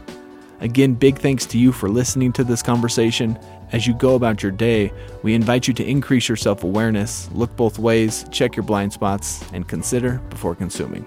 Again, 0.60 0.96
big 0.96 1.20
thanks 1.20 1.46
to 1.46 1.60
you 1.60 1.72
for 1.72 1.88
listening 1.88 2.34
to 2.34 2.44
this 2.44 2.64
conversation. 2.64 3.38
As 3.72 3.86
you 3.86 3.94
go 3.94 4.16
about 4.16 4.42
your 4.42 4.52
day, 4.52 4.92
we 5.22 5.36
invite 5.36 5.68
you 5.68 5.74
to 5.76 5.86
increase 5.86 6.28
your 6.28 6.36
self 6.36 6.64
awareness, 6.64 7.30
look 7.34 7.56
both 7.56 7.78
ways, 7.78 8.26
check 8.32 8.56
your 8.56 8.64
blind 8.64 8.94
spots, 8.94 9.44
and 9.54 9.68
consider 9.68 10.20
before 10.30 10.56
consuming. 10.56 11.06